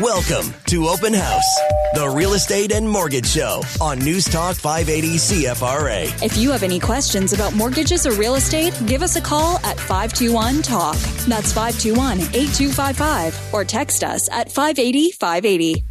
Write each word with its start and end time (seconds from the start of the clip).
Welcome 0.00 0.54
to 0.66 0.86
Open 0.86 1.12
House, 1.12 1.58
the 1.94 2.08
real 2.08 2.34
estate 2.34 2.70
and 2.70 2.88
mortgage 2.88 3.26
show 3.26 3.62
on 3.80 3.98
News 3.98 4.26
Talk 4.26 4.54
580 4.54 5.16
CFRA. 5.16 6.22
If 6.22 6.36
you 6.36 6.52
have 6.52 6.62
any 6.62 6.78
questions 6.78 7.32
about 7.32 7.56
mortgages 7.56 8.06
or 8.06 8.12
real 8.12 8.36
estate, 8.36 8.80
give 8.86 9.02
us 9.02 9.16
a 9.16 9.20
call 9.20 9.56
at 9.64 9.76
521 9.76 10.62
TALK. 10.62 10.94
That's 11.26 11.52
521 11.52 12.20
8255 12.20 13.52
or 13.52 13.64
text 13.64 14.04
us 14.04 14.28
at 14.30 14.52
580 14.52 15.10
580. 15.10 15.84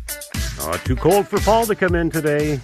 Oh, 0.61 0.71
uh, 0.71 0.77
too 0.77 0.95
cold 0.95 1.27
for 1.27 1.39
Paul 1.41 1.65
to 1.65 1.75
come 1.75 1.93
in 1.93 2.09
today. 2.09 2.61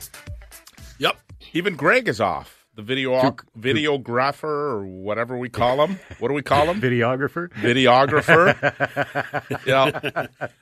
Yep. 0.99 1.17
Even 1.51 1.75
Greg 1.75 2.07
is 2.07 2.21
off. 2.21 2.62
The 2.75 2.81
video 2.81 3.35
videographer 3.57 4.43
or 4.45 4.85
whatever 4.85 5.37
we 5.37 5.47
call 5.47 5.85
him. 5.85 5.99
What 6.17 6.29
do 6.29 6.33
we 6.33 6.41
call 6.41 6.65
him? 6.65 6.81
Videographer. 6.81 7.49
Videographer. 7.51 8.55
yeah. 9.67 9.89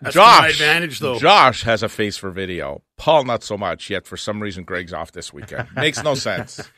That's 0.01 0.13
Josh. 0.13 0.41
my 0.41 0.47
advantage, 0.49 0.99
though. 0.99 1.17
Josh 1.17 1.63
has 1.63 1.83
a 1.83 1.89
face 1.89 2.17
for 2.17 2.29
video. 2.29 2.81
Paul, 2.97 3.23
not 3.23 3.43
so 3.43 3.57
much. 3.57 3.89
Yet 3.89 4.05
for 4.05 4.17
some 4.17 4.41
reason, 4.41 4.65
Greg's 4.65 4.91
off 4.91 5.13
this 5.13 5.31
weekend. 5.31 5.69
Makes 5.73 6.03
no 6.03 6.13
sense. 6.15 6.69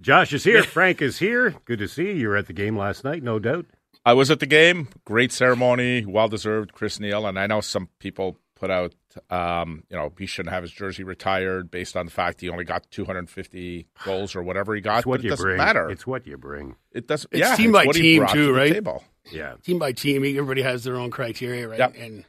Josh 0.00 0.32
is 0.32 0.44
here. 0.44 0.62
Frank 0.62 1.02
is 1.02 1.18
here. 1.18 1.54
Good 1.66 1.80
to 1.80 1.88
see 1.88 2.06
you. 2.06 2.12
You 2.14 2.28
were 2.28 2.36
at 2.36 2.46
the 2.46 2.52
game 2.54 2.76
last 2.76 3.04
night, 3.04 3.22
no 3.22 3.38
doubt. 3.38 3.66
I 4.06 4.14
was 4.14 4.30
at 4.30 4.40
the 4.40 4.46
game. 4.46 4.88
Great 5.04 5.32
ceremony. 5.32 6.06
Well 6.06 6.28
deserved. 6.28 6.72
Chris 6.72 6.98
Neil. 6.98 7.26
And 7.26 7.38
I 7.38 7.46
know 7.46 7.60
some 7.60 7.90
people 7.98 8.38
put 8.58 8.70
out, 8.70 8.94
um, 9.30 9.84
you 9.88 9.96
know, 9.96 10.12
he 10.18 10.26
shouldn't 10.26 10.52
have 10.52 10.62
his 10.62 10.72
jersey 10.72 11.04
retired 11.04 11.70
based 11.70 11.96
on 11.96 12.06
the 12.06 12.12
fact 12.12 12.40
he 12.40 12.48
only 12.48 12.64
got 12.64 12.90
250 12.90 13.86
goals 14.04 14.34
or 14.34 14.42
whatever 14.42 14.74
he 14.74 14.80
got. 14.80 14.98
It's 14.98 15.06
what 15.06 15.18
but 15.18 15.20
it 15.20 15.24
you 15.24 15.30
doesn't 15.30 15.44
bring. 15.44 15.56
matter. 15.56 15.90
It's 15.90 16.06
what 16.06 16.26
you 16.26 16.36
bring. 16.36 16.76
it 16.92 17.06
doesn't. 17.06 17.30
It's 17.32 17.40
yeah, 17.40 17.54
team 17.56 17.70
it's 17.70 17.78
by 17.78 17.86
what 17.86 17.96
he 17.96 18.02
team 18.02 18.18
brought 18.20 18.32
too, 18.34 18.46
to 18.48 18.52
right? 18.52 18.72
table. 18.72 19.04
Yeah. 19.30 19.54
Team 19.62 19.78
by 19.78 19.92
team, 19.92 20.24
everybody 20.24 20.62
has 20.62 20.84
their 20.84 20.96
own 20.96 21.10
criteria, 21.10 21.68
right? 21.68 21.78
Yep. 21.78 21.94
And 21.98 22.24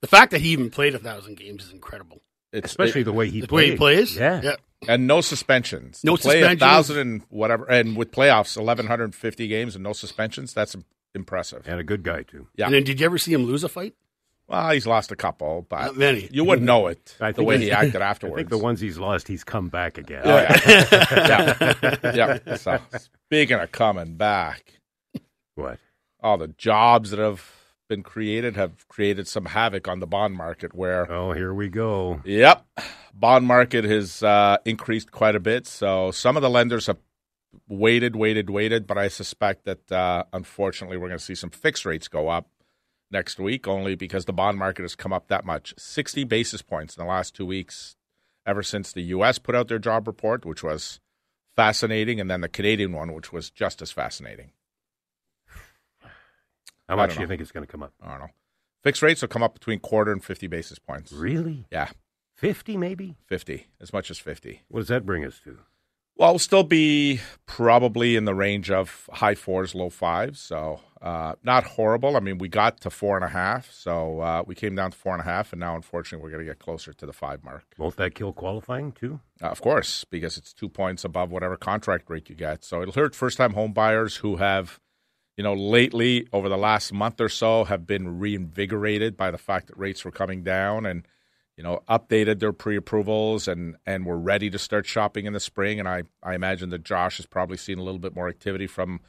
the 0.00 0.06
fact 0.06 0.30
that 0.32 0.40
he 0.40 0.48
even 0.50 0.70
played 0.70 0.94
a 0.94 0.98
thousand 0.98 1.36
games 1.36 1.64
is 1.64 1.72
incredible. 1.72 2.20
It's, 2.52 2.66
Especially 2.70 3.00
it- 3.00 3.04
the 3.04 3.12
way 3.12 3.28
he 3.30 3.40
The 3.40 3.48
played. 3.48 3.66
way 3.66 3.70
he 3.72 3.76
plays, 3.76 4.16
Yeah. 4.16 4.40
yeah. 4.42 4.56
and 4.86 5.06
no 5.06 5.20
suspensions. 5.20 6.02
No 6.04 6.16
To 6.16 6.22
play 6.22 6.42
a 6.42 6.54
thousand 6.56 6.98
and 6.98 7.22
whatever, 7.30 7.64
and 7.64 7.96
with 7.96 8.12
playoffs, 8.12 8.56
eleven 8.56 8.86
hundred 8.86 9.04
and 9.04 9.14
fifty 9.14 9.48
games 9.48 9.74
and 9.74 9.82
no 9.82 9.92
suspensions. 9.92 10.52
That's 10.54 10.76
impressive. 11.16 11.62
And 11.66 11.80
a 11.80 11.84
good 11.84 12.02
guy, 12.02 12.22
too. 12.22 12.46
Yeah. 12.56 12.66
And 12.66 12.74
then, 12.74 12.84
did 12.84 13.00
you 13.00 13.06
ever 13.06 13.18
see 13.18 13.32
him 13.32 13.44
lose 13.44 13.64
a 13.64 13.68
fight? 13.68 13.94
Well, 14.46 14.70
he's 14.70 14.86
lost 14.86 15.10
a 15.10 15.16
couple, 15.16 15.66
but 15.68 15.86
Not 15.86 15.96
many. 15.96 16.28
you 16.30 16.44
wouldn't 16.44 16.66
know 16.66 16.86
it 16.88 17.16
I 17.20 17.32
the 17.32 17.42
way 17.42 17.58
he 17.58 17.72
acted 17.72 18.02
I 18.02 18.06
afterwards. 18.10 18.36
think 18.36 18.50
the 18.50 18.58
ones 18.58 18.78
he's 18.80 18.98
lost, 18.98 19.26
he's 19.26 19.42
come 19.44 19.68
back 19.68 19.96
again. 19.96 20.22
Oh, 20.24 20.36
yeah. 20.36 21.74
yeah, 22.14 22.38
yeah. 22.46 22.56
So 22.56 22.78
speaking 23.26 23.58
of 23.58 23.72
coming 23.72 24.16
back, 24.16 24.80
What? 25.54 25.78
all 26.22 26.36
the 26.36 26.48
jobs 26.48 27.10
that 27.10 27.18
have 27.18 27.50
been 27.88 28.02
created 28.02 28.56
have 28.56 28.86
created 28.88 29.26
some 29.28 29.46
havoc 29.46 29.88
on 29.88 30.00
the 30.00 30.06
bond 30.06 30.34
market. 30.34 30.74
Where 30.74 31.10
Oh, 31.10 31.32
here 31.32 31.54
we 31.54 31.68
go. 31.68 32.20
Yep. 32.24 32.66
Bond 33.14 33.46
market 33.46 33.84
has 33.84 34.22
uh, 34.22 34.58
increased 34.66 35.10
quite 35.10 35.36
a 35.36 35.40
bit. 35.40 35.66
So 35.66 36.10
some 36.10 36.36
of 36.36 36.42
the 36.42 36.50
lenders 36.50 36.86
have 36.86 36.98
waited, 37.68 38.16
waited, 38.16 38.50
waited, 38.50 38.86
but 38.86 38.98
I 38.98 39.08
suspect 39.08 39.64
that 39.64 39.90
uh, 39.92 40.24
unfortunately 40.32 40.96
we're 40.98 41.08
going 41.08 41.18
to 41.18 41.24
see 41.24 41.34
some 41.36 41.50
fixed 41.50 41.84
rates 41.86 42.08
go 42.08 42.28
up 42.28 42.48
next 43.14 43.38
week 43.38 43.66
only 43.66 43.94
because 43.94 44.26
the 44.26 44.32
bond 44.34 44.58
market 44.58 44.82
has 44.82 44.94
come 44.94 45.12
up 45.12 45.28
that 45.28 45.46
much 45.46 45.72
60 45.78 46.24
basis 46.24 46.60
points 46.60 46.94
in 46.96 47.02
the 47.02 47.08
last 47.08 47.34
two 47.34 47.46
weeks 47.46 47.96
ever 48.44 48.62
since 48.62 48.92
the 48.92 49.00
U.S. 49.02 49.38
put 49.38 49.54
out 49.54 49.68
their 49.68 49.78
job 49.78 50.06
report, 50.06 50.44
which 50.44 50.62
was 50.62 51.00
fascinating, 51.56 52.20
and 52.20 52.30
then 52.30 52.42
the 52.42 52.48
Canadian 52.48 52.92
one, 52.92 53.14
which 53.14 53.32
was 53.32 53.48
just 53.48 53.80
as 53.80 53.90
fascinating. 53.90 54.50
How 56.88 56.96
much 56.96 57.14
don't 57.14 57.22
you 57.22 57.26
think 57.26 57.40
it's 57.40 57.52
going 57.52 57.64
to 57.64 57.70
come 57.70 57.82
up? 57.82 57.94
I 58.02 58.10
don't 58.10 58.20
know. 58.20 58.30
Fixed 58.82 59.00
rates 59.00 59.22
will 59.22 59.28
come 59.28 59.42
up 59.42 59.54
between 59.54 59.78
quarter 59.78 60.12
and 60.12 60.22
50 60.22 60.46
basis 60.48 60.78
points. 60.78 61.10
Really? 61.10 61.64
Yeah, 61.72 61.88
50 62.36 62.76
maybe? 62.76 63.16
50, 63.26 63.68
as 63.80 63.94
much 63.94 64.10
as 64.10 64.18
50. 64.18 64.64
What 64.68 64.80
does 64.80 64.88
that 64.88 65.06
bring 65.06 65.24
us 65.24 65.40
to? 65.44 65.58
Well, 66.16 66.32
we'll 66.32 66.38
still 66.38 66.62
be 66.64 67.20
probably 67.46 68.14
in 68.14 68.24
the 68.24 68.34
range 68.34 68.70
of 68.70 69.08
high 69.12 69.34
fours, 69.34 69.74
low 69.74 69.88
fives. 69.88 70.40
So 70.40 70.80
uh, 71.04 71.34
not 71.42 71.64
horrible. 71.64 72.16
I 72.16 72.20
mean, 72.20 72.38
we 72.38 72.48
got 72.48 72.80
to 72.80 72.90
four 72.90 73.14
and 73.14 73.24
a 73.26 73.28
half, 73.28 73.70
so 73.70 74.20
uh, 74.20 74.42
we 74.46 74.54
came 74.54 74.74
down 74.74 74.90
to 74.92 74.96
four 74.96 75.12
and 75.12 75.20
a 75.20 75.24
half, 75.24 75.52
and 75.52 75.60
now 75.60 75.76
unfortunately 75.76 76.24
we're 76.24 76.30
going 76.30 76.46
to 76.46 76.50
get 76.50 76.58
closer 76.58 76.94
to 76.94 77.04
the 77.04 77.12
five 77.12 77.44
mark. 77.44 77.66
Won't 77.76 77.96
that 77.96 78.14
kill 78.14 78.32
qualifying, 78.32 78.90
too? 78.92 79.20
Uh, 79.42 79.48
of 79.48 79.60
course, 79.60 80.04
because 80.04 80.38
it's 80.38 80.54
two 80.54 80.70
points 80.70 81.04
above 81.04 81.30
whatever 81.30 81.58
contract 81.58 82.08
rate 82.08 82.30
you 82.30 82.34
get. 82.34 82.64
So 82.64 82.80
it'll 82.80 82.94
hurt 82.94 83.14
first-time 83.14 83.52
home 83.52 83.74
buyers 83.74 84.16
who 84.16 84.36
have, 84.36 84.80
you 85.36 85.44
know, 85.44 85.52
lately 85.52 86.26
over 86.32 86.48
the 86.48 86.56
last 86.56 86.90
month 86.90 87.20
or 87.20 87.28
so 87.28 87.64
have 87.64 87.86
been 87.86 88.18
reinvigorated 88.18 89.14
by 89.14 89.30
the 89.30 89.36
fact 89.36 89.66
that 89.66 89.76
rates 89.76 90.06
were 90.06 90.10
coming 90.10 90.42
down 90.42 90.86
and 90.86 91.06
you 91.56 91.62
know 91.62 91.82
updated 91.88 92.40
their 92.40 92.52
pre-approvals 92.52 93.46
and 93.46 93.76
and 93.86 94.04
were 94.06 94.18
ready 94.18 94.50
to 94.50 94.58
start 94.58 94.86
shopping 94.86 95.26
in 95.26 95.32
the 95.34 95.38
spring. 95.38 95.78
And 95.78 95.88
I 95.88 96.04
I 96.22 96.34
imagine 96.34 96.70
that 96.70 96.82
Josh 96.82 97.18
has 97.18 97.26
probably 97.26 97.58
seen 97.58 97.78
a 97.78 97.82
little 97.82 98.00
bit 98.00 98.14
more 98.14 98.28
activity 98.28 98.66
from 98.66 99.00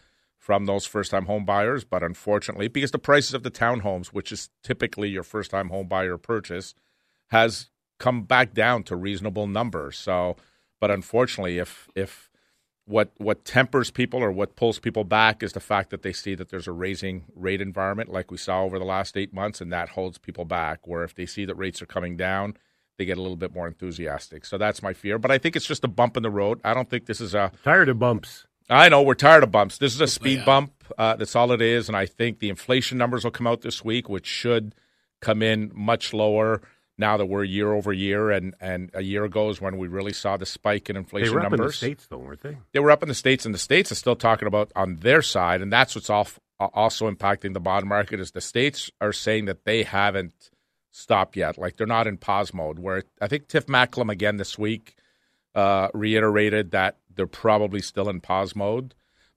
from 0.46 0.66
those 0.66 0.86
first-time 0.86 1.26
home 1.26 1.44
buyers. 1.44 1.84
But 1.84 2.04
unfortunately, 2.04 2.68
because 2.68 2.92
the 2.92 3.00
prices 3.00 3.34
of 3.34 3.42
the 3.42 3.50
townhomes, 3.50 4.10
which 4.10 4.32
is 4.32 4.52
typically 4.62 5.10
your 5.10 5.24
first-time 5.24 5.70
home 5.70 5.88
buyer 5.88 6.18
purchase, 6.18 6.76
has 7.30 7.72
come 7.98 8.22
back 8.26 8.54
down 8.54 8.84
to 8.84 8.96
reasonable 8.96 9.48
numbers. 9.48 9.98
So, 9.98 10.36
but 10.80 10.92
unfortunately, 10.92 11.58
if 11.58 11.90
if 11.96 12.30
what 12.86 13.12
what 13.18 13.44
tempers 13.44 13.90
people 13.90 14.24
or 14.24 14.32
what 14.32 14.56
pulls 14.56 14.78
people 14.78 15.04
back 15.04 15.42
is 15.42 15.54
the 15.54 15.60
fact 15.60 15.90
that 15.90 16.04
they 16.04 16.14
see 16.14 16.36
that 16.36 16.50
there's 16.50 16.68
a 16.68 16.72
raising 16.72 17.26
rate 17.34 17.60
environment 17.60 18.12
like 18.12 18.30
we 18.30 18.38
saw 18.38 18.62
over 18.62 18.78
the 18.78 18.86
last 18.86 19.18
eight 19.18 19.34
months, 19.34 19.62
and 19.62 19.74
that 19.74 19.90
holds 19.90 20.20
people 20.20 20.46
back. 20.46 20.86
Where 20.86 21.04
if 21.04 21.16
they 21.16 21.26
see 21.26 21.46
that 21.46 21.56
rates 21.56 21.82
are 21.82 21.88
coming 21.88 22.18
down, 22.18 22.56
they 23.00 23.06
get 23.06 23.18
a 23.18 23.22
little 23.22 23.36
bit 23.36 23.52
more 23.52 23.68
enthusiastic. 23.68 24.46
So 24.46 24.60
that's 24.60 24.84
my 24.84 24.94
fear. 24.94 25.18
But 25.18 25.32
I 25.32 25.40
think 25.40 25.56
it's 25.56 25.66
just 25.66 25.84
a 25.84 25.88
bump 25.88 26.18
in 26.18 26.22
the 26.22 26.30
road. 26.30 26.62
I 26.64 26.76
don't 26.76 26.88
think 26.88 27.08
this 27.08 27.20
is 27.20 27.34
a 27.34 27.52
Tired 27.64 27.90
of 27.90 27.98
bumps. 27.98 28.45
I 28.70 28.90
know 28.90 29.04
we're 29.04 29.14
tired 29.14 29.44
of 29.44 29.52
bumps. 29.52 29.78
This 29.78 29.94
is 29.94 30.02
a 30.02 30.08
speed 30.08 30.40
yeah. 30.40 30.46
bump. 30.46 30.72
Uh, 30.98 31.16
that's 31.16 31.36
all 31.36 31.52
it 31.52 31.62
is, 31.62 31.88
and 31.88 31.98
I 31.98 32.06
think 32.06 32.40
the 32.40 32.50
inflation 32.50 32.98
numbers 32.98 33.24
will 33.24 33.32
come 33.32 33.48
out 33.48 33.62
this 33.62 33.84
week, 33.84 34.08
which 34.08 34.28
should 34.28 34.76
come 35.22 35.42
in 35.42 35.72
much 35.74 36.14
lower 36.14 36.62
now 36.98 37.18
that 37.18 37.26
we're 37.26 37.44
year 37.44 37.74
over 37.74 37.92
year. 37.92 38.32
And, 38.32 38.54
and 38.62 38.92
a 38.94 39.02
year 39.02 39.26
ago 39.26 39.50
is 39.50 39.60
when 39.60 39.78
we 39.78 39.88
really 39.88 40.14
saw 40.14 40.38
the 40.38 40.46
spike 40.46 40.90
in 40.90 40.96
They 40.96 41.00
inflation 41.00 41.34
were 41.34 41.40
up 41.40 41.46
in 41.48 41.52
the 41.52 41.58
numbers. 41.58 41.78
States, 41.78 42.08
though, 42.08 42.18
weren't 42.18 42.42
they? 42.42 42.58
They 42.72 42.80
were 42.80 42.92
up 42.92 43.04
in 43.04 43.10
the 43.10 43.16
states, 43.16 43.46
and 43.46 43.54
the 43.54 43.60
states 43.60 43.92
are 43.92 43.96
still 43.96 44.16
talking 44.16 44.48
about 44.48 44.72
on 44.76 44.98
their 44.98 45.22
side, 45.22 45.62
and 45.62 45.72
that's 45.72 45.96
what's 45.96 46.10
all, 46.10 46.28
also 46.60 47.10
impacting 47.10 47.54
the 47.54 47.60
bond 47.60 47.88
market. 47.88 48.20
Is 48.20 48.32
the 48.32 48.42
states 48.42 48.92
are 49.02 49.14
saying 49.14 49.46
that 49.46 49.66
they 49.66 49.84
haven't 49.84 50.52
stopped 50.92 51.36
yet, 51.36 51.58
like 51.58 51.78
they're 51.78 51.88
not 51.88 52.08
in 52.08 52.18
pause 52.18 52.54
mode. 52.54 52.80
Where 52.80 53.04
I 53.20 53.28
think 53.28 53.48
Tiff 53.48 53.66
Macklem 53.66 54.10
again 54.12 54.38
this 54.38 54.58
week 54.58 54.96
uh, 55.56 55.90
reiterated 55.94 56.72
that 56.72 56.98
they're 57.16 57.28
probably 57.28 57.82
still 57.82 58.10
in 58.10 58.22
pause 58.22 58.56
mode. 58.56 58.94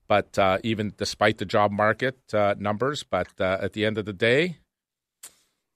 But 0.06 0.38
uh, 0.38 0.58
even 0.64 0.94
despite 0.96 1.38
the 1.38 1.44
job 1.44 1.70
market 1.70 2.18
uh, 2.32 2.54
numbers, 2.58 3.02
but 3.02 3.28
uh, 3.40 3.58
at 3.60 3.74
the 3.74 3.84
end 3.84 3.98
of 3.98 4.06
the 4.06 4.12
day, 4.14 4.56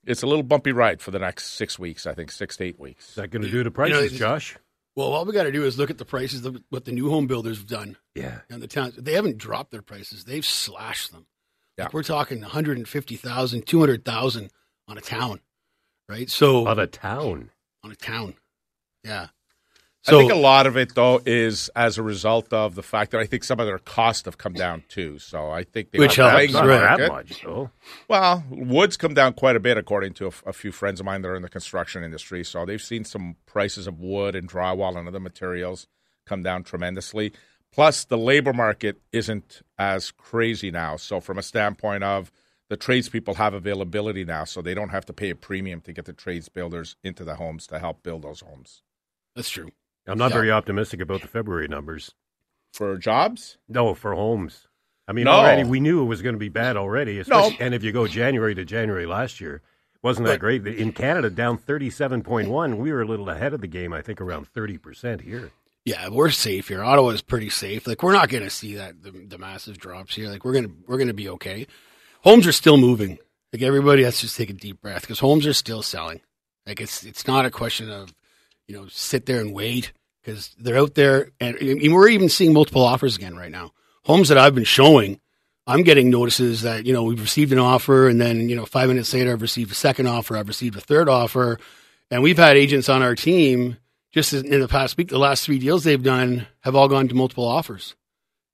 it's 0.05 0.23
a 0.23 0.27
little 0.27 0.43
bumpy 0.43 0.71
ride 0.71 1.01
for 1.01 1.11
the 1.11 1.19
next 1.19 1.51
six 1.51 1.77
weeks. 1.77 2.05
I 2.07 2.13
think 2.13 2.31
six 2.31 2.57
to 2.57 2.63
eight 2.65 2.79
weeks. 2.79 3.09
Is 3.09 3.15
that 3.15 3.29
going 3.29 3.43
to 3.43 3.49
do 3.51 3.63
to 3.63 3.71
prices, 3.71 4.05
it's- 4.05 4.19
Josh? 4.19 4.57
Well, 4.95 5.07
all 5.13 5.25
we 5.25 5.33
got 5.33 5.43
to 5.43 5.51
do 5.51 5.65
is 5.65 5.75
look 5.79 5.89
at 5.89 5.97
the 5.97 6.05
prices 6.05 6.45
of 6.45 6.61
what 6.69 6.85
the 6.85 6.91
new 6.91 7.09
home 7.09 7.25
builders 7.25 7.57
have 7.57 7.65
done 7.65 7.97
Yeah. 8.13 8.41
and 8.51 8.61
the 8.61 8.67
towns. 8.67 8.95
They 8.95 9.13
haven't 9.13 9.39
dropped 9.39 9.71
their 9.71 9.81
prices; 9.81 10.23
they've 10.25 10.45
slashed 10.45 11.11
them. 11.11 11.25
Yeah. 11.79 11.85
Like 11.85 11.93
we're 11.93 12.03
talking 12.03 12.41
150,000, 12.41 13.65
200,000 13.65 14.51
on 14.87 14.97
a 14.97 15.01
town, 15.01 15.39
right? 16.07 16.29
So 16.29 16.67
Of 16.67 16.77
a 16.77 16.85
town. 16.85 17.49
on 17.83 17.91
a 17.91 17.95
town, 17.95 18.35
yeah. 19.03 19.29
I 20.07 20.11
think 20.11 20.31
a 20.31 20.35
lot 20.35 20.67
of 20.67 20.75
it 20.75 20.95
though 20.95 21.21
is 21.25 21.69
as 21.75 21.97
a 21.97 22.03
result 22.03 22.51
of 22.51 22.75
the 22.75 22.83
fact 22.83 23.11
that 23.11 23.21
I 23.21 23.25
think 23.25 23.43
some 23.43 23.59
of 23.59 23.65
their 23.65 23.79
costs 23.79 24.25
have 24.25 24.37
come 24.37 24.53
down 24.53 24.83
too. 24.89 25.17
So 25.19 25.49
I 25.49 25.63
think 25.63 25.91
they 25.91 25.99
Which 25.99 26.19
are 26.19 26.29
helps, 26.29 26.51
playing 26.51 26.51
Not 26.53 26.65
right. 26.65 26.97
that 26.99 27.09
much, 27.09 27.41
though. 27.41 27.69
Well, 28.09 28.43
wood's 28.49 28.97
come 28.97 29.13
down 29.13 29.33
quite 29.33 29.55
a 29.55 29.61
bit 29.61 29.77
according 29.77 30.13
to 30.15 30.31
a 30.45 30.53
few 30.53 30.71
friends 30.71 30.99
of 30.99 31.05
mine 31.05 31.21
that 31.21 31.29
are 31.29 31.35
in 31.35 31.41
the 31.41 31.49
construction 31.49 32.03
industry. 32.03 32.43
So 32.43 32.65
they've 32.65 32.81
seen 32.81 33.05
some 33.05 33.37
prices 33.45 33.87
of 33.87 33.99
wood 33.99 34.35
and 34.35 34.49
drywall 34.49 34.97
and 34.97 35.07
other 35.07 35.21
materials 35.21 35.87
come 36.25 36.43
down 36.43 36.63
tremendously. 36.63 37.33
Plus, 37.71 38.05
the 38.05 38.17
labor 38.17 38.53
market 38.53 39.01
isn't 39.11 39.63
as 39.79 40.11
crazy 40.11 40.69
now. 40.69 40.95
So, 40.95 41.19
from 41.19 41.39
a 41.39 41.41
standpoint 41.41 42.03
of 42.03 42.31
the 42.69 42.77
tradespeople 42.77 43.33
have 43.35 43.55
availability 43.55 44.23
now, 44.23 44.43
so 44.43 44.61
they 44.61 44.75
don't 44.75 44.89
have 44.89 45.05
to 45.07 45.13
pay 45.13 45.31
a 45.31 45.35
premium 45.35 45.81
to 45.81 45.93
get 45.93 46.05
the 46.05 46.13
trades 46.13 46.49
builders 46.49 46.95
into 47.03 47.23
the 47.23 47.35
homes 47.35 47.65
to 47.67 47.79
help 47.79 48.03
build 48.03 48.21
those 48.21 48.41
homes. 48.41 48.83
That's 49.35 49.49
true. 49.49 49.71
I'm 50.07 50.17
not 50.17 50.31
Yeah. 50.31 50.35
very 50.37 50.51
optimistic 50.51 50.99
about 51.01 51.21
the 51.21 51.27
February 51.27 51.67
numbers. 51.67 52.13
For 52.73 52.97
jobs, 52.97 53.57
No, 53.67 53.93
for 53.93 54.13
homes. 54.15 54.67
I 55.07 55.11
mean, 55.13 55.25
No. 55.25 55.31
already 55.31 55.63
we 55.63 55.79
knew 55.79 56.01
it 56.01 56.05
was 56.05 56.21
going 56.21 56.35
to 56.35 56.39
be 56.39 56.49
bad 56.49 56.75
already. 56.77 57.21
No. 57.27 57.51
And 57.59 57.73
if 57.73 57.83
you 57.83 57.91
go 57.91 58.07
January 58.07 58.55
to 58.55 58.65
January 58.65 59.05
last 59.05 59.39
year, 59.41 59.61
wasn't 60.01 60.27
that 60.27 60.39
great? 60.39 60.65
In 60.67 60.91
Canada, 60.91 61.29
down 61.29 61.57
37.1. 61.57 62.77
We 62.77 62.91
were 62.91 63.01
a 63.01 63.05
little 63.07 63.29
ahead 63.29 63.53
of 63.53 63.61
the 63.61 63.67
game, 63.67 63.93
I 63.93 64.01
think, 64.01 64.19
around 64.19 64.47
30% 64.53 65.21
here. 65.21 65.51
Yeah, 65.85 66.07
we're 66.09 66.29
safe 66.31 66.69
here. 66.69 66.83
Ottawa 66.83 67.09
is 67.09 67.21
pretty 67.21 67.49
safe. 67.49 67.85
Like 67.87 68.01
we're 68.03 68.13
not 68.13 68.29
going 68.29 68.43
to 68.43 68.49
see 68.49 68.75
that 68.75 69.03
the, 69.03 69.11
the 69.11 69.37
massive 69.37 69.77
drops 69.77 70.15
here. 70.15 70.29
Like 70.29 70.45
we're 70.45 70.53
gonna 70.53 70.69
we're 70.87 70.97
gonna 70.97 71.13
be 71.13 71.27
okay. 71.29 71.67
Homes 72.21 72.47
are 72.47 72.53
still 72.53 72.77
moving. 72.77 73.19
Like 73.51 73.61
everybody 73.61 74.03
has 74.03 74.15
to 74.15 74.21
just 74.21 74.37
take 74.37 74.49
a 74.49 74.53
deep 74.53 74.81
breath 74.81 75.01
because 75.01 75.19
homes 75.19 75.45
are 75.45 75.51
still 75.53 75.81
selling. 75.81 76.21
Like 76.65 76.79
it's 76.79 77.03
it's 77.03 77.27
not 77.27 77.45
a 77.45 77.51
question 77.51 77.89
of 77.91 78.13
you 78.67 78.75
know 78.75 78.87
sit 78.89 79.25
there 79.25 79.39
and 79.39 79.53
wait 79.53 79.91
because 80.21 80.55
they're 80.59 80.77
out 80.77 80.95
there 80.95 81.31
and, 81.39 81.57
and 81.57 81.93
we're 81.93 82.09
even 82.09 82.29
seeing 82.29 82.53
multiple 82.53 82.83
offers 82.83 83.15
again 83.15 83.35
right 83.35 83.51
now. 83.51 83.71
Homes 84.05 84.29
that 84.29 84.37
I've 84.37 84.55
been 84.55 84.63
showing, 84.63 85.19
I'm 85.65 85.83
getting 85.83 86.09
notices 86.09 86.61
that 86.63 86.85
you 86.85 86.93
know 86.93 87.03
we've 87.03 87.21
received 87.21 87.51
an 87.51 87.59
offer 87.59 88.07
and 88.07 88.19
then 88.19 88.49
you 88.49 88.55
know 88.55 88.65
five 88.65 88.89
minutes 88.89 89.13
later 89.13 89.33
I've 89.33 89.41
received 89.41 89.71
a 89.71 89.75
second 89.75 90.07
offer, 90.07 90.37
I've 90.37 90.47
received 90.47 90.77
a 90.77 90.81
third 90.81 91.09
offer, 91.09 91.59
and 92.11 92.23
we've 92.23 92.37
had 92.37 92.57
agents 92.57 92.89
on 92.89 93.01
our 93.01 93.15
team 93.15 93.77
just 94.11 94.33
in 94.33 94.59
the 94.59 94.67
past 94.67 94.97
week. 94.97 95.09
The 95.09 95.17
last 95.17 95.45
three 95.45 95.59
deals 95.59 95.83
they've 95.83 96.01
done 96.01 96.47
have 96.61 96.75
all 96.75 96.87
gone 96.87 97.07
to 97.07 97.15
multiple 97.15 97.47
offers 97.47 97.95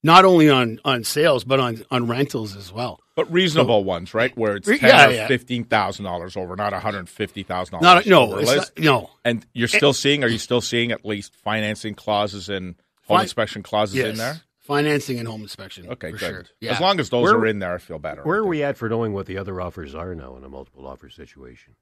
not 0.03 0.25
only 0.25 0.49
on 0.49 0.79
on 0.85 1.03
sales 1.03 1.43
but 1.43 1.59
on 1.59 1.83
on 1.91 2.07
rentals 2.07 2.55
as 2.55 2.71
well. 2.71 2.99
But 3.15 3.31
reasonable 3.31 3.81
so, 3.81 3.85
ones, 3.85 4.13
right? 4.13 4.35
Where 4.37 4.55
it's 4.55 4.67
ten 4.67 4.79
yeah, 4.81 5.07
or 5.07 5.11
yeah. 5.11 5.27
fifteen 5.27 5.65
thousand 5.65 6.05
dollars 6.05 6.37
over, 6.37 6.55
not 6.55 6.71
one 6.71 6.81
hundred 6.81 7.09
fifty 7.09 7.43
thousand 7.43 7.81
dollars. 7.81 8.05
No, 8.05 8.37
it's 8.37 8.55
not, 8.55 8.79
no. 8.79 9.09
And 9.25 9.45
you're 9.53 9.67
still 9.67 9.91
seeing? 9.91 10.23
Are 10.23 10.29
you 10.29 10.37
still 10.37 10.61
seeing 10.61 10.91
at 10.91 11.05
least 11.05 11.35
financing 11.35 11.95
clauses 11.95 12.47
and 12.47 12.75
home 13.07 13.17
Fin- 13.17 13.23
inspection 13.23 13.63
clauses 13.63 13.95
yes. 13.95 14.07
in 14.07 14.17
there? 14.17 14.41
Financing 14.59 15.17
and 15.17 15.27
home 15.27 15.41
inspection. 15.41 15.89
Okay, 15.89 16.11
good. 16.11 16.19
Sure. 16.19 16.45
Yeah. 16.61 16.73
As 16.73 16.79
long 16.79 16.99
as 16.99 17.09
those 17.09 17.23
where, 17.23 17.35
are 17.35 17.45
in 17.47 17.57
there, 17.59 17.73
I 17.73 17.79
feel 17.79 17.97
better. 17.97 18.21
Where 18.21 18.37
are 18.37 18.45
we 18.45 18.63
at 18.63 18.77
for 18.77 18.87
knowing 18.87 19.13
what 19.13 19.25
the 19.25 19.37
other 19.39 19.59
offers 19.59 19.95
are 19.95 20.13
now 20.13 20.37
in 20.37 20.43
a 20.43 20.49
multiple 20.49 20.85
offer 20.85 21.09
situation? 21.09 21.75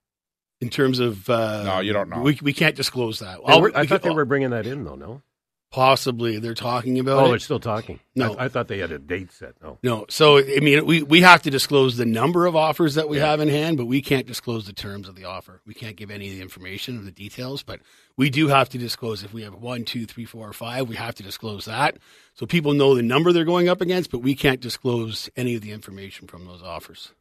In 0.61 0.69
terms 0.69 0.99
of 0.99 1.29
uh, 1.29 1.63
no, 1.63 1.79
you 1.81 1.93
don't 1.93 2.09
know. 2.09 2.21
We 2.21 2.39
we 2.41 2.53
can't 2.53 2.75
disclose 2.75 3.19
that. 3.19 3.43
Were, 3.43 3.71
I 3.75 3.85
thought 3.85 4.01
they 4.01 4.09
were 4.09 4.25
bringing 4.25 4.51
that 4.51 4.65
in 4.65 4.85
though. 4.85 4.95
No. 4.95 5.21
Possibly 5.69 6.39
they're 6.39 6.53
talking 6.53 6.97
about. 6.97 7.17
Oh, 7.17 7.25
it. 7.25 7.29
they're 7.29 7.39
still 7.39 7.59
talking. 7.59 7.99
No, 8.15 8.35
I, 8.35 8.45
I, 8.45 8.47
thought 8.47 8.69
they 8.69 8.77
had 8.77 8.93
a 8.93 8.99
date 8.99 9.33
set. 9.33 9.55
No, 9.61 9.77
no. 9.83 10.05
So 10.09 10.37
I 10.37 10.61
mean, 10.61 10.85
we 10.85 11.03
we 11.03 11.21
have 11.21 11.41
to 11.41 11.49
disclose 11.49 11.97
the 11.97 12.05
number 12.05 12.45
of 12.45 12.55
offers 12.55 12.95
that 12.95 13.09
we 13.09 13.17
yeah. 13.17 13.27
have 13.27 13.41
in 13.41 13.49
hand, 13.49 13.75
but 13.75 13.85
we 13.85 14.01
can't 14.01 14.25
disclose 14.25 14.65
the 14.65 14.73
terms 14.73 15.09
of 15.09 15.15
the 15.15 15.25
offer. 15.25 15.61
We 15.65 15.73
can't 15.73 15.97
give 15.97 16.09
any 16.09 16.29
of 16.29 16.35
the 16.35 16.41
information 16.41 16.97
or 16.97 17.01
the 17.01 17.11
details, 17.11 17.63
but 17.63 17.81
we 18.15 18.29
do 18.29 18.47
have 18.47 18.69
to 18.69 18.77
disclose 18.77 19.23
if 19.23 19.33
we 19.33 19.43
have 19.43 19.55
one, 19.55 19.83
two, 19.83 20.05
three, 20.05 20.25
four, 20.25 20.47
or 20.47 20.53
five. 20.53 20.87
We 20.87 20.95
have 20.95 21.15
to 21.15 21.23
disclose 21.23 21.65
that 21.65 21.97
so 22.33 22.45
people 22.45 22.73
know 22.73 22.95
the 22.95 23.01
number 23.01 23.33
they're 23.33 23.43
going 23.43 23.67
up 23.67 23.81
against, 23.81 24.11
but 24.11 24.19
we 24.19 24.35
can't 24.35 24.61
disclose 24.61 25.29
any 25.35 25.55
of 25.55 25.61
the 25.61 25.71
information 25.71 26.27
from 26.27 26.45
those 26.45 26.61
offers. 26.61 27.11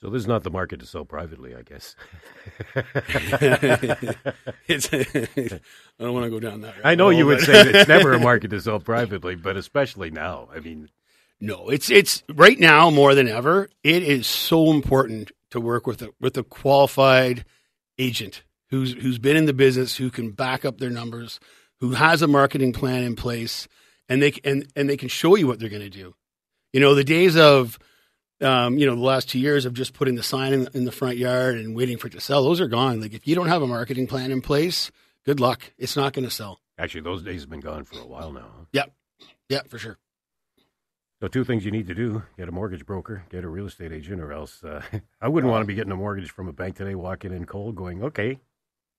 So 0.00 0.10
this 0.10 0.20
is 0.20 0.28
not 0.28 0.42
the 0.42 0.50
market 0.50 0.80
to 0.80 0.86
sell 0.86 1.06
privately, 1.06 1.54
I 1.54 1.62
guess. 1.62 1.96
it's, 4.68 4.92
I 4.92 5.58
don't 5.98 6.12
want 6.12 6.24
to 6.24 6.30
go 6.30 6.38
down 6.38 6.60
that. 6.60 6.74
I 6.84 6.94
know 6.94 7.08
you 7.08 7.24
would 7.24 7.40
say 7.40 7.62
it's 7.62 7.88
never 7.88 8.12
a 8.12 8.20
market 8.20 8.48
to 8.48 8.60
sell 8.60 8.78
privately, 8.78 9.36
but 9.36 9.56
especially 9.56 10.10
now. 10.10 10.48
I 10.54 10.60
mean, 10.60 10.90
no, 11.40 11.70
it's 11.70 11.90
it's 11.90 12.22
right 12.28 12.58
now 12.58 12.90
more 12.90 13.14
than 13.14 13.26
ever. 13.26 13.70
It 13.82 14.02
is 14.02 14.26
so 14.26 14.70
important 14.70 15.32
to 15.50 15.60
work 15.60 15.86
with 15.86 16.02
a 16.02 16.10
with 16.20 16.36
a 16.36 16.42
qualified 16.42 17.46
agent 17.98 18.42
who's 18.70 18.92
who's 18.92 19.18
been 19.18 19.36
in 19.36 19.46
the 19.46 19.54
business, 19.54 19.96
who 19.96 20.10
can 20.10 20.30
back 20.30 20.66
up 20.66 20.78
their 20.78 20.90
numbers, 20.90 21.40
who 21.80 21.92
has 21.92 22.20
a 22.20 22.26
marketing 22.26 22.74
plan 22.74 23.02
in 23.02 23.16
place, 23.16 23.66
and 24.10 24.22
they 24.22 24.34
and 24.44 24.66
and 24.76 24.90
they 24.90 24.96
can 24.96 25.08
show 25.08 25.36
you 25.36 25.46
what 25.46 25.58
they're 25.58 25.68
going 25.70 25.80
to 25.80 25.90
do. 25.90 26.14
You 26.72 26.80
know, 26.80 26.94
the 26.94 27.04
days 27.04 27.36
of 27.36 27.78
um, 28.40 28.78
you 28.78 28.86
know, 28.86 28.94
the 28.94 29.02
last 29.02 29.28
two 29.28 29.38
years 29.38 29.64
of 29.64 29.74
just 29.74 29.94
putting 29.94 30.14
the 30.14 30.22
sign 30.22 30.52
in, 30.52 30.68
in, 30.74 30.84
the 30.84 30.92
front 30.92 31.16
yard 31.16 31.56
and 31.56 31.74
waiting 31.74 31.96
for 31.96 32.08
it 32.08 32.12
to 32.12 32.20
sell, 32.20 32.44
those 32.44 32.60
are 32.60 32.68
gone. 32.68 33.00
Like 33.00 33.14
if 33.14 33.26
you 33.26 33.34
don't 33.34 33.48
have 33.48 33.62
a 33.62 33.66
marketing 33.66 34.06
plan 34.06 34.30
in 34.30 34.42
place, 34.42 34.90
good 35.24 35.40
luck. 35.40 35.72
It's 35.78 35.96
not 35.96 36.12
going 36.12 36.24
to 36.24 36.30
sell. 36.30 36.60
Actually, 36.78 37.02
those 37.02 37.22
days 37.22 37.40
have 37.42 37.50
been 37.50 37.60
gone 37.60 37.84
for 37.84 37.98
a 37.98 38.06
while 38.06 38.32
now. 38.32 38.50
Huh? 38.56 38.64
Yep. 38.72 38.92
Yeah, 39.48 39.62
for 39.68 39.78
sure. 39.78 39.98
So 41.20 41.28
two 41.28 41.44
things 41.44 41.64
you 41.64 41.70
need 41.70 41.86
to 41.86 41.94
do: 41.94 42.22
get 42.36 42.48
a 42.48 42.52
mortgage 42.52 42.84
broker, 42.84 43.24
get 43.30 43.42
a 43.42 43.48
real 43.48 43.66
estate 43.66 43.90
agent, 43.90 44.20
or 44.20 44.32
else 44.32 44.62
uh, 44.62 44.82
I 45.20 45.28
wouldn't 45.28 45.50
want 45.50 45.62
to 45.62 45.66
be 45.66 45.74
getting 45.74 45.92
a 45.92 45.96
mortgage 45.96 46.30
from 46.30 46.48
a 46.48 46.52
bank 46.52 46.76
today, 46.76 46.94
walking 46.94 47.32
in 47.32 47.46
cold, 47.46 47.74
going, 47.74 48.02
"Okay, 48.02 48.38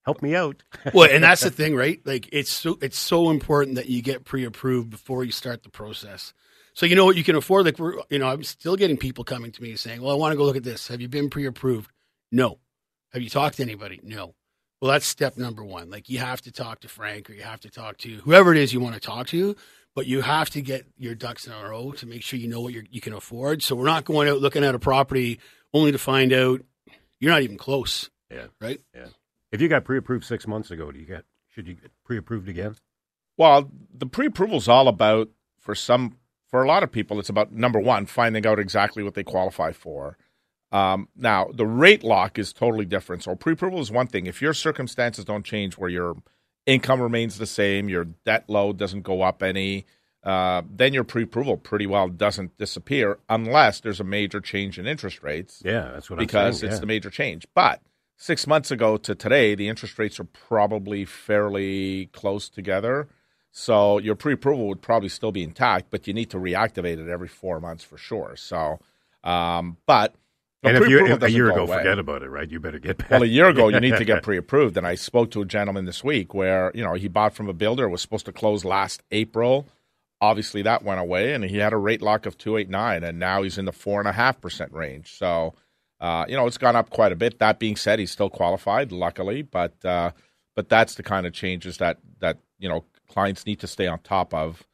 help 0.04 0.24
me 0.24 0.36
out." 0.36 0.64
well, 0.96 1.10
and 1.12 1.24
that's 1.24 1.42
the 1.42 1.52
thing, 1.52 1.76
right? 1.76 2.02
Like 2.06 2.28
it's 2.32 2.50
so 2.50 2.80
it's 2.82 2.98
so 2.98 3.30
important 3.30 3.76
that 3.76 3.88
you 3.88 4.02
get 4.02 4.26
pre-approved 4.26 4.90
before 4.90 5.24
you 5.24 5.32
start 5.32 5.62
the 5.62 5.70
process. 5.70 6.34
So 6.78 6.86
you 6.86 6.96
know 6.96 7.06
what 7.06 7.16
you 7.18 7.24
can 7.24 7.36
afford. 7.36 7.66
Like 7.66 7.80
we're, 7.80 7.96
you 8.12 8.20
know, 8.20 8.28
I'm 8.28 8.44
still 8.44 8.76
getting 8.76 8.98
people 8.98 9.24
coming 9.24 9.52
to 9.52 9.64
me 9.64 9.76
saying, 9.76 10.00
"Well, 10.00 10.12
I 10.12 10.14
want 10.14 10.34
to 10.34 10.38
go 10.38 10.44
look 10.44 10.56
at 10.56 10.64
this. 10.64 10.90
Have 10.90 11.02
you 11.02 11.08
been 11.08 11.28
pre-approved?" 11.28 11.90
No. 12.32 12.60
Have 13.14 13.24
you 13.24 13.32
talked 13.32 13.58
to 13.58 13.64
anybody? 13.64 14.00
No. 14.04 14.36
Well, 14.80 14.92
that's 14.92 15.08
step 15.08 15.38
number 15.38 15.64
one. 15.64 15.90
Like 15.90 16.08
you 16.08 16.20
have 16.20 16.40
to 16.42 16.52
talk 16.52 16.82
to 16.82 16.88
Frank 16.88 17.32
or 17.32 17.34
you 17.34 17.42
have 17.42 17.62
to 17.62 17.72
talk 17.72 17.98
to 18.00 18.18
whoever 18.18 18.54
it 18.54 18.60
is 18.60 18.74
you 18.74 18.80
want 18.80 18.94
to 18.94 19.00
talk 19.00 19.26
to, 19.30 19.56
but 19.96 20.06
you 20.06 20.22
have 20.22 20.52
to 20.52 20.62
get 20.62 20.86
your 20.98 21.16
ducks 21.16 21.48
in 21.48 21.54
a 21.54 21.68
row 21.68 21.94
to 21.94 22.06
make 22.06 22.22
sure 22.22 22.38
you 22.38 22.48
know 22.48 22.62
what 22.62 22.74
you 22.74 23.02
can 23.02 23.14
afford. 23.14 23.64
So 23.64 23.76
we're 23.76 23.86
not 23.86 24.06
going 24.06 24.30
out 24.30 24.40
looking 24.40 24.64
at 24.64 24.76
a 24.76 24.80
property 24.80 25.40
only 25.74 25.94
to 25.94 25.98
find 25.98 26.32
out 26.32 26.62
you're 27.20 27.32
not 27.32 27.42
even 27.42 27.58
close. 27.58 28.12
Yeah. 28.30 28.48
Right. 28.62 28.80
Yeah. 28.94 29.08
If 29.52 29.62
you 29.62 29.68
got 29.68 29.84
pre-approved 29.84 30.26
six 30.26 30.46
months 30.46 30.70
ago, 30.70 30.92
do 30.92 31.00
you 31.00 31.08
get 31.08 31.26
should 31.56 31.68
you 31.68 31.74
get 31.74 31.90
pre-approved 32.06 32.48
again? 32.48 32.76
Well, 33.36 33.68
the 33.92 34.06
pre-approval 34.06 34.58
is 34.58 34.68
all 34.68 34.88
about 34.88 35.30
for 35.58 35.74
some 35.74 36.18
for 36.50 36.64
a 36.64 36.68
lot 36.68 36.84
of 36.84 36.92
people, 36.92 37.20
it's 37.20 37.30
about 37.30 37.52
number 37.52 37.80
one, 37.80 38.06
finding 38.06 38.46
out 38.48 38.60
exactly 38.60 39.04
what 39.04 39.14
they 39.14 39.24
qualify 39.24 39.72
for. 39.72 40.18
Um, 40.72 41.08
now, 41.16 41.50
the 41.54 41.66
rate 41.66 42.04
lock 42.04 42.38
is 42.38 42.52
totally 42.54 42.86
different. 42.86 43.24
So, 43.24 43.36
pre 43.36 43.54
approval 43.54 43.80
is 43.80 43.92
one 43.92 44.08
thing. 44.08 44.26
If 44.26 44.42
your 44.42 44.54
circumstances 44.54 45.26
don't 45.26 45.46
change, 45.46 45.78
where 45.78 45.90
your 45.90 46.16
income 46.66 47.02
remains 47.02 47.38
the 47.38 47.46
same, 47.46 47.90
your 47.90 48.06
debt 48.26 48.50
load 48.50 48.78
doesn't 48.78 49.04
go 49.04 49.22
up 49.22 49.42
any, 49.42 49.86
uh, 50.24 50.62
then 50.70 50.94
your 50.94 51.06
pre 51.06 51.24
approval 51.24 51.58
pretty 51.58 51.88
well 51.88 52.10
doesn't 52.10 52.58
disappear 52.58 53.20
unless 53.30 53.80
there's 53.80 54.02
a 54.02 54.04
major 54.04 54.42
change 54.42 54.78
in 54.78 54.86
interest 54.86 55.24
rates. 55.24 55.62
Yeah, 55.64 55.92
that's 55.94 56.10
what 56.10 56.20
because 56.20 56.60
saying, 56.60 56.70
Because 56.70 56.76
it's 56.76 56.80
the 56.82 56.86
major 56.86 57.10
change. 57.10 57.48
But 57.56 57.82
six 58.18 58.46
months 58.46 58.70
ago 58.70 58.98
to 58.98 59.16
today, 59.16 59.56
the 59.56 59.70
interest 59.70 59.98
rates 59.98 60.20
are 60.20 60.26
probably 60.26 61.06
fairly 61.06 62.08
close 62.08 62.50
together. 62.50 63.08
So 63.60 63.98
your 63.98 64.14
pre-approval 64.14 64.68
would 64.68 64.84
probably 64.84 65.10
still 65.10 65.32
be 65.32 65.42
intact, 65.42 65.88
but 65.90 66.06
you 66.06 66.14
need 66.14 66.30
to 66.30 66.38
reactivate 66.38 67.00
it 67.00 67.10
every 67.10 67.28
four 67.28 67.60
months 67.60 67.84
for 67.84 67.98
sure. 67.98 68.36
So, 68.36 68.78
um, 69.24 69.78
but 69.88 70.14
and 70.62 70.78
if 70.78 70.88
you 70.88 71.00
a 71.00 71.28
year 71.28 71.50
ago 71.50 71.64
away. 71.64 71.78
forget 71.78 71.98
about 71.98 72.22
it, 72.22 72.30
right? 72.30 72.48
You 72.48 72.60
better 72.60 72.78
get 72.78 73.00
back. 73.00 73.10
Well, 73.10 73.24
a 73.24 73.26
year 73.26 73.48
ago 73.48 73.70
you 73.70 73.80
need 73.80 73.98
to 73.98 74.06
get 74.06 74.22
pre-approved. 74.24 74.78
And 74.78 74.86
I 74.86 74.94
spoke 74.94 75.32
to 75.32 75.42
a 75.42 75.46
gentleman 75.46 75.86
this 75.86 76.04
week 76.04 76.36
where 76.36 76.72
you 76.76 76.84
know 76.84 76.94
he 76.94 77.08
bought 77.08 77.34
from 77.34 77.50
a 77.50 77.54
builder 77.54 77.90
was 77.90 78.00
supposed 78.00 78.28
to 78.28 78.32
close 78.32 78.64
last 78.64 79.02
April. 79.10 79.68
Obviously 80.22 80.62
that 80.62 80.84
went 80.84 81.00
away, 81.00 81.34
and 81.34 81.44
he 81.44 81.58
had 81.58 81.74
a 81.74 81.78
rate 81.78 82.04
lock 82.04 82.28
of 82.28 82.38
two 82.38 82.58
eight 82.58 82.70
nine, 82.70 83.04
and 83.04 83.18
now 83.18 83.42
he's 83.42 83.58
in 83.58 83.66
the 83.66 83.72
four 83.72 84.00
and 84.00 84.08
a 84.08 84.14
half 84.14 84.40
percent 84.40 84.72
range. 84.72 85.18
So. 85.18 85.56
Uh, 86.00 86.26
you 86.30 86.36
know, 86.36 86.46
it's 86.46 86.60
gone 86.60 86.76
up 86.76 86.92
quite 86.92 87.12
a 87.12 87.16
bit. 87.16 87.40
That 87.40 87.58
being 87.58 87.76
said, 87.76 87.98
he's 87.98 88.12
still 88.12 88.30
qualified, 88.30 88.92
luckily, 88.92 89.42
but 89.42 89.84
uh, 89.84 90.12
but 90.56 90.70
that's 90.70 90.94
the 90.94 91.02
kind 91.02 91.26
of 91.26 91.34
changes 91.34 91.78
that 91.78 91.98
that 92.20 92.38
you 92.60 92.70
know 92.70 92.86
clients 93.08 93.46
need 93.46 93.60
to 93.60 93.68
stay 93.68 93.88
on 93.88 94.00
top 94.00 94.34
of. 94.34 94.66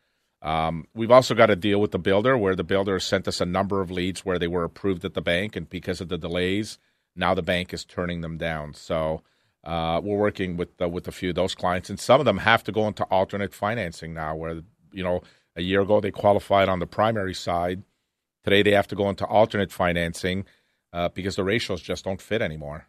Um, 0.41 0.87
we've 0.93 1.11
also 1.11 1.35
got 1.35 1.49
a 1.49 1.55
deal 1.55 1.79
with 1.79 1.91
the 1.91 1.99
builder 1.99 2.37
where 2.37 2.55
the 2.55 2.65
builder 2.65 2.99
sent 2.99 3.27
us 3.27 3.39
a 3.39 3.45
number 3.45 3.79
of 3.79 3.89
leads 3.89 4.25
where 4.25 4.37
they 4.37 4.47
were 4.47 4.65
approved 4.65 5.05
at 5.05 5.13
the 5.13 5.21
bank, 5.21 5.55
and 5.55 5.69
because 5.69 6.01
of 6.01 6.09
the 6.09 6.17
delays, 6.17 6.77
now 7.15 7.33
the 7.33 7.41
bank 7.41 7.73
is 7.73 7.85
turning 7.85 8.21
them 8.21 8.37
down. 8.37 8.73
So 8.73 9.21
uh, 9.63 10.01
we're 10.03 10.17
working 10.17 10.57
with 10.57 10.77
with 10.79 11.07
a 11.07 11.13
few 11.13 11.29
of 11.29 11.35
those 11.35 11.55
clients, 11.55 11.89
and 11.89 11.99
some 11.99 12.19
of 12.19 12.25
them 12.25 12.39
have 12.39 12.63
to 12.65 12.73
go 12.73 12.87
into 12.87 13.05
alternate 13.05 13.53
financing 13.53 14.13
now. 14.13 14.35
Where 14.35 14.61
you 14.91 15.03
know 15.03 15.21
a 15.55 15.61
year 15.61 15.81
ago 15.81 16.01
they 16.01 16.11
qualified 16.11 16.67
on 16.67 16.79
the 16.79 16.87
primary 16.87 17.33
side, 17.33 17.83
today 18.43 18.63
they 18.63 18.71
have 18.71 18.87
to 18.89 18.95
go 18.95 19.09
into 19.09 19.25
alternate 19.25 19.71
financing 19.71 20.45
uh, 20.91 21.07
because 21.07 21.37
the 21.37 21.45
ratios 21.45 21.81
just 21.81 22.03
don't 22.03 22.21
fit 22.21 22.41
anymore. 22.41 22.87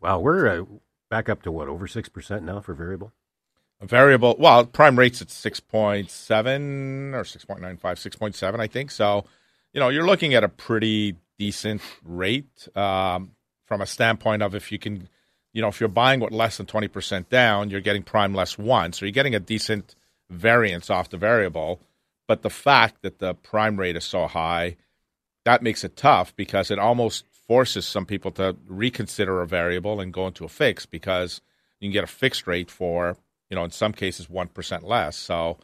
Wow, 0.00 0.20
we're 0.20 0.48
uh, 0.48 0.64
back 1.10 1.28
up 1.28 1.42
to 1.42 1.52
what 1.52 1.68
over 1.68 1.86
six 1.86 2.08
percent 2.08 2.44
now 2.44 2.60
for 2.60 2.72
variable 2.72 3.12
variable. 3.82 4.36
Well, 4.38 4.66
prime 4.66 4.98
rate's 4.98 5.20
at 5.20 5.30
six 5.30 5.60
point 5.60 6.10
seven 6.10 7.14
or 7.14 7.22
6.95, 7.22 7.78
6.7, 7.80 8.60
I 8.60 8.66
think. 8.66 8.90
So, 8.90 9.24
you 9.72 9.80
know, 9.80 9.88
you're 9.88 10.06
looking 10.06 10.34
at 10.34 10.44
a 10.44 10.48
pretty 10.48 11.16
decent 11.38 11.82
rate 12.04 12.68
um, 12.76 13.32
from 13.66 13.80
a 13.80 13.86
standpoint 13.86 14.42
of 14.42 14.54
if 14.54 14.72
you 14.72 14.78
can, 14.78 15.08
you 15.52 15.62
know, 15.62 15.68
if 15.68 15.80
you're 15.80 15.88
buying 15.88 16.20
with 16.20 16.32
less 16.32 16.56
than 16.56 16.66
twenty 16.66 16.88
percent 16.88 17.28
down, 17.28 17.70
you're 17.70 17.80
getting 17.80 18.02
prime 18.02 18.34
less 18.34 18.58
one, 18.58 18.92
so 18.92 19.04
you're 19.04 19.12
getting 19.12 19.34
a 19.34 19.40
decent 19.40 19.94
variance 20.30 20.90
off 20.90 21.10
the 21.10 21.16
variable. 21.16 21.80
But 22.26 22.42
the 22.42 22.50
fact 22.50 23.02
that 23.02 23.18
the 23.18 23.34
prime 23.34 23.78
rate 23.78 23.96
is 23.96 24.04
so 24.04 24.26
high, 24.26 24.76
that 25.44 25.62
makes 25.62 25.84
it 25.84 25.96
tough 25.96 26.34
because 26.36 26.70
it 26.70 26.78
almost 26.78 27.24
forces 27.46 27.86
some 27.86 28.04
people 28.04 28.32
to 28.32 28.56
reconsider 28.66 29.40
a 29.40 29.46
variable 29.46 30.00
and 30.00 30.12
go 30.12 30.26
into 30.26 30.44
a 30.44 30.48
fix 30.48 30.84
because 30.84 31.40
you 31.80 31.86
can 31.86 31.92
get 31.92 32.04
a 32.04 32.08
fixed 32.08 32.46
rate 32.46 32.70
for 32.70 33.16
you 33.50 33.56
know, 33.56 33.64
in 33.64 33.70
some 33.70 33.92
cases, 33.92 34.26
1% 34.26 34.82
less. 34.82 35.16
So 35.16 35.58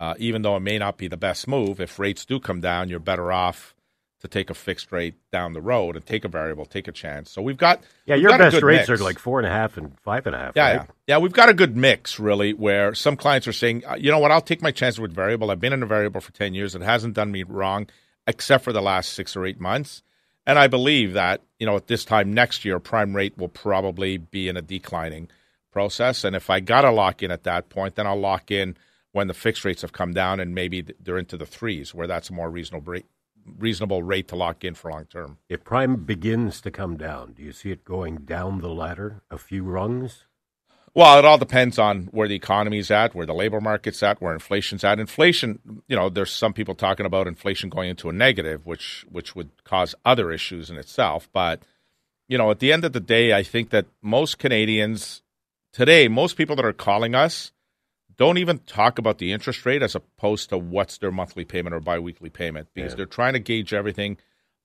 uh, 0.00 0.14
even 0.18 0.42
though 0.42 0.56
it 0.56 0.60
may 0.60 0.78
not 0.78 0.98
be 0.98 1.08
the 1.08 1.16
best 1.16 1.48
move, 1.48 1.80
if 1.80 1.98
rates 1.98 2.24
do 2.24 2.40
come 2.40 2.60
down, 2.60 2.88
you're 2.88 2.98
better 2.98 3.32
off 3.32 3.74
to 4.20 4.28
take 4.28 4.50
a 4.50 4.54
fixed 4.54 4.92
rate 4.92 5.14
down 5.30 5.52
the 5.52 5.60
road 5.60 5.94
and 5.94 6.04
take 6.04 6.24
a 6.24 6.28
variable, 6.28 6.64
take 6.64 6.88
a 6.88 6.92
chance. 6.92 7.30
So 7.30 7.42
we've 7.42 7.56
got 7.56 7.82
yeah, 8.06 8.14
we've 8.14 8.22
your 8.22 8.30
got 8.30 8.38
best 8.38 8.62
rates 8.62 8.88
mix. 8.88 9.00
are 9.00 9.04
like 9.04 9.18
four 9.18 9.38
and 9.38 9.46
a 9.46 9.50
half 9.50 9.76
and 9.76 9.98
five 10.00 10.26
and 10.26 10.34
a 10.34 10.38
half. 10.38 10.52
Yeah, 10.56 10.62
right? 10.62 10.74
yeah, 10.74 10.86
yeah. 11.06 11.18
We've 11.18 11.32
got 11.32 11.48
a 11.48 11.54
good 11.54 11.76
mix 11.76 12.18
really, 12.18 12.54
where 12.54 12.94
some 12.94 13.16
clients 13.16 13.46
are 13.46 13.52
saying, 13.52 13.82
you 13.98 14.10
know 14.10 14.18
what, 14.18 14.30
I'll 14.30 14.40
take 14.40 14.62
my 14.62 14.70
chances 14.70 15.00
with 15.00 15.12
variable. 15.12 15.50
I've 15.50 15.60
been 15.60 15.72
in 15.72 15.82
a 15.82 15.86
variable 15.86 16.20
for 16.20 16.32
ten 16.32 16.54
years. 16.54 16.74
It 16.74 16.82
hasn't 16.82 17.14
done 17.14 17.30
me 17.30 17.42
wrong, 17.42 17.88
except 18.26 18.64
for 18.64 18.72
the 18.72 18.82
last 18.82 19.12
six 19.12 19.36
or 19.36 19.44
eight 19.44 19.60
months. 19.60 20.02
And 20.46 20.58
I 20.58 20.68
believe 20.68 21.14
that, 21.14 21.42
you 21.58 21.66
know, 21.66 21.76
at 21.76 21.88
this 21.88 22.04
time 22.04 22.32
next 22.32 22.64
year, 22.64 22.78
prime 22.78 23.16
rate 23.16 23.36
will 23.36 23.48
probably 23.48 24.16
be 24.16 24.48
in 24.48 24.56
a 24.56 24.62
declining 24.62 25.28
process. 25.76 26.24
And 26.24 26.34
if 26.34 26.48
I 26.48 26.60
got 26.60 26.82
to 26.82 26.90
lock 26.90 27.22
in 27.22 27.30
at 27.30 27.42
that 27.42 27.68
point, 27.68 27.96
then 27.96 28.06
I'll 28.06 28.18
lock 28.18 28.50
in 28.50 28.78
when 29.12 29.26
the 29.26 29.34
fixed 29.34 29.62
rates 29.62 29.82
have 29.82 29.92
come 29.92 30.14
down 30.14 30.40
and 30.40 30.54
maybe 30.54 30.86
they're 30.98 31.18
into 31.18 31.36
the 31.36 31.44
threes, 31.44 31.94
where 31.94 32.06
that's 32.06 32.30
a 32.30 32.32
more 32.32 32.48
reasonable 32.48 32.90
rate, 32.90 33.04
reasonable 33.58 34.02
rate 34.02 34.28
to 34.28 34.36
lock 34.36 34.64
in 34.64 34.72
for 34.74 34.90
long 34.90 35.04
term. 35.04 35.36
If 35.50 35.64
prime 35.64 35.96
begins 35.96 36.62
to 36.62 36.70
come 36.70 36.96
down, 36.96 37.34
do 37.34 37.42
you 37.42 37.52
see 37.52 37.72
it 37.72 37.84
going 37.84 38.24
down 38.24 38.62
the 38.62 38.70
ladder 38.70 39.20
a 39.30 39.36
few 39.36 39.64
rungs? 39.64 40.24
Well, 40.94 41.18
it 41.18 41.26
all 41.26 41.36
depends 41.36 41.78
on 41.78 42.04
where 42.04 42.26
the 42.26 42.36
economy's 42.36 42.90
at, 42.90 43.14
where 43.14 43.26
the 43.26 43.34
labor 43.34 43.60
market's 43.60 44.02
at, 44.02 44.22
where 44.22 44.32
inflation's 44.32 44.82
at. 44.82 44.98
Inflation, 44.98 45.58
you 45.88 45.94
know, 45.94 46.08
there's 46.08 46.32
some 46.32 46.54
people 46.54 46.74
talking 46.74 47.04
about 47.04 47.26
inflation 47.26 47.68
going 47.68 47.90
into 47.90 48.08
a 48.08 48.14
negative, 48.14 48.64
which 48.64 49.04
which 49.10 49.36
would 49.36 49.50
cause 49.62 49.94
other 50.06 50.32
issues 50.32 50.70
in 50.70 50.78
itself. 50.78 51.28
But 51.34 51.60
you 52.28 52.38
know, 52.38 52.50
at 52.50 52.60
the 52.60 52.72
end 52.72 52.86
of 52.86 52.94
the 52.94 53.00
day, 53.00 53.34
I 53.34 53.42
think 53.42 53.68
that 53.70 53.84
most 54.00 54.38
Canadians 54.38 55.20
today, 55.76 56.08
most 56.08 56.36
people 56.36 56.56
that 56.56 56.64
are 56.64 56.72
calling 56.72 57.14
us, 57.14 57.52
don't 58.16 58.38
even 58.38 58.58
talk 58.60 58.98
about 58.98 59.18
the 59.18 59.30
interest 59.30 59.66
rate 59.66 59.82
as 59.82 59.94
opposed 59.94 60.48
to 60.48 60.56
what's 60.56 60.96
their 60.96 61.10
monthly 61.10 61.44
payment 61.44 61.74
or 61.74 61.80
biweekly 61.80 62.30
payment 62.30 62.68
because 62.72 62.92
yeah. 62.92 62.96
they're 62.96 63.04
trying 63.04 63.34
to 63.34 63.38
gauge 63.38 63.74
everything 63.74 64.16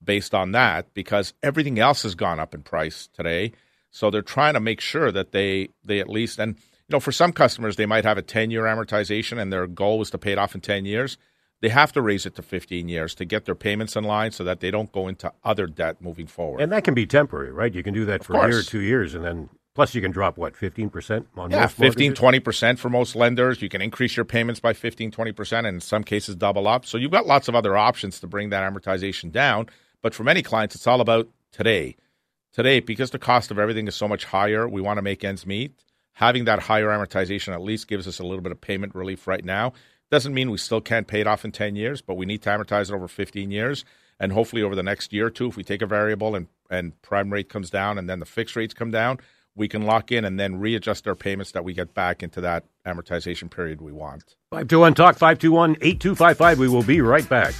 based 0.02 0.34
on 0.34 0.52
that 0.52 0.92
because 0.94 1.34
everything 1.42 1.78
else 1.78 2.02
has 2.02 2.14
gone 2.14 2.40
up 2.40 2.54
in 2.54 2.62
price 2.62 3.10
today 3.12 3.52
so 3.90 4.10
they're 4.10 4.22
trying 4.22 4.54
to 4.54 4.60
make 4.60 4.80
sure 4.80 5.12
that 5.12 5.32
they 5.32 5.68
they 5.84 6.00
at 6.00 6.08
least 6.08 6.38
and 6.38 6.56
you 6.56 6.92
know 6.92 6.98
for 6.98 7.12
some 7.12 7.30
customers 7.30 7.76
they 7.76 7.84
might 7.84 8.04
have 8.04 8.16
a 8.16 8.22
10 8.22 8.50
year 8.50 8.62
amortization 8.62 9.38
and 9.38 9.52
their 9.52 9.66
goal 9.66 10.00
is 10.00 10.08
to 10.08 10.18
pay 10.18 10.32
it 10.32 10.38
off 10.38 10.54
in 10.54 10.62
10 10.62 10.86
years. 10.86 11.18
They 11.60 11.68
have 11.68 11.92
to 11.92 12.02
raise 12.02 12.26
it 12.26 12.34
to 12.36 12.42
15 12.42 12.88
years 12.88 13.14
to 13.16 13.24
get 13.24 13.44
their 13.44 13.54
payments 13.54 13.94
in 13.94 14.02
line 14.02 14.32
so 14.32 14.42
that 14.42 14.58
they 14.58 14.72
don't 14.72 14.90
go 14.90 15.06
into 15.06 15.32
other 15.44 15.68
debt 15.68 16.00
moving 16.00 16.26
forward. 16.26 16.60
And 16.60 16.72
that 16.72 16.82
can 16.82 16.94
be 16.94 17.06
temporary, 17.06 17.52
right? 17.52 17.72
You 17.72 17.84
can 17.84 17.94
do 17.94 18.04
that 18.06 18.24
for 18.24 18.32
a 18.32 18.48
year 18.48 18.58
or 18.58 18.62
two 18.62 18.80
years 18.80 19.14
and 19.14 19.24
then 19.24 19.48
Plus, 19.74 19.94
you 19.94 20.02
can 20.02 20.10
drop 20.10 20.36
what 20.36 20.54
fifteen 20.54 20.90
percent 20.90 21.26
on 21.36 21.50
yeah, 21.50 21.62
most 21.62 21.76
15 21.76 22.14
20 22.14 22.40
percent 22.40 22.78
for 22.78 22.90
most 22.90 23.16
lenders. 23.16 23.62
You 23.62 23.68
can 23.68 23.80
increase 23.80 24.16
your 24.16 24.24
payments 24.24 24.60
by 24.60 24.72
15 24.74 25.10
20 25.10 25.32
percent, 25.32 25.66
and 25.66 25.76
in 25.76 25.80
some 25.80 26.04
cases 26.04 26.36
double 26.36 26.68
up. 26.68 26.84
So 26.84 26.98
you've 26.98 27.10
got 27.10 27.26
lots 27.26 27.48
of 27.48 27.54
other 27.54 27.76
options 27.76 28.20
to 28.20 28.26
bring 28.26 28.50
that 28.50 28.70
amortization 28.70 29.32
down. 29.32 29.68
But 30.02 30.14
for 30.14 30.24
many 30.24 30.42
clients, 30.42 30.74
it's 30.74 30.86
all 30.86 31.00
about 31.00 31.28
today 31.52 31.96
today, 32.52 32.80
because 32.80 33.10
the 33.10 33.18
cost 33.18 33.50
of 33.50 33.58
everything 33.58 33.88
is 33.88 33.94
so 33.94 34.06
much 34.06 34.26
higher, 34.26 34.68
we 34.68 34.80
want 34.80 34.98
to 34.98 35.02
make 35.02 35.24
ends 35.24 35.46
meet. 35.46 35.72
Having 36.12 36.44
that 36.44 36.60
higher 36.60 36.88
amortization 36.88 37.52
at 37.54 37.62
least 37.62 37.88
gives 37.88 38.06
us 38.06 38.18
a 38.18 38.22
little 38.22 38.42
bit 38.42 38.52
of 38.52 38.60
payment 38.60 38.94
relief 38.94 39.26
right 39.26 39.44
now. 39.44 39.72
Doesn't 40.10 40.34
mean 40.34 40.50
we 40.50 40.58
still 40.58 40.82
can't 40.82 41.06
pay 41.06 41.22
it 41.22 41.26
off 41.26 41.44
in 41.44 41.52
10 41.52 41.74
years, 41.74 42.02
but 42.02 42.16
we 42.16 42.26
need 42.26 42.42
to 42.42 42.50
amortize 42.50 42.90
it 42.90 42.94
over 42.94 43.08
15 43.08 43.50
years. 43.50 43.84
And 44.20 44.32
hopefully, 44.32 44.62
over 44.62 44.76
the 44.76 44.82
next 44.82 45.12
year 45.12 45.26
or 45.26 45.30
two, 45.30 45.48
if 45.48 45.56
we 45.56 45.64
take 45.64 45.80
a 45.80 45.86
variable 45.86 46.34
and, 46.34 46.48
and 46.70 47.00
prime 47.00 47.32
rate 47.32 47.48
comes 47.48 47.70
down 47.70 47.98
and 47.98 48.08
then 48.08 48.20
the 48.20 48.26
fixed 48.26 48.54
rates 48.54 48.74
come 48.74 48.90
down, 48.90 49.18
we 49.54 49.68
can 49.68 49.82
lock 49.82 50.10
in 50.10 50.24
and 50.24 50.38
then 50.38 50.56
readjust 50.56 51.06
our 51.06 51.14
payments 51.14 51.52
that 51.52 51.64
we 51.64 51.74
get 51.74 51.94
back 51.94 52.22
into 52.22 52.40
that 52.40 52.64
amortization 52.86 53.50
period 53.50 53.80
we 53.80 53.92
want. 53.92 54.36
521 54.50 54.94
Talk 54.94 55.16
521 55.16 55.76
8255. 55.80 56.58
We 56.58 56.68
will 56.68 56.82
be 56.82 57.00
right 57.00 57.28
back. 57.28 57.54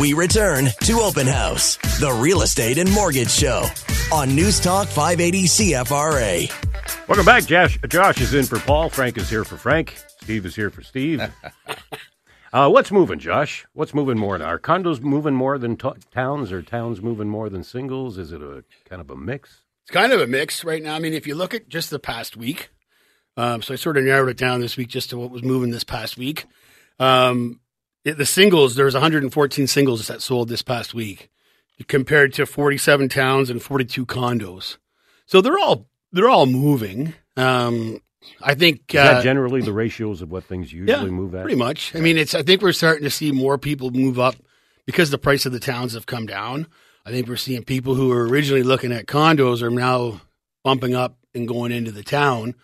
We 0.00 0.12
return 0.12 0.66
to 0.82 1.00
Open 1.00 1.26
House, 1.26 1.76
the 2.00 2.12
real 2.12 2.42
estate 2.42 2.78
and 2.78 2.90
mortgage 2.92 3.30
show 3.30 3.64
on 4.12 4.34
News 4.34 4.58
Talk 4.58 4.88
580 4.88 5.44
CFRA. 5.44 7.08
Welcome 7.08 7.24
back. 7.24 7.46
Josh, 7.46 7.78
Josh 7.88 8.20
is 8.20 8.34
in 8.34 8.44
for 8.44 8.58
Paul. 8.58 8.90
Frank 8.90 9.16
is 9.18 9.30
here 9.30 9.44
for 9.44 9.56
Frank. 9.56 9.96
Steve 10.20 10.46
is 10.46 10.56
here 10.56 10.70
for 10.70 10.82
Steve. 10.82 11.22
uh, 12.54 12.68
what's 12.70 12.92
moving, 12.92 13.18
Josh? 13.18 13.66
What's 13.72 13.92
moving 13.92 14.16
more? 14.16 14.40
Are 14.40 14.60
condos 14.60 15.00
moving 15.02 15.34
more 15.34 15.58
than 15.58 15.76
t- 15.76 15.90
towns, 16.12 16.52
or 16.52 16.62
towns 16.62 17.02
moving 17.02 17.28
more 17.28 17.50
than 17.50 17.64
singles? 17.64 18.16
Is 18.16 18.30
it 18.30 18.40
a 18.40 18.62
kind 18.88 19.00
of 19.00 19.10
a 19.10 19.16
mix? 19.16 19.62
It's 19.82 19.90
kind 19.90 20.12
of 20.12 20.20
a 20.20 20.28
mix 20.28 20.62
right 20.62 20.80
now. 20.80 20.94
I 20.94 21.00
mean, 21.00 21.14
if 21.14 21.26
you 21.26 21.34
look 21.34 21.52
at 21.52 21.68
just 21.68 21.90
the 21.90 21.98
past 21.98 22.36
week, 22.36 22.70
um, 23.36 23.60
so 23.60 23.74
I 23.74 23.76
sort 23.76 23.96
of 23.96 24.04
narrowed 24.04 24.28
it 24.28 24.36
down 24.36 24.60
this 24.60 24.76
week 24.76 24.86
just 24.86 25.10
to 25.10 25.18
what 25.18 25.32
was 25.32 25.42
moving 25.42 25.72
this 25.72 25.82
past 25.82 26.16
week. 26.16 26.44
Um, 27.00 27.58
it, 28.04 28.18
the 28.18 28.24
singles, 28.24 28.76
there's 28.76 28.94
114 28.94 29.66
singles 29.66 30.06
that 30.06 30.22
sold 30.22 30.48
this 30.48 30.62
past 30.62 30.94
week 30.94 31.30
compared 31.88 32.32
to 32.34 32.46
47 32.46 33.08
towns 33.08 33.50
and 33.50 33.60
42 33.60 34.06
condos. 34.06 34.76
So 35.26 35.40
they're 35.40 35.58
all 35.58 35.88
they're 36.12 36.28
all 36.28 36.46
moving. 36.46 37.14
Um, 37.36 38.00
I 38.40 38.54
think 38.54 38.94
uh, 38.94 39.22
generally 39.22 39.62
the 39.62 39.72
ratios 39.72 40.22
of 40.22 40.30
what 40.30 40.44
things 40.44 40.72
usually 40.72 41.06
yeah, 41.06 41.10
move 41.10 41.34
at. 41.34 41.42
Pretty 41.42 41.58
much. 41.58 41.94
I 41.94 42.00
mean, 42.00 42.18
it's. 42.18 42.34
I 42.34 42.42
think 42.42 42.62
we're 42.62 42.72
starting 42.72 43.04
to 43.04 43.10
see 43.10 43.32
more 43.32 43.58
people 43.58 43.90
move 43.90 44.18
up 44.18 44.36
because 44.86 45.10
the 45.10 45.18
price 45.18 45.46
of 45.46 45.52
the 45.52 45.60
towns 45.60 45.94
have 45.94 46.06
come 46.06 46.26
down. 46.26 46.66
I 47.06 47.10
think 47.10 47.28
we're 47.28 47.36
seeing 47.36 47.64
people 47.64 47.94
who 47.94 48.08
were 48.08 48.26
originally 48.26 48.62
looking 48.62 48.92
at 48.92 49.06
condos 49.06 49.62
are 49.62 49.70
now 49.70 50.20
bumping 50.62 50.94
up 50.94 51.16
and 51.34 51.46
going 51.46 51.72
into 51.72 51.92
the 51.92 52.02
town. 52.02 52.54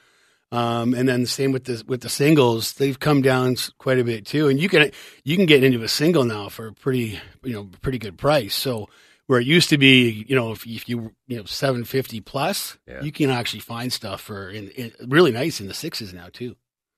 Um, 0.52 0.95
and 0.95 1.09
then 1.09 1.21
the 1.21 1.29
same 1.29 1.52
with 1.52 1.64
the 1.64 1.85
with 1.87 2.00
the 2.00 2.09
singles, 2.09 2.73
they've 2.73 2.99
come 2.99 3.23
down 3.23 3.57
quite 3.79 3.99
a 3.99 4.05
bit 4.05 4.26
too. 4.26 4.49
And 4.49 4.61
you 4.61 4.69
can 4.69 4.90
you 5.23 5.37
can 5.37 5.47
get 5.47 5.62
into 5.62 5.83
a 5.83 5.88
single 5.88 6.25
now 6.25 6.49
for 6.49 6.69
a 6.69 6.73
pretty 6.73 7.21
you 7.45 7.52
know 7.52 7.69
pretty 7.83 7.99
good 7.99 8.19
price. 8.19 8.55
So 8.55 8.88
where 9.31 9.41
it 9.41 9.47
used 9.47 9.71
to 9.71 9.79
be, 9.79 10.25
you 10.29 10.35
know, 10.35 10.53
if, 10.53 10.67
if 10.67 10.89
you 10.89 11.13
you 11.29 11.39
know 11.39 11.45
seven 11.45 11.85
fifty 11.85 12.21
plus, 12.21 12.77
yeah. 12.87 13.01
you 13.03 13.13
can 13.13 13.31
actually 13.31 13.61
find 13.61 13.93
stuff 13.93 14.21
for 14.21 14.51
in, 14.51 14.69
in, 14.71 14.93
really 15.07 15.31
nice 15.31 15.61
in 15.61 15.69
the 15.69 15.75
sixes 15.75 16.13
now 16.13 16.27
too. 16.33 16.57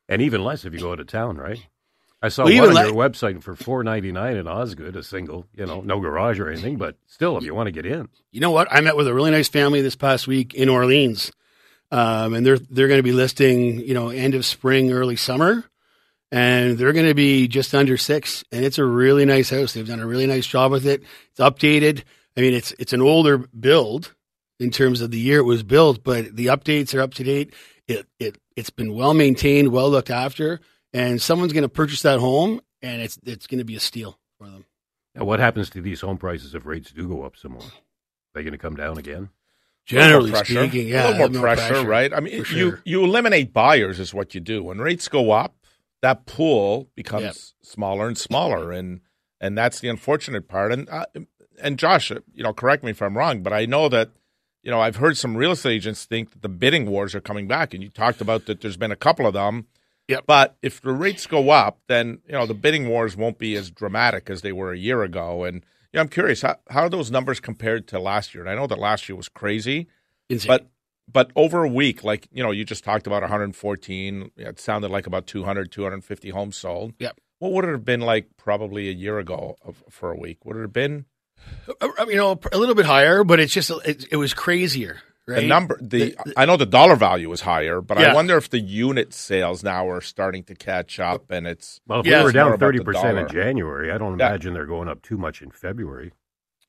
And 0.08 0.22
even 0.22 0.42
less 0.42 0.64
if 0.64 0.72
you 0.72 0.80
go 0.80 0.92
out 0.92 1.00
of 1.00 1.06
town, 1.06 1.36
right? 1.36 1.64
I 2.22 2.28
saw 2.28 2.44
well, 2.44 2.68
one 2.68 2.76
on 2.76 2.86
your 2.86 2.94
website 2.94 3.42
for 3.42 3.54
four 3.54 3.84
ninety 3.84 4.12
nine 4.12 4.36
in 4.36 4.48
Osgoode, 4.48 4.96
a 4.96 5.02
single. 5.02 5.46
You 5.54 5.66
know, 5.66 5.82
no 5.82 6.00
garage 6.00 6.40
or 6.40 6.48
anything, 6.48 6.76
but 6.76 6.96
still, 7.06 7.36
if 7.36 7.44
you 7.44 7.54
want 7.54 7.66
to 7.66 7.72
get 7.72 7.84
in. 7.84 8.08
You 8.30 8.40
know 8.40 8.50
what? 8.50 8.68
I 8.70 8.80
met 8.80 8.96
with 8.96 9.06
a 9.06 9.14
really 9.14 9.30
nice 9.30 9.48
family 9.48 9.82
this 9.82 9.96
past 9.96 10.26
week 10.26 10.54
in 10.54 10.68
Orleans 10.68 11.30
um, 11.92 12.32
and 12.32 12.44
they're 12.44 12.58
they're 12.58 12.88
going 12.88 12.98
to 12.98 13.04
be 13.04 13.12
listing 13.12 13.78
you 13.80 13.94
know 13.94 14.08
end 14.08 14.34
of 14.34 14.46
spring, 14.46 14.90
early 14.90 15.16
summer, 15.16 15.64
and 16.32 16.78
they're 16.78 16.94
going 16.94 17.06
to 17.06 17.14
be 17.14 17.46
just 17.46 17.74
under 17.74 17.98
six. 17.98 18.42
And 18.50 18.64
it's 18.64 18.78
a 18.78 18.84
really 18.84 19.26
nice 19.26 19.50
house. 19.50 19.74
They've 19.74 19.86
done 19.86 20.00
a 20.00 20.06
really 20.06 20.26
nice 20.26 20.46
job 20.46 20.72
with 20.72 20.86
it. 20.86 21.02
It's 21.30 21.40
updated. 21.40 22.04
I 22.36 22.40
mean, 22.40 22.54
it's 22.54 22.72
it's 22.72 22.92
an 22.92 23.02
older 23.02 23.38
build 23.38 24.14
in 24.58 24.70
terms 24.70 25.00
of 25.00 25.10
the 25.10 25.18
year 25.18 25.38
it 25.38 25.44
was 25.44 25.62
built, 25.62 26.02
but 26.02 26.36
the 26.36 26.46
updates 26.46 26.94
are 26.94 27.00
up 27.00 27.14
to 27.14 27.24
date. 27.24 27.54
It 27.88 28.06
it 28.18 28.38
it's 28.56 28.70
been 28.70 28.94
well 28.94 29.14
maintained, 29.14 29.68
well 29.68 29.90
looked 29.90 30.10
after, 30.10 30.60
and 30.92 31.20
someone's 31.20 31.52
going 31.52 31.62
to 31.62 31.68
purchase 31.68 32.02
that 32.02 32.20
home, 32.20 32.60
and 32.80 33.02
it's 33.02 33.18
it's 33.24 33.46
going 33.46 33.58
to 33.58 33.64
be 33.64 33.76
a 33.76 33.80
steal 33.80 34.18
for 34.38 34.48
them. 34.48 34.64
Now, 35.14 35.24
what 35.24 35.40
happens 35.40 35.68
to 35.70 35.82
these 35.82 36.00
home 36.00 36.16
prices 36.16 36.54
if 36.54 36.64
rates 36.64 36.90
do 36.90 37.06
go 37.06 37.24
up 37.24 37.36
some 37.36 37.52
more? 37.52 37.62
Are 37.62 38.34
they 38.34 38.42
going 38.42 38.52
to 38.52 38.58
come 38.58 38.76
down 38.76 38.96
again? 38.98 39.28
Generally 39.84 40.32
speaking, 40.44 40.88
yeah, 40.88 41.08
a 41.08 41.10
little 41.10 41.30
more 41.30 41.42
pressure, 41.42 41.68
pressure, 41.68 41.88
right? 41.88 42.14
I 42.14 42.20
mean, 42.20 42.44
sure. 42.44 42.56
you 42.56 42.78
you 42.84 43.04
eliminate 43.04 43.52
buyers 43.52 43.98
is 43.98 44.14
what 44.14 44.34
you 44.34 44.40
do. 44.40 44.62
When 44.62 44.78
rates 44.78 45.08
go 45.08 45.32
up, 45.32 45.56
that 46.02 46.24
pool 46.24 46.88
becomes 46.94 47.22
yep. 47.22 47.34
smaller 47.62 48.06
and 48.06 48.16
smaller, 48.16 48.70
and 48.70 49.00
and 49.40 49.58
that's 49.58 49.80
the 49.80 49.88
unfortunate 49.88 50.46
part. 50.46 50.72
And 50.72 50.88
uh, 50.88 51.06
and 51.62 51.78
Josh, 51.78 52.10
uh, 52.10 52.20
you 52.34 52.42
know, 52.42 52.52
correct 52.52 52.84
me 52.84 52.90
if 52.90 53.00
I'm 53.00 53.16
wrong, 53.16 53.42
but 53.42 53.52
I 53.52 53.66
know 53.66 53.88
that 53.88 54.10
you 54.62 54.70
know 54.70 54.80
I've 54.80 54.96
heard 54.96 55.16
some 55.16 55.36
real 55.36 55.52
estate 55.52 55.72
agents 55.72 56.04
think 56.04 56.32
that 56.32 56.42
the 56.42 56.48
bidding 56.48 56.86
wars 56.86 57.14
are 57.14 57.20
coming 57.20 57.46
back, 57.46 57.72
and 57.72 57.82
you 57.82 57.88
talked 57.88 58.20
about 58.20 58.46
that. 58.46 58.60
There's 58.60 58.76
been 58.76 58.92
a 58.92 58.96
couple 58.96 59.26
of 59.26 59.34
them. 59.34 59.66
Yep. 60.08 60.24
But 60.26 60.56
if 60.62 60.80
the 60.80 60.92
rates 60.92 61.26
go 61.26 61.50
up, 61.50 61.78
then 61.86 62.18
you 62.26 62.32
know 62.32 62.46
the 62.46 62.54
bidding 62.54 62.88
wars 62.88 63.16
won't 63.16 63.38
be 63.38 63.54
as 63.56 63.70
dramatic 63.70 64.28
as 64.28 64.42
they 64.42 64.52
were 64.52 64.72
a 64.72 64.78
year 64.78 65.02
ago, 65.02 65.44
and 65.44 65.64
yeah, 65.92 66.00
I'm 66.00 66.08
curious 66.08 66.42
how 66.42 66.56
how 66.68 66.82
are 66.82 66.90
those 66.90 67.10
numbers 67.10 67.40
compared 67.40 67.86
to 67.88 67.98
last 67.98 68.34
year? 68.34 68.42
And 68.42 68.50
I 68.50 68.54
know 68.54 68.66
that 68.66 68.78
last 68.78 69.08
year 69.08 69.16
was 69.16 69.28
crazy, 69.28 69.88
Insane. 70.28 70.48
but 70.48 70.66
but 71.10 71.30
over 71.36 71.64
a 71.64 71.68
week, 71.68 72.04
like 72.04 72.28
you 72.32 72.42
know, 72.42 72.50
you 72.50 72.64
just 72.64 72.84
talked 72.84 73.06
about 73.06 73.22
114. 73.22 74.30
It 74.36 74.60
sounded 74.60 74.90
like 74.90 75.06
about 75.06 75.26
200, 75.26 75.70
250 75.70 76.30
homes 76.30 76.56
sold. 76.56 76.94
Yep. 76.98 77.20
What 77.38 77.52
would 77.52 77.64
it 77.64 77.72
have 77.72 77.84
been 77.84 78.00
like 78.00 78.36
probably 78.36 78.88
a 78.88 78.92
year 78.92 79.18
ago 79.18 79.56
of, 79.62 79.82
for 79.90 80.12
a 80.12 80.16
week? 80.16 80.44
Would 80.44 80.56
it 80.56 80.60
have 80.60 80.72
been? 80.72 81.06
Uh, 81.80 82.06
you 82.08 82.16
know, 82.16 82.38
a 82.52 82.58
little 82.58 82.74
bit 82.74 82.86
higher, 82.86 83.24
but 83.24 83.40
it's 83.40 83.52
just 83.52 83.70
it, 83.84 84.06
it 84.10 84.16
was 84.16 84.34
crazier. 84.34 85.00
Right? 85.24 85.42
The 85.42 85.46
number, 85.46 85.78
the, 85.80 86.16
the, 86.24 86.34
I 86.36 86.46
know 86.46 86.56
the 86.56 86.66
dollar 86.66 86.96
value 86.96 87.30
is 87.30 87.40
higher, 87.40 87.80
but 87.80 88.00
yeah. 88.00 88.10
I 88.10 88.14
wonder 88.14 88.36
if 88.36 88.50
the 88.50 88.58
unit 88.58 89.14
sales 89.14 89.62
now 89.62 89.88
are 89.88 90.00
starting 90.00 90.42
to 90.44 90.56
catch 90.56 90.98
up, 90.98 91.30
and 91.30 91.46
it's 91.46 91.80
well. 91.86 92.00
If 92.00 92.06
yeah, 92.06 92.18
we 92.18 92.24
were 92.24 92.32
down 92.32 92.58
thirty 92.58 92.80
percent 92.80 93.18
in 93.18 93.28
January, 93.28 93.92
I 93.92 93.98
don't 93.98 94.18
yeah. 94.18 94.26
imagine 94.26 94.52
they're 94.52 94.66
going 94.66 94.88
up 94.88 95.00
too 95.02 95.16
much 95.16 95.40
in 95.40 95.52
February. 95.52 96.12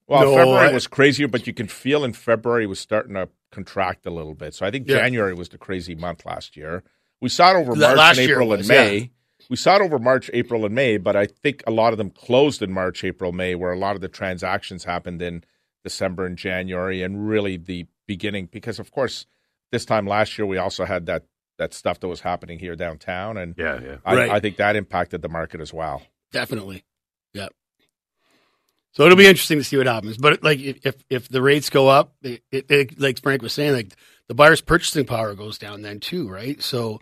Well, 0.05 0.25
no, 0.25 0.35
February 0.35 0.69
I, 0.69 0.73
was 0.73 0.85
crazier, 0.85 1.27
but 1.27 1.47
you 1.47 1.53
can 1.53 1.67
feel 1.67 2.03
in 2.03 2.13
February 2.13 2.67
was 2.67 2.79
starting 2.79 3.15
to 3.15 3.29
contract 3.51 4.05
a 4.05 4.11
little 4.11 4.35
bit. 4.35 4.53
So 4.53 4.65
I 4.65 4.71
think 4.71 4.85
January 4.85 5.33
was 5.33 5.49
the 5.49 5.57
crazy 5.57 5.95
month 5.95 6.25
last 6.25 6.55
year. 6.55 6.83
We 7.21 7.29
saw 7.29 7.51
it 7.51 7.55
over 7.55 7.73
March 7.75 8.17
and 8.17 8.29
April 8.29 8.49
was, 8.49 8.59
and 8.59 8.67
May. 8.67 9.11
We 9.49 9.55
saw 9.55 9.75
it 9.75 9.81
over 9.81 9.99
March, 9.99 10.29
April, 10.33 10.65
and 10.65 10.73
May, 10.73 10.97
but 10.97 11.15
I 11.15 11.25
think 11.25 11.63
a 11.67 11.71
lot 11.71 11.93
of 11.93 11.97
them 11.97 12.09
closed 12.09 12.61
in 12.61 12.71
March, 12.71 13.03
April, 13.03 13.31
May, 13.31 13.55
where 13.55 13.71
a 13.71 13.77
lot 13.77 13.95
of 13.95 14.01
the 14.01 14.07
transactions 14.07 14.83
happened 14.83 15.21
in 15.21 15.43
December 15.83 16.25
and 16.25 16.37
January, 16.37 17.03
and 17.03 17.27
really 17.27 17.57
the 17.57 17.85
beginning 18.05 18.49
because 18.51 18.79
of 18.79 18.91
course 18.91 19.25
this 19.71 19.85
time 19.85 20.05
last 20.05 20.37
year 20.37 20.45
we 20.45 20.57
also 20.57 20.85
had 20.85 21.05
that 21.05 21.23
that 21.57 21.73
stuff 21.73 21.99
that 21.99 22.07
was 22.07 22.21
happening 22.21 22.59
here 22.59 22.75
downtown, 22.75 23.37
and 23.37 23.55
Yeah, 23.57 23.79
yeah. 23.81 23.97
I, 24.05 24.15
Right. 24.15 24.29
I 24.31 24.39
think 24.39 24.57
that 24.57 24.75
impacted 24.75 25.21
the 25.21 25.29
market 25.29 25.61
as 25.61 25.73
well. 25.73 26.01
Definitely. 26.31 26.83
Yeah. 27.33 27.49
So 28.93 29.05
it'll 29.05 29.17
be 29.17 29.27
interesting 29.27 29.57
to 29.57 29.63
see 29.63 29.77
what 29.77 29.87
happens. 29.87 30.17
But 30.17 30.43
like 30.43 30.59
if 30.59 30.85
if, 30.85 30.95
if 31.09 31.29
the 31.29 31.41
rates 31.41 31.69
go 31.69 31.87
up, 31.87 32.13
it, 32.21 32.43
it, 32.51 32.69
it, 32.69 32.99
like 32.99 33.21
Frank 33.21 33.41
was 33.41 33.53
saying, 33.53 33.73
like 33.73 33.95
the 34.27 34.35
buyer's 34.35 34.61
purchasing 34.61 35.05
power 35.05 35.33
goes 35.35 35.57
down 35.57 35.81
then 35.81 35.99
too, 35.99 36.29
right? 36.29 36.61
So, 36.61 37.01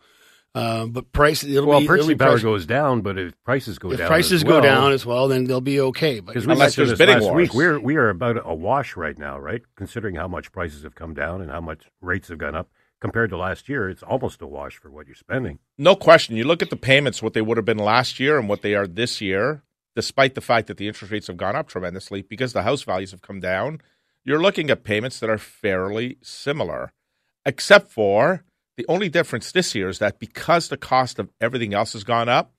um, 0.53 0.91
but 0.91 1.12
price 1.13 1.43
it'll 1.43 1.65
Well, 1.67 1.79
be, 1.79 1.86
it'll 1.86 1.96
purchasing 1.96 2.17
be 2.17 2.20
power 2.20 2.31
price- 2.31 2.43
goes 2.43 2.65
down, 2.65 3.01
but 3.01 3.17
if 3.17 3.34
prices 3.43 3.79
go 3.79 3.91
if 3.91 4.00
down, 4.00 4.08
prices 4.08 4.31
as 4.34 4.43
go 4.43 4.51
well, 4.55 4.62
down 4.62 4.91
as 4.91 5.05
well, 5.05 5.27
then 5.27 5.46
they'll 5.46 5.62
be 5.62 5.79
okay. 5.79 6.20
But 6.20 6.34
Because 6.34 6.46
we 6.48 6.53
Unless 6.53 6.75
there's 6.75 6.98
bidding 6.98 7.15
last 7.15 7.24
wars. 7.24 7.36
week, 7.36 7.53
we're 7.53 7.79
we 7.79 7.96
are 7.96 8.10
about 8.10 8.38
a 8.46 8.53
wash 8.53 8.96
right 8.98 9.17
now, 9.17 9.39
right? 9.39 9.62
Considering 9.75 10.15
how 10.15 10.27
much 10.27 10.51
prices 10.51 10.84
have 10.84 10.96
come 10.96 11.13
down 11.13 11.41
and 11.41 11.50
how 11.51 11.62
much 11.62 11.86
rates 12.01 12.27
have 12.29 12.38
gone 12.38 12.55
up 12.55 12.70
compared 13.00 13.29
to 13.31 13.38
last 13.38 13.70
year, 13.70 13.89
it's 13.89 14.03
almost 14.03 14.41
a 14.41 14.48
wash 14.48 14.77
for 14.77 14.91
what 14.91 15.08
you're 15.08 15.15
spending. 15.15 15.60
No 15.77 15.96
question. 15.96 16.36
You 16.36 16.43
look 16.43 16.62
at 16.62 16.70
the 16.70 16.75
payments, 16.75 17.24
what 17.24 17.34
they 17.34 17.41
would 17.41 17.58
have 17.58 17.65
been 17.65 17.79
last 17.79 18.20
year 18.20 18.38
and 18.38 18.48
what 18.50 18.62
they 18.62 18.75
are 18.75 18.86
this 18.86 19.22
year, 19.22 19.63
despite 19.96 20.36
the 20.36 20.41
fact 20.41 20.67
that 20.67 20.77
the 20.77 20.88
interest 20.88 21.12
rates 21.12 21.27
have 21.27 21.38
gone 21.38 21.55
up 21.55 21.67
tremendously 21.67 22.22
because 22.22 22.53
the 22.53 22.63
house 22.63 22.84
values 22.84 23.12
have 23.12 23.22
come 23.22 23.39
down. 23.39 23.81
You're 24.24 24.41
looking 24.41 24.70
at 24.70 24.84
payments 24.84 25.20
that 25.22 25.29
are 25.31 25.39
fairly 25.39 26.17
similar, 26.22 26.91
except 27.46 27.89
for 27.91 28.43
the 28.78 28.86
only 28.88 29.10
difference 29.10 29.51
this 29.51 29.75
year 29.75 29.90
is 29.90 30.00
that 30.00 30.20
because 30.20 30.68
the 30.70 30.78
cost 30.78 31.20
of 31.20 31.30
everything 31.40 31.74
else 31.74 31.94
has 31.94 32.04
gone 32.04 32.30
up, 32.30 32.54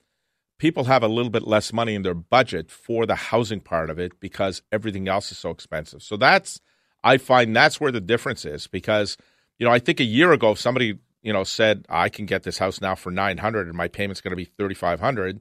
people 0.58 0.84
have 0.84 1.02
a 1.02 1.08
little 1.08 1.30
bit 1.30 1.46
less 1.46 1.72
money 1.72 1.94
in 1.94 2.02
their 2.02 2.14
budget 2.14 2.70
for 2.70 3.06
the 3.06 3.14
housing 3.14 3.60
part 3.60 3.90
of 3.90 3.98
it 3.98 4.20
because 4.20 4.62
everything 4.70 5.08
else 5.08 5.32
is 5.32 5.38
so 5.38 5.50
expensive. 5.50 6.02
So 6.02 6.16
that's 6.16 6.60
I 7.02 7.18
find 7.18 7.54
that's 7.56 7.80
where 7.80 7.92
the 7.92 8.00
difference 8.00 8.44
is 8.44 8.66
because 8.66 9.16
you 9.58 9.66
know 9.66 9.72
I 9.72 9.78
think 9.78 9.98
a 10.00 10.04
year 10.04 10.32
ago 10.32 10.52
if 10.52 10.60
somebody 10.60 10.98
you 11.22 11.32
know 11.32 11.44
said 11.44 11.86
I 11.88 12.08
can 12.08 12.26
get 12.26 12.44
this 12.44 12.58
house 12.58 12.80
now 12.80 12.94
for 12.94 13.10
900 13.10 13.66
and 13.66 13.76
my 13.76 13.88
payment's 13.88 14.20
going 14.20 14.30
to 14.30 14.36
be 14.36 14.44
3500 14.44 15.40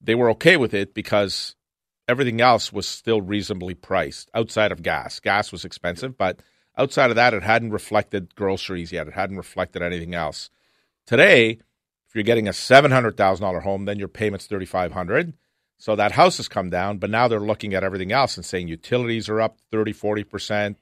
they 0.00 0.14
were 0.14 0.30
okay 0.30 0.56
with 0.56 0.74
it 0.74 0.94
because 0.94 1.56
everything 2.08 2.40
else 2.40 2.72
was 2.72 2.86
still 2.86 3.20
reasonably 3.20 3.74
priced 3.74 4.30
outside 4.34 4.72
of 4.72 4.82
gas. 4.82 5.20
Gas 5.20 5.52
was 5.52 5.64
expensive, 5.64 6.16
but 6.16 6.40
outside 6.76 7.10
of 7.10 7.16
that 7.16 7.34
it 7.34 7.42
hadn't 7.42 7.70
reflected 7.70 8.34
groceries 8.34 8.92
yet. 8.92 9.08
It 9.08 9.14
hadn't 9.14 9.36
reflected 9.36 9.82
anything 9.82 10.14
else. 10.14 10.50
Today, 11.06 11.58
if 12.08 12.14
you're 12.14 12.24
getting 12.24 12.48
a 12.48 12.52
$700,000 12.52 13.62
home, 13.62 13.84
then 13.84 13.98
your 13.98 14.08
payment's 14.08 14.46
3500 14.46 15.34
so 15.78 15.96
that 15.96 16.12
house 16.12 16.38
has 16.38 16.48
come 16.48 16.70
down, 16.70 16.98
but 16.98 17.10
now 17.10 17.28
they're 17.28 17.40
looking 17.40 17.74
at 17.74 17.84
everything 17.84 18.12
else 18.12 18.36
and 18.36 18.46
saying 18.46 18.68
utilities 18.68 19.28
are 19.28 19.40
up 19.40 19.58
30, 19.70 19.92
40%. 19.92 20.76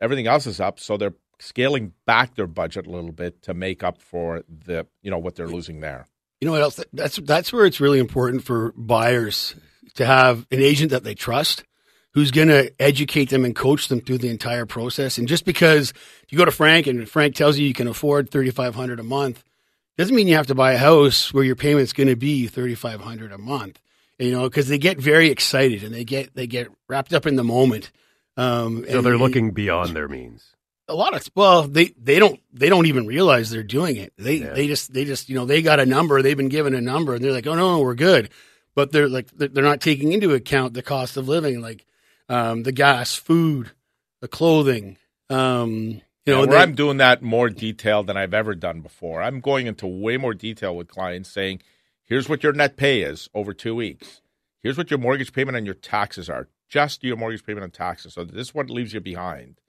Everything 0.00 0.26
else 0.26 0.46
is 0.46 0.58
up, 0.58 0.80
so 0.80 0.96
they're 0.96 1.14
scaling 1.38 1.92
back 2.06 2.34
their 2.34 2.48
budget 2.48 2.86
a 2.86 2.90
little 2.90 3.12
bit 3.12 3.42
to 3.42 3.54
make 3.54 3.84
up 3.84 4.02
for 4.02 4.42
the, 4.48 4.86
you 5.00 5.10
know, 5.10 5.18
what 5.18 5.36
they're 5.36 5.46
losing 5.46 5.80
there. 5.80 6.06
You 6.40 6.46
know 6.46 6.52
what 6.52 6.62
else? 6.62 6.80
That's 6.92 7.16
that's 7.18 7.52
where 7.52 7.66
it's 7.66 7.80
really 7.80 8.00
important 8.00 8.42
for 8.42 8.72
buyers 8.76 9.54
to 9.94 10.04
have 10.04 10.44
an 10.50 10.60
agent 10.60 10.90
that 10.90 11.04
they 11.04 11.14
trust, 11.14 11.62
who's 12.14 12.30
going 12.30 12.48
to 12.48 12.70
educate 12.80 13.30
them 13.30 13.44
and 13.44 13.54
coach 13.56 13.88
them 13.88 14.00
through 14.00 14.18
the 14.18 14.28
entire 14.28 14.66
process. 14.66 15.18
And 15.18 15.26
just 15.28 15.44
because 15.44 15.92
you 16.28 16.38
go 16.38 16.44
to 16.44 16.50
Frank 16.50 16.86
and 16.86 17.08
Frank 17.08 17.34
tells 17.34 17.58
you 17.58 17.66
you 17.66 17.74
can 17.74 17.88
afford 17.88 18.30
thirty 18.30 18.50
five 18.50 18.74
hundred 18.74 19.00
a 19.00 19.04
month, 19.04 19.42
doesn't 19.96 20.14
mean 20.14 20.28
you 20.28 20.36
have 20.36 20.46
to 20.48 20.54
buy 20.54 20.72
a 20.72 20.78
house 20.78 21.32
where 21.34 21.44
your 21.44 21.56
payment's 21.56 21.92
going 21.92 22.08
to 22.08 22.16
be 22.16 22.46
thirty 22.46 22.74
five 22.74 23.00
hundred 23.00 23.32
a 23.32 23.38
month. 23.38 23.80
You 24.18 24.30
know, 24.30 24.42
because 24.44 24.68
they 24.68 24.78
get 24.78 24.98
very 24.98 25.30
excited 25.30 25.82
and 25.82 25.92
they 25.94 26.04
get 26.04 26.34
they 26.34 26.46
get 26.46 26.68
wrapped 26.88 27.12
up 27.12 27.26
in 27.26 27.36
the 27.36 27.44
moment. 27.44 27.90
Um, 28.36 28.84
So 28.88 28.98
and- 28.98 29.06
they're 29.06 29.18
looking 29.18 29.50
beyond 29.50 29.94
their 29.96 30.08
means. 30.08 30.44
a 30.88 30.94
lot 30.94 31.14
of 31.14 31.26
well 31.34 31.62
they 31.64 31.86
they 32.00 32.18
don't 32.18 32.40
they 32.52 32.68
don't 32.68 32.86
even 32.86 33.06
realize 33.06 33.50
they're 33.50 33.62
doing 33.62 33.96
it 33.96 34.12
they 34.18 34.36
Yeah. 34.36 34.52
they 34.52 34.66
just 34.66 34.92
they 34.92 35.04
just 35.04 35.28
you 35.28 35.34
know 35.36 35.44
they 35.46 35.62
got 35.62 35.80
a 35.80 35.86
number 35.86 36.20
they've 36.22 36.36
been 36.36 36.48
given 36.48 36.74
a 36.74 36.80
number 36.80 37.14
and 37.14 37.22
they're 37.24 37.32
like 37.32 37.46
oh 37.46 37.54
no, 37.54 37.76
no 37.76 37.80
we're 37.80 37.94
good 37.94 38.30
but 38.74 38.90
they're 38.92 39.08
like 39.08 39.28
they're 39.36 39.48
they're 39.48 39.64
not 39.64 39.80
taking 39.80 40.12
into 40.12 40.34
account 40.34 40.74
the 40.74 40.82
cost 40.82 41.16
of 41.16 41.28
living 41.28 41.60
like 41.60 41.84
um 42.32 42.64
the 42.64 42.72
gas 42.72 43.16
food 43.16 43.72
the 44.22 44.28
clothing 44.28 44.98
um 45.30 46.02
you 46.26 46.34
know 46.34 46.40
Yeah, 46.40 46.46
where 46.46 46.58
they- 46.58 46.62
I'm 46.62 46.74
doing 46.76 46.98
that 46.98 47.22
more 47.22 47.50
detail 47.50 48.04
than 48.04 48.16
I've 48.16 48.34
ever 48.34 48.54
done 48.54 48.80
before. 48.80 49.22
I'm 49.22 49.40
going 49.40 49.66
into 49.66 49.86
way 49.88 50.16
more 50.18 50.34
detail 50.34 50.76
with 50.76 50.88
clients 50.88 51.30
saying, 51.30 51.62
here's 52.04 52.28
what 52.28 52.44
your 52.44 52.52
net 52.54 52.76
pay 52.76 53.02
is 53.02 53.28
over 53.34 53.54
two 53.54 53.74
weeks. 53.74 54.22
Here's 54.62 54.78
what 54.78 54.90
your 54.90 55.00
mortgage 55.00 55.32
payment 55.32 55.56
and 55.58 55.66
your 55.66 55.74
taxes 55.74 56.30
are. 56.30 56.48
Just 56.68 57.04
your 57.04 57.16
mortgage 57.18 57.44
payment 57.44 57.64
and 57.64 57.74
taxes. 57.74 58.14
So 58.14 58.24
this 58.24 58.48
is 58.48 58.54
what 58.54 58.70
leaves 58.70 58.94
you 58.94 59.00
behind. 59.00 59.60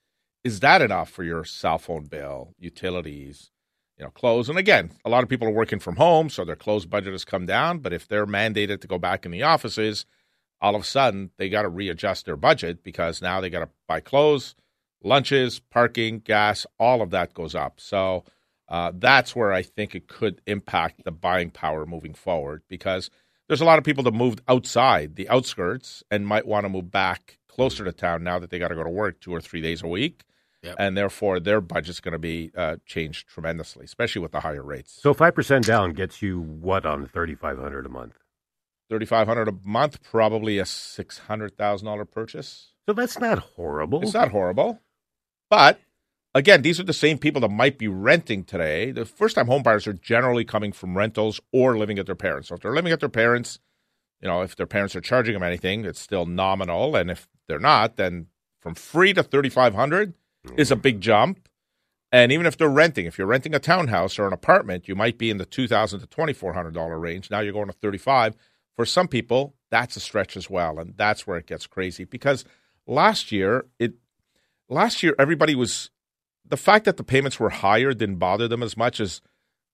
Is 0.43 0.62
that 0.62 0.82
enough 0.82 1.10
for 1.10 1.23
your 1.23 1.45
cell 1.45 1.80
phone 1.80 2.06
bill, 2.06 2.54
utilities, 2.60 3.52
you 3.97 4.06
know, 4.06 4.12
clothes? 4.12 4.49
And 4.49 4.60
again, 4.60 4.91
a 5.06 5.10
lot 5.10 5.23
of 5.23 5.30
people 5.30 5.47
are 5.47 5.52
working 5.54 5.80
from 5.80 5.97
home, 5.97 6.30
so 6.30 6.45
their 6.45 6.56
clothes 6.56 6.86
budget 6.86 7.13
has 7.13 7.26
come 7.26 7.45
down. 7.47 7.80
But 7.80 7.93
if 7.93 8.08
they're 8.08 8.28
mandated 8.28 8.82
to 8.82 8.88
go 8.88 8.99
back 8.99 9.26
in 9.26 9.32
the 9.32 9.43
offices, 9.43 10.06
all 10.63 10.76
of 10.76 10.82
a 10.82 10.86
sudden 10.86 11.30
they 11.38 11.49
got 11.49 11.63
to 11.63 11.69
readjust 11.69 12.26
their 12.26 12.38
budget 12.38 12.84
because 12.84 13.21
now 13.21 13.41
they 13.41 13.49
got 13.49 13.60
to 13.60 13.69
buy 13.86 13.99
clothes, 13.99 14.56
lunches, 15.04 15.60
parking, 15.60 16.19
gas, 16.19 16.65
all 16.80 17.02
of 17.02 17.12
that 17.12 17.34
goes 17.34 17.54
up. 17.54 17.82
So 17.82 18.23
uh, 18.69 18.93
that's 18.95 19.36
where 19.36 19.52
I 19.52 19.62
think 19.62 19.93
it 19.93 20.08
could 20.08 20.41
impact 20.47 21.04
the 21.04 21.12
buying 21.12 21.52
power 21.52 21.86
moving 21.86 22.13
forward 22.13 22.63
because 22.69 23.10
there's 23.47 23.60
a 23.60 23.65
lot 23.65 23.78
of 23.78 23.84
people 23.84 24.06
that 24.06 24.13
moved 24.13 24.41
outside 24.47 25.17
the 25.17 25.28
outskirts 25.28 26.02
and 26.10 26.26
might 26.26 26.47
want 26.47 26.63
to 26.63 26.69
move 26.69 26.89
back 26.89 27.39
closer 27.49 27.84
to 27.84 27.91
town 27.91 28.23
now 28.23 28.39
that 28.39 28.49
they 28.49 28.58
got 28.58 28.69
to 28.69 28.76
go 28.76 28.86
to 28.86 28.89
work 28.89 29.19
two 29.19 29.36
or 29.36 29.41
three 29.41 29.62
days 29.62 29.84
a 29.84 29.88
week. 29.88 30.23
Yep. 30.63 30.76
And 30.80 30.95
therefore, 30.95 31.41
their 31.41 31.60
budget's 31.60 31.99
going 31.99 32.13
to 32.13 32.19
be 32.19 32.52
uh, 32.56 32.78
changed 32.86 33.28
tremendously, 33.28 33.84
especially 33.84 34.21
with 34.21 34.32
the 34.32 34.39
higher 34.39 34.63
rates. 34.63 34.97
So 35.02 35.13
five 35.13 35.36
percent 35.36 35.65
down 35.65 35.91
gets 35.91 36.21
you 36.21 36.39
what 36.39 36.86
on 36.86 37.06
thirty 37.06 37.36
five 37.36 37.60
hundred 37.60 37.86
a 37.86 37.89
month? 37.89 38.17
Thirty 38.93 39.08
five 39.08 39.27
hundred 39.27 39.47
a 39.47 39.56
month, 39.63 40.03
probably 40.03 40.60
a 40.60 40.65
six 40.65 41.17
hundred 41.17 41.58
thousand 41.58 41.88
dollar 41.88 42.06
purchase. 42.06 42.73
So 42.88 42.93
that's 42.93 43.17
not 43.17 43.39
horrible. 43.39 44.03
It's 44.03 44.13
not 44.13 44.29
horrible. 44.29 44.79
But 45.49 45.79
again, 46.36 46.62
these 46.62 46.79
are 46.79 46.84
the 46.84 46.93
same 46.93 47.17
people 47.17 47.41
that 47.41 47.49
might 47.49 47.79
be 47.79 47.88
renting 47.88 48.43
today. 48.43 48.91
The 48.91 49.06
first 49.06 49.36
time 49.36 49.47
homebuyers 49.47 49.88
are 49.88 49.93
generally 49.93 50.45
coming 50.45 50.71
from 50.71 50.95
rentals 50.95 51.41
or 51.51 51.75
living 51.75 51.97
at 51.97 52.06
their 52.06 52.13
parents. 52.13 52.49
So 52.49 52.56
if 52.56 52.62
they're 52.62 52.75
living 52.75 52.91
at 52.91 52.99
their 52.99 53.10
parents, 53.10 53.58
you 54.21 54.27
know, 54.27 54.41
if 54.41 54.56
their 54.56 54.67
parents 54.67 54.95
are 54.95 55.01
charging 55.01 55.34
them 55.34 55.41
anything, 55.41 55.86
it's 55.86 55.99
still 55.99 56.27
nominal. 56.27 56.95
And 56.95 57.10
if 57.10 57.27
they're 57.47 57.58
not, 57.58 57.95
then 57.95 58.27
from 58.60 58.75
free 58.75 59.12
to 59.13 59.23
thirty 59.23 59.49
five 59.49 59.73
hundred 59.73 60.13
is 60.56 60.69
a 60.69 60.75
mm-hmm. 60.75 60.82
big 60.82 61.01
jump. 61.01 61.49
And 62.12 62.32
even 62.32 62.45
if 62.45 62.58
they're 62.58 62.69
renting, 62.69 63.08
if 63.08 63.17
you're 63.17 63.25
renting 63.25 63.56
a 63.56 63.60
townhouse 63.60 64.19
or 64.19 64.27
an 64.27 64.34
apartment, 64.34 64.88
you 64.88 64.93
might 64.93 65.17
be 65.17 65.32
in 65.32 65.39
the 65.39 65.47
two 65.47 65.67
thousand 65.67 66.01
to 66.01 66.06
twenty 66.06 66.34
four 66.34 66.53
hundred 66.53 66.75
dollar 66.75 66.99
range. 66.99 67.32
Now 67.32 67.39
you're 67.39 67.53
going 67.53 67.69
to 67.69 67.73
thirty 67.73 67.97
five. 67.97 68.36
For 68.76 68.86
some 68.86 69.08
people, 69.08 69.56
that's 69.72 69.98
a 69.98 70.02
stretch 70.02 70.38
as 70.38 70.50
well, 70.50 70.80
and 70.80 70.96
that's 70.98 71.28
where 71.28 71.38
it 71.38 71.48
gets 71.48 71.68
crazy 71.68 72.06
because 72.06 72.46
last 72.88 73.32
year 73.32 73.66
it 73.80 73.94
last 74.70 75.04
year 75.04 75.16
everybody 75.20 75.56
was 75.56 75.92
the 76.46 76.58
fact 76.58 76.86
that 76.86 76.98
the 76.98 77.04
payments 77.04 77.40
were 77.40 77.50
higher 77.50 77.94
didn't 77.94 78.18
bother 78.18 78.48
them 78.48 78.64
as 78.64 78.78
much 78.78 79.00
as 79.00 79.22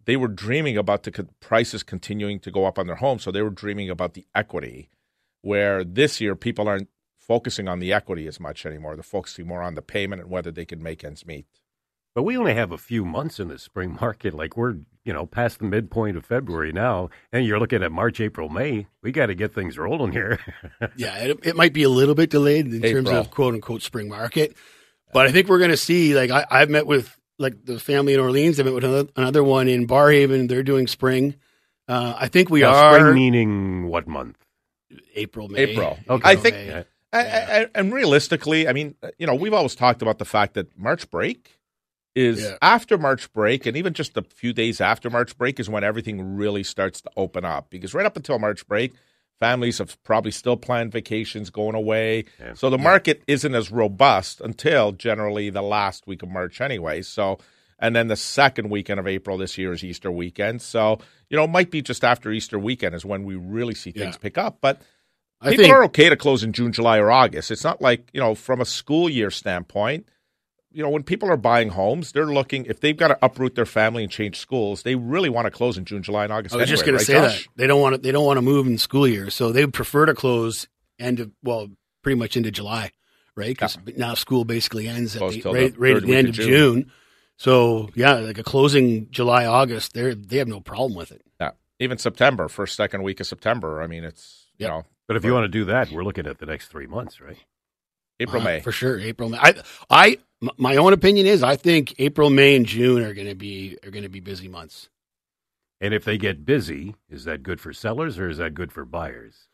they 0.06 0.18
were 0.18 0.28
dreaming 0.28 0.78
about 0.78 1.04
the 1.04 1.28
prices 1.42 1.84
continuing 1.84 2.40
to 2.40 2.52
go 2.52 2.66
up 2.66 2.80
on 2.80 2.88
their 2.88 2.98
home 2.98 3.20
so 3.20 3.32
they 3.32 3.42
were 3.42 3.50
dreaming 3.50 3.90
about 3.90 4.14
the 4.16 4.28
equity 4.36 4.90
where 5.42 5.84
this 5.84 6.22
year 6.22 6.36
people 6.36 6.68
aren't 6.68 6.90
focusing 7.18 7.68
on 7.68 7.80
the 7.80 7.94
equity 7.94 8.28
as 8.28 8.40
much 8.40 8.66
anymore 8.66 8.96
they're 8.96 9.04
focusing 9.04 9.48
more 9.48 9.64
on 9.64 9.76
the 9.76 9.82
payment 9.82 10.22
and 10.22 10.32
whether 10.32 10.52
they 10.52 10.66
can 10.66 10.84
make 10.84 11.04
ends 11.04 11.26
meet 11.26 11.48
But 12.16 12.24
we 12.24 12.38
only 12.38 12.56
have 12.56 12.72
a 12.72 12.78
few 12.78 13.06
months 13.06 13.40
in 13.40 13.48
the 13.48 13.60
spring 13.60 13.98
market. 14.02 14.34
Like 14.34 14.58
we're, 14.58 14.78
you 15.10 15.13
know, 15.13 15.26
past 15.26 15.58
the 15.58 15.65
midpoint 15.65 16.15
of 16.17 16.24
February 16.24 16.72
now, 16.72 17.10
and 17.34 17.43
you're 17.43 17.58
looking 17.60 17.82
at 17.82 17.91
March, 17.91 18.22
April, 18.22 18.48
May. 18.48 18.86
We 19.02 19.12
got 19.12 19.26
to 19.26 19.34
get 19.34 19.56
things 19.56 19.76
rolling 19.76 20.12
here. 20.12 20.39
yeah 20.98 21.17
it, 21.17 21.39
it 21.41 21.56
might 21.56 21.74
be 21.74 21.82
a 21.82 21.89
little 21.89 22.13
bit 22.13 22.30
delayed 22.30 22.72
in 22.72 22.80
terms 22.80 23.10
of 23.10 23.32
quote 23.32 23.56
unquote 23.56 23.82
spring 23.82 24.08
market 24.08 24.56
but 25.12 25.26
I 25.26 25.32
think 25.32 25.48
we're 25.48 25.58
going 25.58 25.72
to 25.72 25.78
see 25.78 26.13
like 26.13 26.30
I, 26.30 26.45
I've 26.52 26.69
met 26.69 26.86
with 26.86 27.17
like 27.39 27.65
the 27.65 27.80
family 27.80 28.13
in 28.13 28.19
Orleans 28.19 28.60
I 28.60 28.63
met 28.63 28.76
with 28.76 28.84
another, 28.84 29.10
another 29.15 29.43
one 29.43 29.67
in 29.67 29.88
Barrhaven 29.88 30.48
they're 30.48 30.62
doing 30.62 30.86
spring 30.86 31.36
uh, 31.88 32.13
I 32.19 32.28
think 32.28 32.52
we 32.52 32.62
Now, 32.62 32.76
are 32.76 33.00
spring 33.00 33.15
meaning 33.15 33.88
what 33.88 34.08
month? 34.08 34.38
April 35.15 35.50
May 35.50 35.62
April. 35.62 35.98
Okay. 36.08 36.30
I 36.30 36.36
think, 36.36 36.56
May. 36.56 36.67
Yeah. 36.67 36.84
I- 37.12 37.62
I- 37.62 37.67
and 37.74 37.91
realistically, 37.91 38.67
I 38.67 38.74
mean, 38.74 38.93
you 39.17 39.26
know, 39.26 39.34
we've 39.34 39.56
always 39.56 39.74
talked 39.74 40.04
about 40.04 40.19
the 40.19 40.26
fact 40.26 40.54
that 40.54 40.78
March 40.78 41.10
break 41.10 41.59
is 42.19 42.41
Yeah. 42.41 42.58
after 42.62 42.97
March 42.97 43.32
break, 43.34 43.65
and 43.65 43.77
even 43.77 43.93
just 43.93 44.17
a 44.17 44.21
few 44.23 44.53
days 44.53 44.82
after 44.82 45.10
March 45.10 45.38
break 45.38 45.60
is 45.60 45.69
when 45.69 45.84
everything 45.84 46.36
really 46.36 46.63
starts 46.63 47.01
to 47.01 47.10
open 47.15 47.45
up. 47.45 47.69
Because 47.69 47.93
right 47.93 48.05
up 48.05 48.17
until 48.17 48.38
March 48.39 48.67
break, 48.67 48.93
families 49.39 49.77
have 49.77 50.01
probably 50.03 50.32
still 50.32 50.58
planned 50.58 50.91
vacations 50.91 51.49
going 51.49 51.75
away. 51.75 52.25
Yeah. 52.39 52.53
So 52.55 52.69
the 52.69 52.77
market 52.77 53.21
isn't 53.27 53.55
as 53.55 53.71
robust 53.71 54.41
until 54.41 54.91
generally 54.91 55.49
the 55.49 55.62
last 55.62 56.08
week 56.08 56.23
of 56.23 56.29
March 56.29 56.60
anyway. 56.62 57.01
So, 57.03 57.39
and 57.79 57.95
then 57.95 58.08
the 58.10 58.17
second 58.17 58.69
weekend 58.69 58.99
of 58.99 59.08
April 59.08 59.38
this 59.38 59.58
year 59.58 59.71
is 59.71 59.84
Easter 59.84 60.12
weekend. 60.12 60.62
So, 60.62 60.99
you 61.29 61.38
know, 61.38 61.45
it 61.45 61.49
might 61.51 61.71
be 61.71 61.82
just 61.82 62.03
after 62.03 62.32
Easter 62.32 62.60
weekend 62.60 62.95
is 62.95 63.05
when 63.05 63.23
we 63.23 63.36
really 63.36 63.75
see 63.75 63.91
things 63.91 64.15
Yeah. 64.15 64.21
pick 64.21 64.38
up. 64.38 64.58
But 64.60 64.82
I 65.41 65.51
people 65.51 65.63
think 65.63 65.73
are 65.75 65.84
okay 65.86 66.10
to 66.10 66.17
close 66.17 66.43
in 66.43 66.51
June, 66.51 66.73
July, 66.73 66.97
or 66.97 67.10
August. 67.10 67.49
It's 67.49 67.63
not 67.63 67.82
like 67.82 68.10
you 68.13 68.19
know 68.19 68.36
from 68.36 68.60
a 68.60 68.65
school 68.65 69.10
year 69.10 69.32
standpoint. 69.32 70.05
You 70.71 70.84
know, 70.84 70.89
when 70.89 71.03
people 71.03 71.29
are 71.32 71.38
buying 71.38 71.69
homes, 71.69 72.12
they're 72.12 72.25
looking 72.25 72.65
if 72.65 72.79
they've 72.79 72.97
got 72.97 73.10
to 73.10 73.17
uproot 73.23 73.55
their 73.55 73.65
family 73.65 74.03
and 74.03 74.12
change 74.12 74.38
schools, 74.39 74.84
they 74.84 74.95
really 74.95 75.29
want 75.29 75.45
to 75.45 75.51
close 75.51 75.77
in 75.77 75.86
June, 75.86 76.03
July, 76.03 76.25
and 76.25 76.34
August. 76.34 76.53
I 76.53 76.60
was 76.60 76.69
just 76.69 76.84
anyway, 76.84 76.91
going 76.91 76.99
to 76.99 77.05
say 77.05 77.13
Josh? 77.13 77.45
that 77.45 77.58
they 77.58 77.67
don't 77.67 77.82
want 77.82 77.95
to. 77.95 78.01
They 78.01 78.12
don't 78.12 78.25
want 78.25 78.38
to 78.38 78.41
move 78.41 78.67
in 78.67 78.73
the 78.73 78.79
school 78.79 79.08
year, 79.08 79.29
so 79.29 79.51
they 79.51 79.65
prefer 79.67 80.05
to 80.05 80.13
close 80.13 80.67
end 80.99 81.19
of 81.19 81.32
well, 81.43 81.69
pretty 82.03 82.19
much 82.19 82.38
into 82.38 82.51
July, 82.51 82.91
right? 83.36 83.47
Because 83.49 83.77
now 83.97 84.13
school 84.13 84.45
basically 84.45 84.88
ends 84.88 85.15
at 85.15 85.19
Close 85.19 85.36
the, 85.41 85.51
right, 85.51 85.73
the 85.73 85.79
right 85.79 85.95
at 85.97 86.03
the 86.03 86.15
end 86.15 86.27
of 86.27 86.34
of 86.34 86.36
June. 86.36 86.47
June. 86.47 86.91
So 87.38 87.89
yeah, 87.95 88.15
like 88.15 88.38
a 88.38 88.43
closing 88.43 89.10
July 89.12 89.45
August, 89.45 89.93
they 89.93 90.13
they 90.13 90.38
have 90.38 90.47
no 90.47 90.60
problem 90.60 90.95
with 90.95 91.12
it. 91.12 91.21
Yeah, 91.39 91.51
even 91.79 91.97
September, 91.97 92.47
first 92.47 92.75
second 92.75 93.01
week 93.03 93.19
of 93.19 93.27
September. 93.27 93.82
I 93.82 93.88
mean, 93.88 94.03
it's 94.03 94.45
you 94.58 94.67
know 94.67 94.84
But 95.08 95.17
if 95.17 95.23
you 95.25 95.34
want 95.34 95.45
to 95.45 95.49
do 95.49 95.65
that, 95.65 95.89
we're 95.91 96.03
looking 96.03 96.27
at 96.27 96.38
the 96.38 96.45
next 96.45 96.67
three 96.67 96.86
months, 96.88 97.19
right? 97.21 97.38
April, 98.19 98.41
Uh, 98.41 98.45
May. 98.45 98.60
for 98.60 98.73
sure. 98.73 98.99
April, 98.99 99.29
May. 99.29 99.38
I, 99.39 99.53
I, 99.89 100.08
m- 100.10 100.17
my 100.58 100.78
own 100.78 100.93
opinion 100.93 101.28
is 101.28 101.43
I 101.43 101.56
think 101.56 101.95
April, 101.99 102.30
May, 102.30 102.56
and 102.56 102.65
June 102.65 103.04
are 103.04 103.13
going 103.13 103.28
to 103.28 103.36
be 103.36 103.78
are 103.84 103.91
going 103.91 104.04
to 104.04 104.10
be 104.10 104.19
busy 104.19 104.47
months. 104.47 104.89
And 105.82 105.93
if 105.93 106.04
they 106.04 106.17
get 106.17 106.45
busy, 106.45 106.95
is 107.10 107.23
that 107.25 107.43
good 107.43 107.62
for 107.62 107.71
sellers 107.71 108.19
or 108.19 108.30
is 108.30 108.38
that 108.38 108.54
good 108.54 108.71
for 108.71 108.86
buyers? 108.86 109.47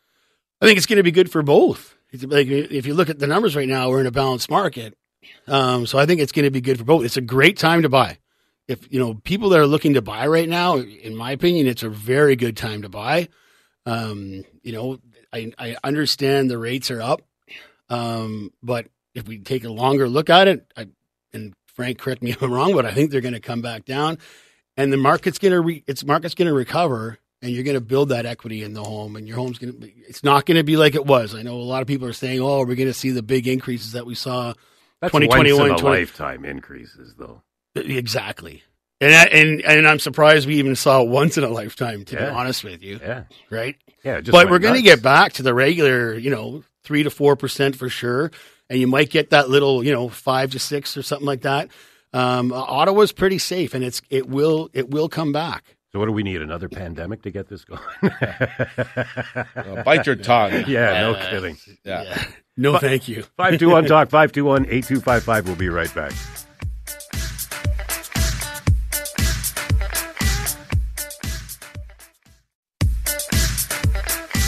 I 0.60 0.66
think 0.66 0.76
it's 0.76 0.86
going 0.86 0.96
to 0.96 1.02
be 1.02 1.12
good 1.12 1.30
for 1.30 1.42
both. 1.42 1.96
It's 2.10 2.24
like 2.24 2.48
if 2.48 2.86
you 2.86 2.94
look 2.94 3.10
at 3.10 3.18
the 3.18 3.26
numbers 3.26 3.56
right 3.56 3.68
now, 3.68 3.90
we're 3.90 4.00
in 4.00 4.06
a 4.06 4.12
balanced 4.12 4.50
market. 4.50 4.96
Um, 5.46 5.86
so 5.86 5.98
I 5.98 6.06
think 6.06 6.20
it's 6.20 6.32
going 6.32 6.44
to 6.44 6.50
be 6.50 6.60
good 6.60 6.78
for 6.78 6.84
both. 6.84 7.04
It's 7.04 7.16
a 7.16 7.22
great 7.22 7.58
time 7.58 7.82
to 7.82 7.88
buy. 7.88 8.18
If 8.68 8.92
you 8.92 8.98
know 8.98 9.14
people 9.14 9.50
that 9.50 9.60
are 9.60 9.66
looking 9.66 9.94
to 9.94 10.02
buy 10.02 10.26
right 10.26 10.48
now, 10.48 10.78
in 10.78 11.14
my 11.14 11.32
opinion, 11.32 11.66
it's 11.66 11.82
a 11.82 11.88
very 11.88 12.36
good 12.36 12.56
time 12.56 12.82
to 12.82 12.88
buy. 12.88 13.28
Um, 13.84 14.44
you 14.62 14.72
know, 14.72 14.98
I, 15.32 15.52
I 15.58 15.76
understand 15.84 16.50
the 16.50 16.58
rates 16.58 16.90
are 16.90 17.00
up, 17.00 17.22
um, 17.88 18.52
but 18.62 18.86
if 19.16 19.26
we 19.26 19.38
take 19.38 19.64
a 19.64 19.68
longer 19.70 20.08
look 20.08 20.30
at 20.30 20.46
it, 20.46 20.72
I, 20.76 20.86
and 21.32 21.52
Frank, 21.74 21.98
correct 21.98 22.22
me 22.22 22.30
if 22.30 22.40
I'm 22.42 22.52
wrong, 22.52 22.74
but 22.74 22.86
I 22.86 22.92
think 22.92 23.10
they're 23.10 23.20
going 23.20 23.34
to 23.34 23.40
come 23.40 23.62
back 23.62 23.84
down, 23.84 24.18
and 24.76 24.92
the 24.92 24.96
market's 24.96 25.38
going 25.38 25.52
to 25.52 25.60
re, 25.60 25.82
its 25.86 26.04
market's 26.04 26.34
going 26.34 26.46
to 26.48 26.54
recover, 26.54 27.18
and 27.42 27.50
you're 27.50 27.64
going 27.64 27.74
to 27.74 27.80
build 27.80 28.10
that 28.10 28.26
equity 28.26 28.62
in 28.62 28.72
the 28.74 28.84
home, 28.84 29.16
and 29.16 29.26
your 29.26 29.36
home's 29.36 29.58
going 29.58 29.80
to. 29.80 29.90
It's 30.08 30.22
not 30.22 30.46
going 30.46 30.56
to 30.58 30.64
be 30.64 30.76
like 30.76 30.94
it 30.94 31.04
was. 31.06 31.34
I 31.34 31.42
know 31.42 31.56
a 31.56 31.62
lot 31.62 31.82
of 31.82 31.88
people 31.88 32.06
are 32.06 32.12
saying, 32.12 32.40
"Oh, 32.40 32.60
we're 32.60 32.76
going 32.76 32.86
to 32.88 32.94
see 32.94 33.10
the 33.10 33.22
big 33.22 33.48
increases 33.48 33.92
that 33.92 34.06
we 34.06 34.14
saw." 34.14 34.52
That's 35.00 35.12
2021, 35.12 35.58
once 35.58 35.70
in 35.70 35.76
a 35.76 35.80
20 35.80 35.98
lifetime 36.00 36.44
increases, 36.46 37.14
though. 37.18 37.42
Uh, 37.76 37.80
exactly. 37.80 38.62
And 39.02 39.14
I, 39.14 39.24
and 39.24 39.60
and 39.60 39.86
I'm 39.86 39.98
surprised 39.98 40.46
we 40.46 40.56
even 40.56 40.74
saw 40.74 41.02
it 41.02 41.08
once 41.08 41.36
in 41.36 41.44
a 41.44 41.50
lifetime. 41.50 42.04
To 42.06 42.14
Yeah. 42.14 42.30
be 42.30 42.34
honest 42.36 42.64
with 42.64 42.82
you, 42.82 42.98
Yeah, 43.02 43.24
right? 43.50 43.76
yeah. 44.02 44.20
Just 44.20 44.32
but 44.32 44.48
we're 44.48 44.58
going 44.58 44.74
to 44.76 44.82
get 44.82 45.02
back 45.02 45.34
to 45.34 45.42
the 45.42 45.52
regular, 45.52 46.14
you 46.14 46.30
know, 46.30 46.64
three 46.82 47.02
to 47.02 47.10
four 47.10 47.36
percent 47.36 47.76
for 47.76 47.90
sure, 47.90 48.30
and 48.68 48.78
you 48.78 48.86
might 48.86 49.10
get 49.10 49.30
that 49.30 49.48
little, 49.48 49.84
you 49.84 49.92
know, 49.92 50.08
five 50.08 50.50
to 50.52 50.58
six 50.58 50.96
or 50.96 51.02
something 51.02 51.26
like 51.26 51.42
that. 51.42 51.70
Um, 52.12 52.52
Ottawa's 52.52 53.12
pretty 53.12 53.38
safe, 53.38 53.74
and 53.74 53.84
it's 53.84 54.00
it 54.10 54.28
will 54.28 54.70
it 54.72 54.90
will 54.90 55.08
come 55.08 55.32
back. 55.32 55.76
So, 55.92 56.00
what 56.00 56.06
do 56.06 56.12
we 56.12 56.22
need? 56.22 56.42
Another 56.42 56.68
pandemic 56.68 57.22
to 57.22 57.30
get 57.30 57.48
this 57.48 57.64
going? 57.64 57.80
Uh, 59.56 59.82
bite 59.82 60.06
your 60.06 60.16
tongue. 60.16 60.52
yeah, 60.68 61.00
no 61.00 61.14
kidding. 61.14 61.56
Yeah. 61.84 62.22
No, 62.56 62.78
thank 62.78 63.08
you. 63.08 63.22
521 63.36 63.86
Talk, 63.86 64.10
521 64.10 64.66
8255. 64.66 65.46
We'll 65.46 65.56
be 65.56 65.68
right 65.68 65.92
back. 65.94 66.12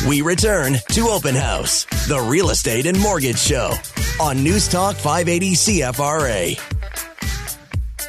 We 0.08 0.22
return 0.22 0.76
to 0.92 1.08
Open 1.08 1.34
House, 1.34 1.84
the 2.08 2.18
real 2.18 2.48
estate 2.48 2.86
and 2.86 2.98
mortgage 2.98 3.38
show 3.38 3.74
on 4.18 4.42
News 4.42 4.66
Talk 4.66 4.96
580 4.96 5.52
CFRA. 5.52 6.58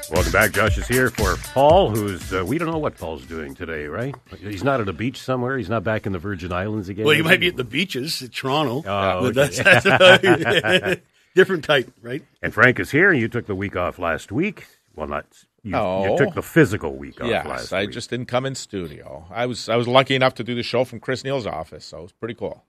Welcome 0.10 0.32
back. 0.32 0.54
Josh 0.54 0.78
is 0.78 0.88
here 0.88 1.10
for 1.10 1.36
Paul, 1.54 1.90
who's, 1.90 2.34
uh, 2.34 2.46
we 2.46 2.58
don't 2.58 2.72
know 2.72 2.78
what 2.78 2.98
Paul's 2.98 3.26
doing 3.26 3.54
today, 3.54 3.88
right? 3.88 4.16
He's 4.40 4.64
not 4.64 4.80
at 4.80 4.88
a 4.88 4.94
beach 4.94 5.22
somewhere. 5.22 5.58
He's 5.58 5.68
not 5.68 5.84
back 5.84 6.06
in 6.06 6.14
the 6.14 6.20
Virgin 6.20 6.54
Islands 6.54 6.88
again. 6.88 7.04
Well, 7.04 7.16
you 7.16 7.20
is 7.24 7.26
might 7.26 7.42
be 7.42 7.48
at 7.50 7.58
the 7.58 7.66
beaches 7.66 8.22
in 8.22 8.30
Toronto, 8.30 8.82
Oh, 8.88 9.26
okay. 9.26 9.32
that's, 9.34 9.84
that's 9.84 11.02
different 11.36 11.66
type, 11.66 11.92
right? 12.02 12.24
And 12.42 12.54
Frank 12.54 12.80
is 12.80 12.92
here. 12.92 13.12
You 13.12 13.28
took 13.28 13.46
the 13.46 13.56
week 13.56 13.76
off 13.76 14.00
last 14.00 14.32
week. 14.32 14.66
Well, 15.00 15.08
not 15.08 15.26
you. 15.64 15.72
No. 15.72 16.04
You 16.04 16.12
oh. 16.12 16.18
took 16.18 16.34
the 16.36 16.42
physical 16.42 16.94
week 16.94 17.22
off 17.22 17.30
Yes, 17.30 17.46
last 17.46 17.74
I 17.74 17.82
week. 17.84 17.92
just 17.92 18.10
didn't 18.10 18.26
come 18.26 18.46
in 18.46 18.54
studio. 18.54 19.26
I 19.32 19.46
was 19.46 19.70
I 19.70 19.78
was 19.78 19.88
lucky 19.88 20.14
enough 20.14 20.36
to 20.36 20.44
do 20.44 20.56
the 20.56 20.64
show 20.64 20.84
from 20.84 21.00
Chris 21.00 21.24
Neil's 21.24 21.48
office, 21.48 21.86
so 21.86 22.00
it 22.00 22.04
was 22.04 22.12
pretty 22.12 22.34
cool. 22.36 22.66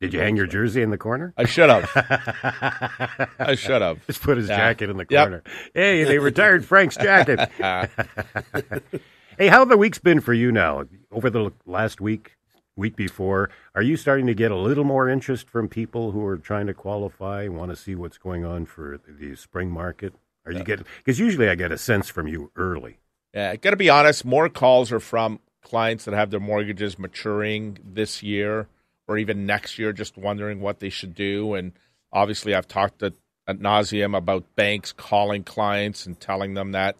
Did 0.00 0.12
you 0.12 0.18
hang 0.20 0.36
your 0.36 0.46
jersey 0.46 0.82
in 0.82 0.90
the 0.90 0.98
corner? 0.98 1.34
I 1.36 1.44
should 1.44 1.70
have. 1.70 1.90
I 3.38 3.54
should 3.54 3.80
have. 3.82 4.04
Just 4.06 4.22
put 4.22 4.36
his 4.38 4.48
Yeah. 4.48 4.56
jacket 4.56 4.90
in 4.90 4.96
the 4.96 5.06
Yep. 5.08 5.24
corner. 5.24 5.42
Hey, 5.74 6.02
they 6.04 6.18
retired 6.18 6.64
Frank's 6.64 6.96
jacket. 6.96 7.48
hey, 9.38 9.48
how 9.48 9.64
the 9.64 9.76
week's 9.76 9.98
been 9.98 10.20
for 10.20 10.32
you 10.32 10.50
now? 10.52 10.84
Over 11.12 11.30
the 11.30 11.52
last 11.66 12.00
week, 12.00 12.36
week 12.76 12.96
before, 12.96 13.50
are 13.74 13.82
you 13.82 13.96
starting 13.96 14.26
to 14.26 14.34
get 14.34 14.50
a 14.52 14.56
little 14.56 14.84
more 14.84 15.08
interest 15.08 15.48
from 15.48 15.68
people 15.68 16.12
who 16.12 16.24
are 16.26 16.36
trying 16.38 16.66
to 16.68 16.74
qualify, 16.74 17.46
want 17.48 17.70
to 17.70 17.76
see 17.76 17.94
what's 17.94 18.18
going 18.18 18.44
on 18.44 18.66
for 18.66 19.00
the 19.08 19.34
spring 19.36 19.70
market? 19.70 20.14
Are 20.48 20.52
you 20.52 20.64
getting? 20.64 20.86
Because 20.98 21.18
usually 21.18 21.48
I 21.48 21.54
get 21.54 21.72
a 21.72 21.78
sense 21.78 22.08
from 22.08 22.26
you 22.26 22.50
early. 22.56 22.98
Yeah, 23.34 23.54
got 23.56 23.70
to 23.70 23.76
be 23.76 23.90
honest. 23.90 24.24
More 24.24 24.48
calls 24.48 24.90
are 24.90 25.00
from 25.00 25.40
clients 25.62 26.06
that 26.06 26.14
have 26.14 26.30
their 26.30 26.40
mortgages 26.40 26.98
maturing 26.98 27.78
this 27.84 28.22
year 28.22 28.68
or 29.06 29.18
even 29.18 29.46
next 29.46 29.78
year, 29.78 29.92
just 29.92 30.16
wondering 30.16 30.60
what 30.60 30.80
they 30.80 30.88
should 30.88 31.14
do. 31.14 31.54
And 31.54 31.72
obviously, 32.12 32.54
I've 32.54 32.68
talked 32.68 33.02
at, 33.02 33.14
at 33.46 33.58
nauseum 33.58 34.16
about 34.16 34.44
banks 34.56 34.92
calling 34.92 35.44
clients 35.44 36.06
and 36.06 36.18
telling 36.18 36.54
them 36.54 36.72
that, 36.72 36.96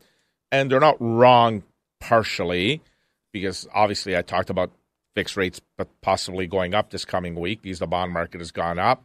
and 0.51 0.71
they're 0.71 0.81
not 0.81 0.97
wrong 1.01 1.63
partially, 2.01 2.83
because 3.33 3.69
obviously 3.75 4.17
I 4.17 4.23
talked 4.23 4.51
about 4.51 4.71
fixed 5.15 5.37
rates, 5.37 5.61
but 5.77 5.89
possibly 6.01 6.47
going 6.47 6.75
up 6.75 6.91
this 6.91 7.05
coming 7.05 7.35
week 7.35 7.63
because 7.63 7.81
the 7.81 7.87
bond 7.87 8.13
market 8.13 8.41
has 8.41 8.53
gone 8.53 8.79
up. 8.79 9.03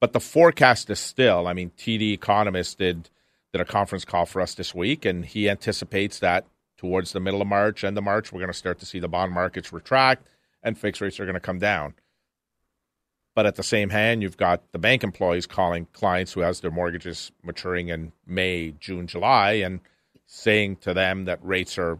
But 0.00 0.12
the 0.12 0.20
forecast 0.20 0.90
is 0.90 1.00
still. 1.00 1.46
I 1.46 1.54
mean, 1.54 1.72
TD 1.76 2.12
Economist 2.12 2.78
did 2.78 3.10
did 3.56 3.66
a 3.66 3.70
conference 3.70 4.04
call 4.04 4.26
for 4.26 4.40
us 4.42 4.54
this 4.54 4.74
week, 4.74 5.04
and 5.04 5.24
he 5.24 5.48
anticipates 5.48 6.18
that 6.18 6.44
towards 6.76 7.12
the 7.12 7.20
middle 7.20 7.40
of 7.40 7.48
March, 7.48 7.84
end 7.84 7.96
of 7.96 8.04
March, 8.04 8.32
we're 8.32 8.40
going 8.40 8.52
to 8.52 8.58
start 8.58 8.78
to 8.80 8.86
see 8.86 8.98
the 8.98 9.08
bond 9.08 9.32
markets 9.32 9.72
retract 9.72 10.28
and 10.62 10.76
fixed 10.76 11.00
rates 11.00 11.18
are 11.18 11.24
going 11.24 11.34
to 11.34 11.40
come 11.40 11.58
down. 11.58 11.94
But 13.34 13.46
at 13.46 13.56
the 13.56 13.62
same 13.62 13.90
hand, 13.90 14.22
you've 14.22 14.36
got 14.36 14.72
the 14.72 14.78
bank 14.78 15.04
employees 15.04 15.46
calling 15.46 15.86
clients 15.92 16.32
who 16.32 16.40
has 16.40 16.60
their 16.60 16.70
mortgages 16.70 17.32
maturing 17.42 17.88
in 17.88 18.12
May, 18.26 18.72
June, 18.80 19.06
July, 19.06 19.52
and 19.52 19.80
saying 20.26 20.76
to 20.76 20.92
them 20.92 21.24
that 21.26 21.38
rates 21.42 21.78
are 21.78 21.98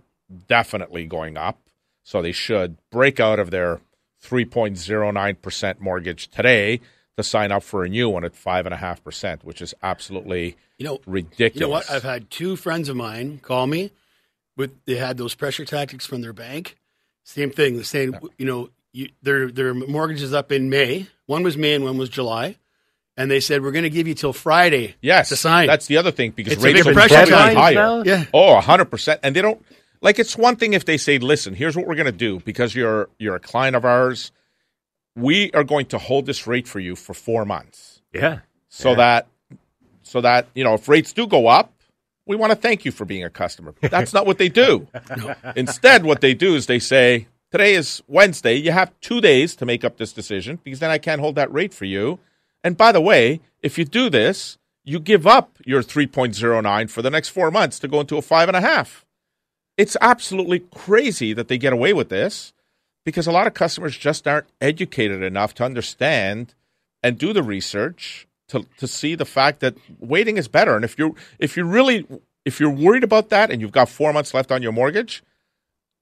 definitely 0.49 1.07
going 1.07 1.37
up. 1.37 1.59
So 2.03 2.21
they 2.23 2.33
should 2.33 2.77
break 2.91 3.21
out 3.21 3.39
of 3.39 3.51
their 3.51 3.81
3.09% 4.25 5.81
mortgage 5.81 6.29
today 6.29 6.81
to 7.17 7.23
sign 7.23 7.51
up 7.53 7.63
for 7.63 7.85
a 7.85 7.89
new 7.89 8.09
one 8.09 8.25
at 8.25 8.35
5.5%, 8.35 9.43
which 9.45 9.63
is 9.63 9.75
absolutely 9.83 10.57
You 10.79 10.85
know, 10.87 11.01
ridiculous. 11.07 11.55
You 11.55 11.61
know 11.61 11.69
what? 11.69 11.91
I've 11.91 12.03
had 12.03 12.31
two 12.31 12.57
friends 12.57 12.89
of 12.89 12.97
mine 12.97 13.39
call 13.43 13.67
me 13.67 13.91
with 14.57 14.73
they 14.85 14.97
had 14.97 15.17
those 15.17 15.35
pressure 15.35 15.65
tactics 15.65 16.07
from 16.07 16.21
their 16.23 16.33
bank. 16.33 16.77
Same 17.25 17.51
thing. 17.51 17.77
The 17.77 17.85
same. 17.85 18.17
You 18.39 18.47
know, 18.47 18.71
you, 18.93 19.09
their 19.23 19.51
their 19.51 19.75
mortgage 19.75 20.23
is 20.23 20.33
up 20.33 20.53
in 20.53 20.71
May. 20.71 21.07
One 21.27 21.43
was 21.43 21.57
May 21.57 21.75
and 21.75 21.85
one 21.85 21.99
was 21.99 22.09
July, 22.09 22.57
and 23.17 23.31
they 23.31 23.41
said 23.41 23.63
we're 23.63 23.73
going 23.73 23.83
to 23.85 23.91
give 23.91 24.07
you 24.07 24.15
till 24.15 24.33
Friday. 24.33 24.95
Yes, 25.01 25.31
to 25.31 25.37
sign. 25.37 25.67
That's 25.67 25.87
the 25.87 25.97
other 25.97 26.13
thing 26.13 26.31
because 26.31 26.53
It's 26.55 26.63
a 26.63 26.67
rates 26.67 26.87
are 26.87 26.93
pressure 26.93 27.09
definitely 27.15 27.37
tactic 27.55 27.59
higher. 27.59 27.75
now? 27.75 28.03
Yeah. 28.05 28.25
Oh, 28.33 28.61
hundred 28.61 28.87
percent. 28.87 29.21
And 29.23 29.35
they 29.35 29.43
don't 29.43 29.61
like. 30.03 30.19
It's 30.19 30.37
one 30.39 30.57
thing 30.57 30.73
if 30.75 30.85
they 30.85 30.97
say, 30.99 31.19
"Listen, 31.19 31.55
here's 31.55 31.77
what 31.77 31.87
we're 31.87 31.97
going 31.97 32.07
to 32.07 32.13
do 32.13 32.41
because 32.41 32.75
you're 32.75 33.09
you're 33.19 33.35
a 33.37 33.41
client 33.41 33.75
of 33.75 33.85
ours. 33.85 34.31
We 35.17 35.51
are 35.53 35.65
going 35.65 35.87
to 35.87 35.99
hold 35.99 36.27
this 36.27 36.47
rate 36.47 36.69
for 36.69 36.79
you 36.79 36.95
for 36.95 37.15
four 37.15 37.45
months, 37.45 38.03
Yeah. 38.13 38.41
so 38.69 38.95
that 38.95 39.27
so 40.03 40.21
that 40.21 40.47
you 40.55 40.63
know 40.63 40.75
if 40.75 40.89
rates 40.89 41.13
do 41.13 41.27
go 41.27 41.47
up." 41.49 41.73
We 42.29 42.35
want 42.35 42.51
to 42.51 42.57
thank 42.57 42.85
you 42.85 42.91
for 42.91 43.05
being 43.05 43.23
a 43.23 43.31
customer. 43.31 43.73
That's 43.81 44.13
not 44.13 44.27
what 44.27 44.39
they 44.39 44.49
do. 44.49 44.89
Instead, 45.55 46.05
what 46.05 46.21
they 46.21 46.35
do 46.35 46.57
is 46.57 46.67
they 46.67 46.81
say, 46.81 47.29
Today 47.53 47.75
is 47.75 48.03
Wednesday. 48.09 48.55
You 48.55 48.73
have 48.73 48.93
two 49.01 49.21
days 49.21 49.55
to 49.55 49.65
make 49.65 49.85
up 49.85 49.97
this 49.97 50.13
decision 50.13 50.59
because 50.65 50.81
then 50.81 50.91
I 50.91 50.99
can't 50.99 51.21
hold 51.21 51.37
that 51.37 51.53
rate 51.53 51.73
for 51.73 51.85
you. 51.85 52.19
And 52.65 52.77
by 52.77 52.91
the 52.91 53.01
way, 53.01 53.41
if 53.63 53.79
you 53.79 53.85
do 53.85 54.11
this, 54.11 54.59
you 54.83 54.99
give 54.99 55.25
up 55.25 55.57
your 55.65 55.83
3.09 55.83 56.91
for 56.91 57.01
the 57.01 57.11
next 57.11 57.29
four 57.29 57.53
months 57.53 57.79
to 57.79 57.87
go 57.87 58.01
into 58.01 58.17
a 58.17 58.23
five 58.23 58.49
and 58.49 58.57
a 58.57 58.61
half. 58.61 59.07
It's 59.77 59.97
absolutely 60.01 60.65
crazy 60.75 61.33
that 61.33 61.47
they 61.47 61.59
get 61.59 61.73
away 61.73 61.93
with 61.93 62.09
this 62.09 62.53
because 63.07 63.29
a 63.29 63.33
lot 63.33 63.47
of 63.47 63.55
customers 63.55 63.97
just 63.97 64.27
aren't 64.27 64.49
educated 64.61 65.23
enough 65.23 65.55
to 65.55 65.65
understand 65.65 66.55
and 67.05 67.17
do 67.17 67.33
the 67.33 67.43
research 67.43 68.27
to, 68.49 68.67
to 68.79 68.89
see 68.89 69.15
the 69.15 69.25
fact 69.25 69.61
that 69.61 69.77
waiting 70.01 70.37
is 70.37 70.49
better. 70.49 70.75
And 70.75 70.85
if 70.85 70.99
you're 70.99 71.13
if 71.39 71.57
you're 71.57 71.67
really 71.67 72.05
if 72.45 72.59
you're 72.61 72.69
worried 72.69 73.05
about 73.05 73.31
that 73.31 73.51
and 73.51 73.63
you've 73.63 73.73
got 73.73 73.89
four 73.89 74.13
months 74.13 74.35
left 74.35 74.51
on 74.51 74.61
your 74.61 74.73
mortgage, 74.73 75.23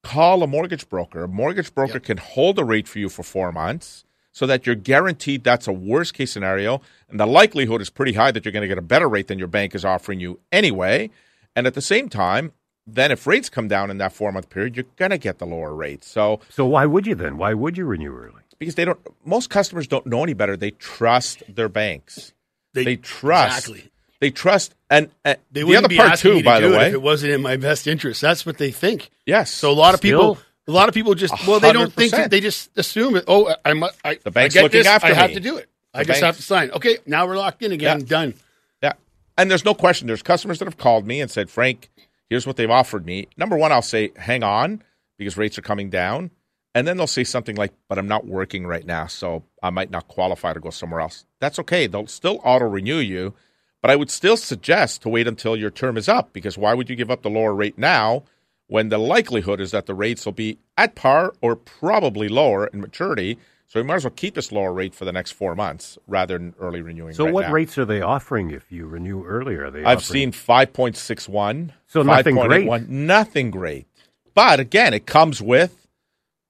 call 0.02 0.42
a 0.42 0.46
mortgage 0.46 0.88
broker. 0.88 1.24
A 1.24 1.28
mortgage 1.28 1.74
broker 1.74 2.00
can 2.00 2.16
hold 2.16 2.58
a 2.58 2.64
rate 2.64 2.88
for 2.88 2.98
you 2.98 3.10
for 3.10 3.22
four 3.22 3.52
months 3.52 4.04
so 4.32 4.46
that 4.46 4.66
you're 4.66 4.74
guaranteed 4.74 5.44
that's 5.44 5.68
a 5.68 5.72
worst 5.72 6.14
case 6.14 6.32
scenario. 6.32 6.80
And 7.10 7.20
the 7.20 7.26
likelihood 7.26 7.82
is 7.82 7.90
pretty 7.90 8.14
high 8.14 8.30
that 8.30 8.46
you're 8.46 8.52
going 8.52 8.62
to 8.62 8.68
get 8.68 8.78
a 8.78 8.82
better 8.82 9.08
rate 9.10 9.28
than 9.28 9.38
your 9.38 9.48
bank 9.48 9.74
is 9.74 9.84
offering 9.84 10.20
you 10.20 10.40
anyway. 10.50 11.10
And 11.54 11.66
at 11.66 11.74
the 11.74 11.82
same 11.82 12.08
time, 12.08 12.52
then 12.86 13.10
if 13.12 13.26
rates 13.26 13.48
come 13.48 13.68
down 13.68 13.90
in 13.90 13.98
that 13.98 14.12
four 14.12 14.30
month 14.32 14.50
period, 14.50 14.76
you're 14.76 14.84
going 14.96 15.10
to 15.10 15.18
get 15.18 15.38
the 15.38 15.46
lower 15.46 15.74
rate. 15.74 16.04
So, 16.04 16.40
So 16.50 16.66
why 16.66 16.86
would 16.86 17.06
you 17.06 17.14
then? 17.14 17.36
Why 17.38 17.54
would 17.54 17.76
you 17.78 17.84
renew 17.86 18.14
early? 18.16 18.40
because 18.58 18.76
they 18.76 18.84
don't, 18.84 19.00
most 19.26 19.50
customers 19.50 19.86
don't 19.88 20.06
know 20.06 20.22
any 20.22 20.32
better. 20.32 20.56
They 20.56 20.70
trust 20.70 21.42
their 21.48 21.68
banks. 21.68 22.32
They, 22.72 22.96
trust. 22.96 23.58
exactly. 23.68 23.90
They 24.20 24.30
trust. 24.30 24.74
And, 24.88 25.10
and 25.24 25.38
They 25.50 25.60
the 25.60 25.66
wouldn't 25.66 25.84
other 25.86 25.88
be 25.88 25.96
part 25.96 26.12
asking 26.12 26.30
too, 26.32 26.38
to 26.38 26.44
by 26.44 26.60
do 26.60 26.68
the 26.70 26.74
it 26.74 26.78
way. 26.78 26.86
if 26.88 26.94
it 26.94 27.02
wasn't 27.02 27.32
in 27.32 27.42
my 27.42 27.56
best 27.56 27.86
interest. 27.86 28.20
That's 28.20 28.46
what 28.46 28.56
they 28.58 28.70
think. 28.70 29.10
yes. 29.26 29.50
So 29.50 29.70
a 29.70 29.74
lot 29.74 29.92
of 29.94 30.00
people, 30.00 30.38
a 30.68 30.70
lot 30.70 30.88
of 30.88 30.94
people 30.94 31.14
just 31.14 31.34
well, 31.46 31.58
they 31.60 31.72
don't 31.72 31.92
think 31.92 32.12
100%. 32.12 32.16
that 32.16 32.30
they 32.30 32.40
just 32.40 32.70
assume 32.78 33.16
it. 33.16 33.24
Oh, 33.26 33.54
I, 33.64 33.74
mu- 33.74 33.88
I 34.04 34.18
The 34.22 34.30
bank's 34.30 34.54
I 34.54 34.58
get 34.58 34.62
looking 34.62 34.78
this, 34.80 34.86
after 34.86 35.08
I 35.08 35.14
have 35.14 35.32
to 35.32 35.40
do 35.40 35.56
it. 35.56 35.68
The 35.92 35.98
I 35.98 36.04
just 36.04 36.20
bank- 36.20 36.24
have 36.26 36.36
to 36.36 36.42
sign. 36.42 36.70
Okay, 36.70 36.98
now 37.06 37.26
we're 37.26 37.36
locked 37.36 37.62
in 37.62 37.72
again. 37.72 38.00
Yeah. 38.00 38.06
Done. 38.06 38.34
Yeah. 38.82 38.92
And 39.36 39.50
there's 39.50 39.64
no 39.64 39.74
question. 39.74 40.06
There's 40.06 40.22
customers 40.22 40.58
that 40.60 40.66
have 40.66 40.78
called 40.78 41.06
me 41.06 41.20
and 41.20 41.30
said, 41.30 41.50
Frank, 41.50 41.90
here's 42.30 42.46
what 42.46 42.56
they've 42.56 42.70
offered 42.70 43.06
me. 43.06 43.28
Number 43.36 43.56
one, 43.56 43.72
I'll 43.72 43.82
say, 43.82 44.12
hang 44.16 44.42
on, 44.42 44.82
because 45.18 45.36
rates 45.36 45.58
are 45.58 45.62
coming 45.62 45.90
down. 45.90 46.30
And 46.74 46.88
then 46.88 46.96
they'll 46.96 47.06
say 47.06 47.22
something 47.22 47.54
like, 47.54 47.72
but 47.88 47.98
I'm 47.98 48.08
not 48.08 48.26
working 48.26 48.66
right 48.66 48.84
now, 48.84 49.06
so 49.06 49.44
I 49.62 49.70
might 49.70 49.90
not 49.90 50.08
qualify 50.08 50.52
to 50.52 50.60
go 50.60 50.70
somewhere 50.70 51.00
else. 51.00 51.24
That's 51.40 51.60
okay. 51.60 51.86
They'll 51.86 52.08
still 52.08 52.40
auto 52.42 52.64
renew 52.64 52.98
you. 52.98 53.34
But 53.80 53.90
I 53.90 53.96
would 53.96 54.10
still 54.10 54.36
suggest 54.36 55.02
to 55.02 55.08
wait 55.08 55.28
until 55.28 55.56
your 55.56 55.70
term 55.70 55.96
is 55.96 56.08
up, 56.08 56.32
because 56.32 56.58
why 56.58 56.74
would 56.74 56.90
you 56.90 56.96
give 56.96 57.10
up 57.10 57.22
the 57.22 57.30
lower 57.30 57.54
rate 57.54 57.78
now 57.78 58.24
when 58.66 58.88
the 58.88 58.98
likelihood 58.98 59.60
is 59.60 59.70
that 59.70 59.86
the 59.86 59.94
rates 59.94 60.24
will 60.24 60.32
be 60.32 60.58
at 60.76 60.94
par 60.94 61.34
or 61.42 61.54
probably 61.54 62.28
lower 62.28 62.66
in 62.66 62.80
maturity? 62.80 63.38
So 63.66 63.80
we 63.80 63.84
might 63.86 63.96
as 63.96 64.04
well 64.04 64.12
keep 64.14 64.34
this 64.34 64.52
lower 64.52 64.72
rate 64.72 64.94
for 64.94 65.04
the 65.04 65.12
next 65.12 65.32
four 65.32 65.54
months 65.56 65.98
rather 66.06 66.38
than 66.38 66.54
early 66.60 66.80
renewing. 66.82 67.14
So 67.14 67.24
right 67.24 67.34
what 67.34 67.46
now. 67.46 67.52
rates 67.52 67.76
are 67.78 67.84
they 67.84 68.00
offering 68.02 68.50
if 68.50 68.70
you 68.70 68.86
renew 68.86 69.24
earlier? 69.24 69.66
I've 69.66 69.74
offering- 69.98 70.00
seen 70.00 70.32
5.61. 70.32 71.72
So 71.86 72.02
nothing 72.02 72.36
5.81. 72.36 72.88
Nothing 72.88 73.50
great. 73.50 73.86
But 74.34 74.60
again, 74.60 74.94
it 74.94 75.06
comes 75.06 75.40
with, 75.42 75.86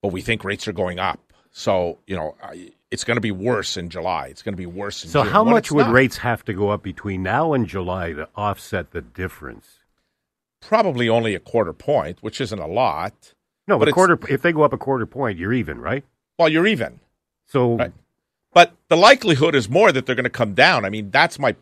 but 0.03 0.09
we 0.12 0.20
think 0.22 0.44
rates 0.44 0.66
are 0.68 0.72
going 0.72 0.98
up. 0.98 1.20
So, 1.50 1.98
you 2.07 2.16
know, 2.16 2.35
I- 2.42 2.72
it's 2.90 3.05
going 3.05 3.16
to 3.16 3.20
be 3.22 3.31
worse 3.33 3.77
in 3.77 3.88
July. 3.90 4.27
It's 4.27 4.42
going 4.42 4.53
to 4.53 4.57
be 4.59 4.66
worse 4.66 5.03
in 5.03 5.11
So 5.11 5.22
June. 5.24 5.33
how 5.33 5.42
much 5.44 5.72
would 5.72 5.87
not. 5.87 5.92
rates 5.94 6.18
have 6.18 6.44
to 6.44 6.53
go 6.53 6.68
up 6.70 6.83
between 6.83 7.22
now 7.22 7.53
and 7.53 7.66
July 7.66 8.12
to 8.12 8.29
offset 8.37 8.90
the 8.92 9.00
difference? 9.00 9.79
Probably 10.61 11.09
only 11.09 11.35
a 11.35 11.40
quarter 11.40 11.72
point, 11.72 12.18
which 12.22 12.40
isn't 12.40 12.59
a 12.59 12.66
lot. 12.66 13.35
No, 13.66 13.79
But 13.79 13.88
a 13.88 13.92
quarter. 13.92 14.18
If 14.29 14.42
they 14.42 14.53
go 14.53 14.62
up 14.62 14.72
a 14.72 14.79
quarter 14.79 15.07
point, 15.07 15.38
you're 15.38 15.53
even, 15.53 15.81
right? 15.81 16.05
Well, 16.38 16.48
you're 16.48 16.66
even. 16.66 17.00
So 17.46 17.76
Right. 17.76 17.92
But 18.54 18.72
the 18.88 18.96
likelihood 18.96 19.54
is 19.54 19.68
more 19.68 19.90
that 19.92 20.07
they're 20.07 20.14
going 20.14 20.24
to 20.24 20.30
come 20.30 20.54
down. 20.54 20.85
I 20.85 20.88
mean, 20.88 21.11
that's 21.11 21.38
my. 21.38 21.57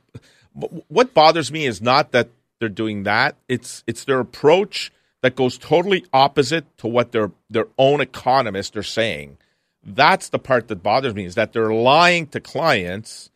What 0.88 1.14
bothers 1.14 1.50
me 1.50 1.64
is 1.64 1.80
not 1.80 2.12
that 2.12 2.28
they're 2.60 2.68
doing 2.68 3.04
that. 3.04 3.34
It's 3.48 3.82
it's 3.86 4.04
their 4.04 4.20
approach 4.20 4.92
that 5.22 5.34
goes 5.34 5.56
totally 5.56 6.04
opposite 6.12 6.66
to 6.78 6.86
what 6.86 7.12
their 7.12 7.32
their 7.48 7.66
own 7.78 8.00
economists 8.00 8.76
are 8.76 8.82
saying. 8.82 9.38
That's 9.82 10.28
the 10.28 10.38
part 10.38 10.68
that 10.68 10.82
bothers 10.82 11.14
me 11.14 11.24
is 11.24 11.34
that 11.34 11.52
they're 11.54 11.72
lying 11.72 12.26
to 12.28 12.40
clients, 12.40 13.30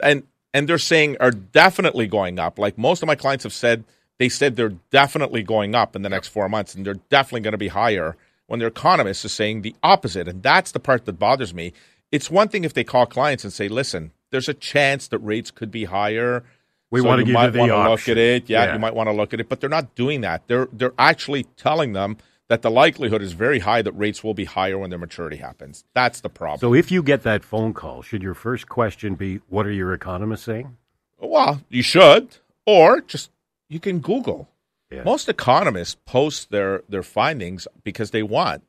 and 0.00 0.22
and 0.54 0.68
they're 0.68 0.78
saying 0.78 1.16
are 1.18 1.32
definitely 1.32 2.06
going 2.06 2.38
up. 2.38 2.58
Like 2.58 2.78
most 2.78 3.02
of 3.02 3.08
my 3.08 3.16
clients 3.16 3.42
have 3.42 3.52
said, 3.52 3.84
they 4.18 4.28
said 4.28 4.54
they're 4.54 4.76
definitely 4.90 5.42
going 5.42 5.74
up 5.74 5.96
in 5.96 6.02
the 6.02 6.08
next 6.08 6.28
four 6.28 6.48
months, 6.48 6.76
and 6.76 6.86
they're 6.86 6.94
definitely 7.10 7.40
going 7.40 7.52
to 7.52 7.58
be 7.58 7.68
higher. 7.68 8.16
When 8.50 8.58
their 8.58 8.66
economist 8.66 9.24
is 9.24 9.32
saying 9.32 9.62
the 9.62 9.76
opposite, 9.80 10.26
and 10.26 10.42
that's 10.42 10.72
the 10.72 10.80
part 10.80 11.04
that 11.04 11.20
bothers 11.20 11.54
me. 11.54 11.72
It's 12.10 12.28
one 12.32 12.48
thing 12.48 12.64
if 12.64 12.74
they 12.74 12.82
call 12.82 13.06
clients 13.06 13.44
and 13.44 13.52
say, 13.52 13.68
"Listen, 13.68 14.10
there's 14.32 14.48
a 14.48 14.54
chance 14.54 15.06
that 15.06 15.18
rates 15.20 15.52
could 15.52 15.70
be 15.70 15.84
higher." 15.84 16.42
We 16.90 16.98
so 17.00 17.06
wanna 17.06 17.20
you 17.22 17.26
give 17.26 17.28
you 17.28 17.34
might 17.34 17.50
the 17.50 17.58
wanna 17.60 17.88
look 17.88 18.08
at 18.08 18.18
it. 18.18 18.50
Yeah, 18.50 18.64
Yeah. 18.64 18.72
you 18.72 18.80
might 18.80 18.96
want 18.96 19.08
to 19.08 19.12
look 19.12 19.32
at 19.32 19.38
it, 19.38 19.48
but 19.48 19.60
they're 19.60 19.70
not 19.70 19.94
doing 19.94 20.22
that. 20.22 20.42
They're 20.48 20.66
they're 20.72 20.94
actually 20.98 21.44
telling 21.56 21.92
them 21.92 22.16
that 22.48 22.62
the 22.62 22.72
likelihood 22.72 23.22
is 23.22 23.34
very 23.34 23.60
high 23.60 23.82
that 23.82 23.92
rates 23.92 24.24
will 24.24 24.34
be 24.34 24.46
higher 24.46 24.76
when 24.76 24.90
their 24.90 24.98
maturity 24.98 25.36
happens. 25.36 25.84
That's 25.94 26.20
the 26.20 26.28
problem. 26.28 26.58
so 26.58 26.74
if 26.74 26.90
you 26.90 27.04
get 27.04 27.22
that 27.22 27.44
phone 27.44 27.72
call, 27.72 28.02
should 28.02 28.20
your 28.24 28.34
first 28.34 28.68
question 28.68 29.14
be, 29.14 29.36
"What 29.48 29.64
are 29.64 29.70
your 29.72 29.92
economists 29.92 30.42
saying?" 30.42 30.76
Well, 31.20 31.60
you 31.68 31.82
should, 31.84 32.38
or 32.66 33.00
just 33.00 33.30
you 33.68 33.78
can 33.78 34.00
Google. 34.00 34.48
Yeah. 34.90 35.04
Most 35.04 35.28
economists 35.28 35.96
post 36.04 36.50
their 36.50 36.82
their 36.88 37.02
findings 37.02 37.68
because 37.84 38.10
they 38.10 38.22
want 38.22 38.64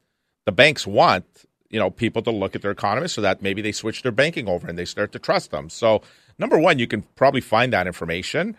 the 0.45 0.51
banks 0.51 0.85
want 0.85 1.25
you 1.69 1.79
know 1.79 1.89
people 1.89 2.21
to 2.21 2.31
look 2.31 2.55
at 2.55 2.61
their 2.61 2.71
economists 2.71 3.13
so 3.13 3.21
that 3.21 3.41
maybe 3.41 3.61
they 3.61 3.71
switch 3.71 4.03
their 4.03 4.11
banking 4.11 4.47
over 4.47 4.67
and 4.67 4.77
they 4.77 4.85
start 4.85 5.11
to 5.13 5.19
trust 5.19 5.51
them. 5.51 5.69
So 5.69 6.01
number 6.37 6.59
one, 6.59 6.79
you 6.79 6.87
can 6.87 7.03
probably 7.15 7.41
find 7.41 7.73
that 7.73 7.87
information, 7.87 8.55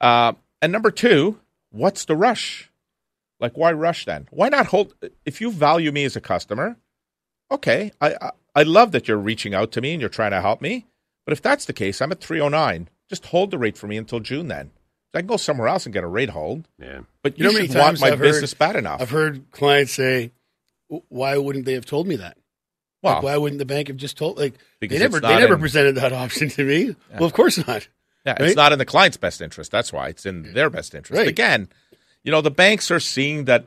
uh, 0.00 0.32
and 0.60 0.72
number 0.72 0.90
two, 0.90 1.38
what's 1.70 2.04
the 2.04 2.16
rush? 2.16 2.70
Like, 3.38 3.56
why 3.56 3.72
rush 3.72 4.06
then? 4.06 4.28
Why 4.30 4.48
not 4.48 4.66
hold? 4.66 4.94
If 5.24 5.40
you 5.40 5.50
value 5.50 5.92
me 5.92 6.04
as 6.04 6.16
a 6.16 6.20
customer, 6.20 6.76
okay, 7.50 7.92
I, 8.00 8.14
I 8.20 8.30
I 8.54 8.62
love 8.62 8.92
that 8.92 9.06
you're 9.06 9.18
reaching 9.18 9.54
out 9.54 9.70
to 9.72 9.82
me 9.82 9.92
and 9.92 10.00
you're 10.00 10.08
trying 10.08 10.30
to 10.30 10.40
help 10.40 10.62
me. 10.62 10.86
But 11.26 11.32
if 11.32 11.42
that's 11.42 11.66
the 11.66 11.74
case, 11.74 12.00
I'm 12.00 12.12
at 12.12 12.20
309. 12.20 12.88
Just 13.08 13.26
hold 13.26 13.50
the 13.50 13.58
rate 13.58 13.76
for 13.76 13.86
me 13.86 13.98
until 13.98 14.20
June 14.20 14.48
then. 14.48 14.70
I 15.14 15.18
can 15.20 15.26
go 15.26 15.36
somewhere 15.36 15.68
else 15.68 15.86
and 15.86 15.92
get 15.92 16.04
a 16.04 16.08
rate 16.08 16.28
hold. 16.30 16.68
Yeah. 16.78 17.00
But 17.22 17.38
You 17.38 17.44
you, 17.44 17.44
know 17.44 17.50
how 17.52 17.54
many 17.58 17.66
should 17.68 17.76
want 17.76 17.86
times 17.86 18.00
my 18.02 18.08
I've 18.10 18.18
business 18.18 18.52
heard- 18.52 18.58
bad 18.58 18.76
enough. 18.76 19.00
I've 19.00 19.10
heard 19.10 19.50
clients 19.50 19.92
say, 19.92 20.32
"Why 21.08 21.36
wouldn't 21.38 21.64
they 21.64 21.72
have 21.74 21.86
told 21.86 22.06
me 22.06 22.16
that? 22.16 22.36
well, 23.02 23.14
like, 23.14 23.22
why 23.22 23.36
wouldn't 23.36 23.58
the 23.58 23.64
bank 23.66 23.88
have 23.88 23.96
just 23.96 24.16
told? 24.16 24.36
Like 24.38 24.54
Because 24.80 24.98
they 24.98 25.04
never, 25.04 25.20
they 25.20 25.38
never 25.38 25.54
in- 25.54 25.60
presented 25.60 25.94
that 25.96 26.12
option 26.12 26.48
to 26.50 26.64
me. 26.64 26.96
Well, 27.14 27.24
of 27.24 27.32
course 27.32 27.56
not. 27.66 27.88
yeah, 28.24 28.32
right? 28.32 28.40
it's 28.42 28.56
not 28.56 28.72
in 28.72 28.78
the 28.78 28.84
client's 28.84 29.16
best 29.16 29.40
interest. 29.40 29.70
That's 29.70 29.92
why 29.92 30.08
it's 30.08 30.26
in 30.26 30.52
their 30.54 30.70
best 30.70 30.94
interest. 30.94 31.18
Right. 31.18 31.28
Again, 31.28 31.68
you 32.24 32.32
know, 32.32 32.40
the 32.40 32.50
banks 32.50 32.90
are 32.90 33.00
seeing 33.00 33.44
that. 33.46 33.64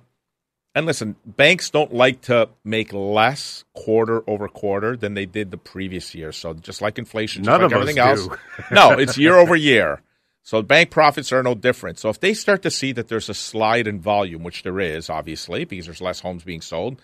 And 0.75 0.86
listen, 0.86 1.15
banks 1.25 1.69
don't 1.71 1.93
like 1.93 2.21
to 2.23 2.49
make 2.63 2.93
less 2.93 3.63
quarter 3.73 4.23
over 4.30 4.47
quarter 4.47 4.95
than 4.95 5.15
they 5.15 5.25
did 5.25 5.49
the 5.52 5.58
previous 5.58 6.13
year. 6.13 6.32
So 6.32 6.54
just 6.54 6.80
like 6.82 6.99
inflation, 6.99 7.43
just 7.43 7.49
None 7.52 7.62
like 7.63 7.71
of 7.71 7.78
us 7.78 7.82
everything 7.82 7.99
else, 7.99 8.28
do. 8.28 8.36
no, 8.75 8.91
it's 8.91 9.17
year 9.17 9.36
over 9.36 9.56
year. 9.56 10.02
So 10.49 10.63
bank 10.63 10.89
profits 10.89 11.31
are 11.31 11.43
no 11.43 11.53
different. 11.53 11.99
So 11.99 12.09
if 12.09 12.19
they 12.19 12.33
start 12.33 12.63
to 12.63 12.71
see 12.71 12.91
that 12.93 13.07
there's 13.07 13.29
a 13.29 13.35
slide 13.35 13.85
in 13.85 14.01
volume, 14.01 14.41
which 14.41 14.63
there 14.63 14.79
is 14.79 15.07
obviously 15.07 15.63
because 15.63 15.85
there's 15.85 16.01
less 16.01 16.21
homes 16.21 16.43
being 16.43 16.62
sold, 16.62 16.99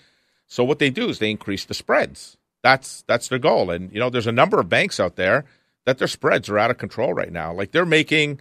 so 0.48 0.64
what 0.64 0.80
they 0.80 0.90
do 0.90 1.10
is 1.10 1.20
they 1.20 1.30
increase 1.30 1.64
the 1.64 1.76
spreads. 1.76 2.38
That's 2.64 3.04
that's 3.04 3.28
their 3.28 3.38
goal. 3.38 3.70
And 3.70 3.94
you 3.94 4.00
know, 4.00 4.10
there's 4.10 4.26
a 4.26 4.32
number 4.32 4.60
of 4.60 4.68
banks 4.68 5.00
out 5.00 5.16
there 5.16 5.46
that 5.86 6.00
their 6.00 6.08
spreads 6.08 6.50
are 6.50 6.58
out 6.58 6.72
of 6.72 6.80
control 6.80 7.14
right 7.14 7.32
now. 7.32 7.54
Like 7.54 7.72
they're 7.72 7.86
making 7.86 8.40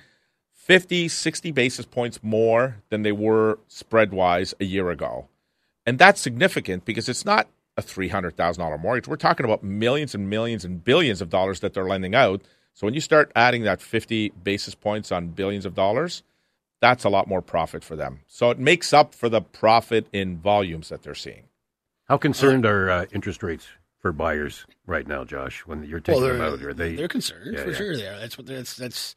50, 0.55 1.09
60 1.09 1.51
basis 1.51 1.85
points 1.85 2.21
more 2.23 2.79
than 2.89 3.03
they 3.03 3.13
were 3.13 3.59
spread 3.69 4.11
wise 4.11 4.55
a 4.59 4.65
year 4.65 4.89
ago. 4.89 5.29
And 5.85 5.99
that's 5.99 6.19
significant 6.19 6.87
because 6.87 7.11
it's 7.11 7.27
not 7.27 7.47
a 7.77 7.83
$300,000 7.83 8.81
mortgage. 8.81 9.07
We're 9.07 9.17
talking 9.17 9.45
about 9.45 9.63
millions 9.63 10.15
and 10.15 10.31
millions 10.31 10.65
and 10.65 10.83
billions 10.83 11.21
of 11.21 11.29
dollars 11.29 11.61
that 11.61 11.75
they're 11.75 11.85
lending 11.85 12.15
out. 12.15 12.41
So 12.75 12.87
when 12.87 12.95
you 12.95 13.01
start 13.01 13.31
adding 13.37 13.63
that 13.63 13.81
50 13.81 14.31
basis 14.43 14.75
points 14.75 15.11
on 15.13 15.29
billions 15.29 15.65
of 15.65 15.75
dollars, 15.75 16.23
that's 16.81 17.05
a 17.05 17.09
lot 17.09 17.29
more 17.29 17.41
profit 17.41 17.83
for 17.85 17.97
them. 17.97 18.21
So 18.27 18.51
it 18.51 18.59
makes 18.59 18.93
up 18.93 19.15
for 19.15 19.29
the 19.29 19.41
profit 19.41 20.07
in 20.13 20.37
volumes 20.39 20.89
that 20.91 21.03
they're 21.03 21.15
seeing. 21.15 21.45
How 22.09 22.19
concerned 22.19 22.67
are 22.67 22.91
uh, 22.91 23.07
interest 23.13 23.43
rates 23.43 23.67
for 24.01 24.13
buyers 24.13 24.67
right 24.87 25.07
now, 25.07 25.25
Josh? 25.25 25.61
When 25.67 25.85
you're 25.85 26.01
taking 26.01 26.21
Well, 26.21 26.29
them 26.31 26.39
they're, 26.39 26.47
out, 26.51 26.63
are 26.63 26.75
they? 26.75 26.97
they're 26.97 27.09
concerned 27.09 27.55
Yeah, 27.55 27.63
for 27.63 27.71
yeah. 27.71 27.77
sure. 27.77 27.97
They 27.97 28.07
are. 28.09 28.19
That's 28.19 28.37
what 28.37 28.47
that's 28.47 28.77
that's 28.77 29.15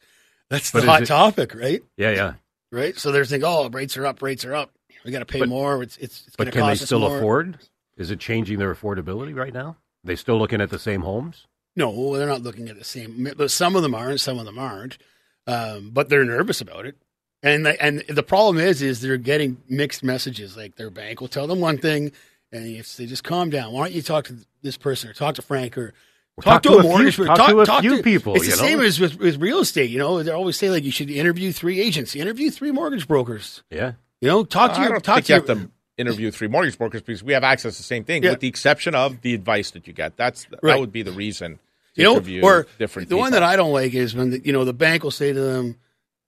that's 0.48 0.70
But 0.70 0.78
the 0.80 0.84
is 0.84 0.88
hot 0.90 1.02
it- 1.02 1.06
topic, 1.06 1.54
right? 1.54 1.82
Yeah, 1.98 2.10
yeah. 2.12 2.32
Right. 2.72 2.96
So 2.96 3.12
they're 3.12 3.24
thinking, 3.26 3.46
oh, 3.46 3.68
rates 3.68 3.96
are 3.96 4.06
up, 4.06 4.22
rates 4.22 4.44
are 4.44 4.54
up. 4.54 4.70
We 5.04 5.10
got 5.10 5.18
to 5.18 5.26
pay 5.26 5.40
But- 5.40 5.48
more. 5.50 5.82
It's 5.82 5.96
it's, 5.98 6.26
it's 6.28 6.36
But 6.36 6.52
can 6.52 6.60
they 6.62 6.68
cost 6.68 6.82
us 6.82 6.86
still 6.88 7.04
afford? 7.04 7.58
Is 7.98 8.10
it 8.12 8.20
changing 8.20 8.58
their 8.60 8.72
affordability 8.74 9.34
right 9.36 9.52
now? 9.52 9.76
They 10.04 10.14
still 10.16 10.38
looking 10.38 10.60
at 10.60 10.70
the 10.70 10.78
same 10.78 11.02
homes? 11.02 11.46
No, 11.78 12.16
they're 12.16 12.26
not 12.28 12.42
looking 12.42 12.68
at 12.68 12.76
the 12.78 12.84
same. 12.84 13.28
But 13.36 13.50
some 13.50 13.76
of 13.76 13.82
them 13.82 13.94
are, 13.94 14.10
and 14.10 14.20
some 14.20 14.38
of 14.38 14.44
them 14.44 14.58
aren't. 14.58 14.98
Um, 15.46 15.90
but 15.92 16.08
they're 16.08 16.24
nervous 16.24 16.60
about 16.60 16.84
it. 16.84 16.96
And 17.42 17.64
the, 17.64 17.80
and 17.82 18.00
the 18.08 18.22
problem 18.22 18.58
is, 18.62 18.82
is 18.82 19.00
they're 19.00 19.16
getting 19.16 19.56
mixed 19.68 20.02
messages. 20.02 20.56
Like 20.56 20.74
their 20.76 20.90
bank 20.90 21.20
will 21.20 21.28
tell 21.28 21.46
them 21.46 21.60
one 21.60 21.78
thing, 21.78 22.12
and 22.52 22.66
if 22.66 22.96
they 22.96 23.06
just 23.06 23.22
calm 23.24 23.48
down, 23.48 23.72
why 23.72 23.84
don't 23.86 23.94
you 23.94 24.02
talk 24.02 24.24
to 24.26 24.36
this 24.62 24.76
person 24.76 25.08
or 25.08 25.12
talk 25.14 25.36
to 25.36 25.42
Frank 25.42 25.78
or 25.78 25.94
talk 26.42 26.62
to 26.64 26.70
a 26.72 26.78
a 26.78 26.80
few- 26.82 26.88
mortgage 26.90 27.16
talk 27.16 27.36
talk, 27.36 27.48
to 27.50 27.60
a 27.60 27.66
talk 27.66 27.80
few 27.82 28.02
people, 28.02 28.34
It's 28.34 28.44
you 28.46 28.50
the 28.50 28.56
know? 28.56 28.62
same 28.68 28.80
as 28.80 28.98
with, 28.98 29.18
with 29.18 29.36
real 29.40 29.60
estate. 29.60 29.88
You 29.90 29.98
know, 30.00 30.20
they 30.22 30.32
always 30.32 30.56
say 30.58 30.68
like 30.68 30.82
you 30.84 30.90
should 30.90 31.10
interview 31.10 31.52
three 31.52 31.80
agents, 31.80 32.16
interview 32.16 32.50
three 32.50 32.72
mortgage 32.72 33.06
brokers. 33.06 33.62
Yeah. 33.70 33.92
You 34.20 34.26
know, 34.28 34.44
talk 34.44 34.72
to 34.72 34.78
I 34.80 34.82
your 34.82 34.92
don't 34.94 35.04
talk 35.04 35.14
think 35.24 35.26
to 35.26 35.32
you 35.34 35.36
your, 35.38 35.46
have 35.46 35.66
to 35.66 35.70
interview 35.96 36.30
three 36.32 36.48
mortgage 36.48 36.76
brokers 36.76 37.02
because 37.02 37.22
we 37.22 37.32
have 37.34 37.44
access 37.44 37.74
to 37.76 37.78
the 37.80 37.84
same 37.84 38.02
thing, 38.04 38.24
Yeah. 38.24 38.30
with 38.30 38.40
the 38.40 38.48
exception 38.48 38.96
of 38.96 39.20
the 39.22 39.32
advice 39.34 39.70
that 39.72 39.86
you 39.86 39.92
get. 39.92 40.16
That's 40.16 40.46
that 40.62 40.80
would 40.80 40.90
be 40.92 41.02
the 41.02 41.12
reason. 41.12 41.60
To 41.98 42.02
you 42.02 42.08
know, 42.08 42.12
interview 42.16 42.42
or 42.42 42.66
different 42.78 43.08
the 43.08 43.16
one 43.16 43.32
that 43.32 43.42
I 43.42 43.56
don't 43.56 43.72
like 43.72 43.94
is 43.94 44.14
when 44.14 44.30
the, 44.30 44.40
you 44.44 44.52
know 44.52 44.64
the 44.64 44.72
bank 44.72 45.02
will 45.04 45.10
say 45.10 45.32
to 45.32 45.40
them, 45.40 45.76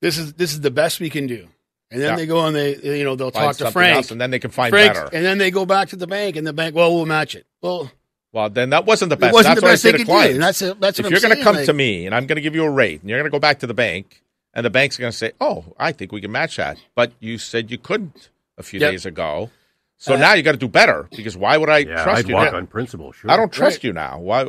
"This 0.00 0.18
is 0.18 0.34
this 0.34 0.52
is 0.52 0.60
the 0.60 0.70
best 0.70 1.00
we 1.00 1.08
can 1.10 1.26
do," 1.26 1.48
and 1.90 2.00
then 2.02 2.10
Yeah. 2.10 2.16
they 2.16 2.26
go 2.26 2.44
and 2.46 2.54
they 2.54 2.76
you 2.76 3.04
know 3.04 3.16
they'll 3.16 3.30
Find 3.30 3.44
talk 3.46 3.52
to 3.56 3.58
something 3.64 3.72
Frank, 3.72 3.96
else, 3.96 4.10
and 4.10 4.20
then 4.20 4.30
they 4.30 4.38
can 4.38 4.50
find 4.50 4.70
Frank, 4.70 4.94
better. 4.94 5.08
and 5.12 5.24
then 5.24 5.38
they 5.38 5.50
go 5.50 5.64
back 5.66 5.88
to 5.90 5.96
the 5.96 6.06
bank, 6.06 6.36
and 6.36 6.46
the 6.46 6.52
bank, 6.52 6.74
well, 6.74 6.94
we'll 6.94 7.06
match 7.06 7.34
it. 7.34 7.46
Well, 7.62 7.90
Well, 8.32 8.48
then 8.50 8.70
that 8.70 8.84
wasn't 8.86 9.10
the 9.10 9.16
best. 9.16 9.32
It 9.32 9.34
wasn't 9.34 9.56
that's 9.56 9.60
the 9.60 9.66
what 9.66 9.70
best 9.72 9.84
I 9.84 9.88
they 9.88 9.92
say 9.92 9.92
to 9.92 9.98
could 9.98 10.06
do. 10.06 10.12
clients. 10.12 10.34
And 10.34 10.42
that's, 10.42 10.80
that's 10.80 10.98
if 11.00 11.04
what 11.06 11.10
you're 11.12 11.20
going 11.20 11.36
to 11.36 11.42
come 11.42 11.56
like- 11.56 11.66
to 11.66 11.72
me 11.72 12.06
and 12.06 12.14
I'm 12.14 12.26
going 12.26 12.36
to 12.36 12.42
give 12.42 12.54
you 12.54 12.64
a 12.64 12.70
rate, 12.70 13.00
and 13.00 13.10
you're 13.10 13.18
going 13.18 13.30
to 13.30 13.34
go 13.34 13.40
back 13.40 13.58
to 13.60 13.66
the 13.66 13.74
bank, 13.74 14.22
and 14.54 14.64
the 14.64 14.70
bank's 14.70 14.96
going 14.96 15.10
to 15.12 15.16
say, 15.16 15.32
"Oh, 15.40 15.64
I 15.78 15.92
think 15.92 16.12
we 16.12 16.20
can 16.20 16.30
match 16.32 16.56
that," 16.56 16.78
but 16.94 17.12
you 17.20 17.38
said 17.38 17.70
you 17.70 17.78
couldn't 17.78 18.28
a 18.58 18.62
few 18.62 18.78
Yep. 18.80 18.90
days 18.92 19.06
ago, 19.06 19.50
so 19.98 20.14
uh, 20.14 20.16
now 20.18 20.34
you 20.34 20.42
got 20.42 20.52
to 20.52 20.58
do 20.58 20.68
better 20.68 21.08
because 21.16 21.36
why 21.36 21.56
would 21.56 21.68
I 21.70 21.78
Yeah, 21.78 22.02
trust 22.04 22.20
I'd 22.20 22.28
you? 22.28 22.34
walk 22.34 22.52
now? 22.52 22.58
on 22.58 22.66
principle. 22.66 23.10
Sure. 23.12 23.30
I 23.30 23.36
don't 23.36 23.52
trust 23.52 23.78
Right. 23.78 23.84
you 23.84 23.92
now. 23.92 24.18
Why? 24.20 24.44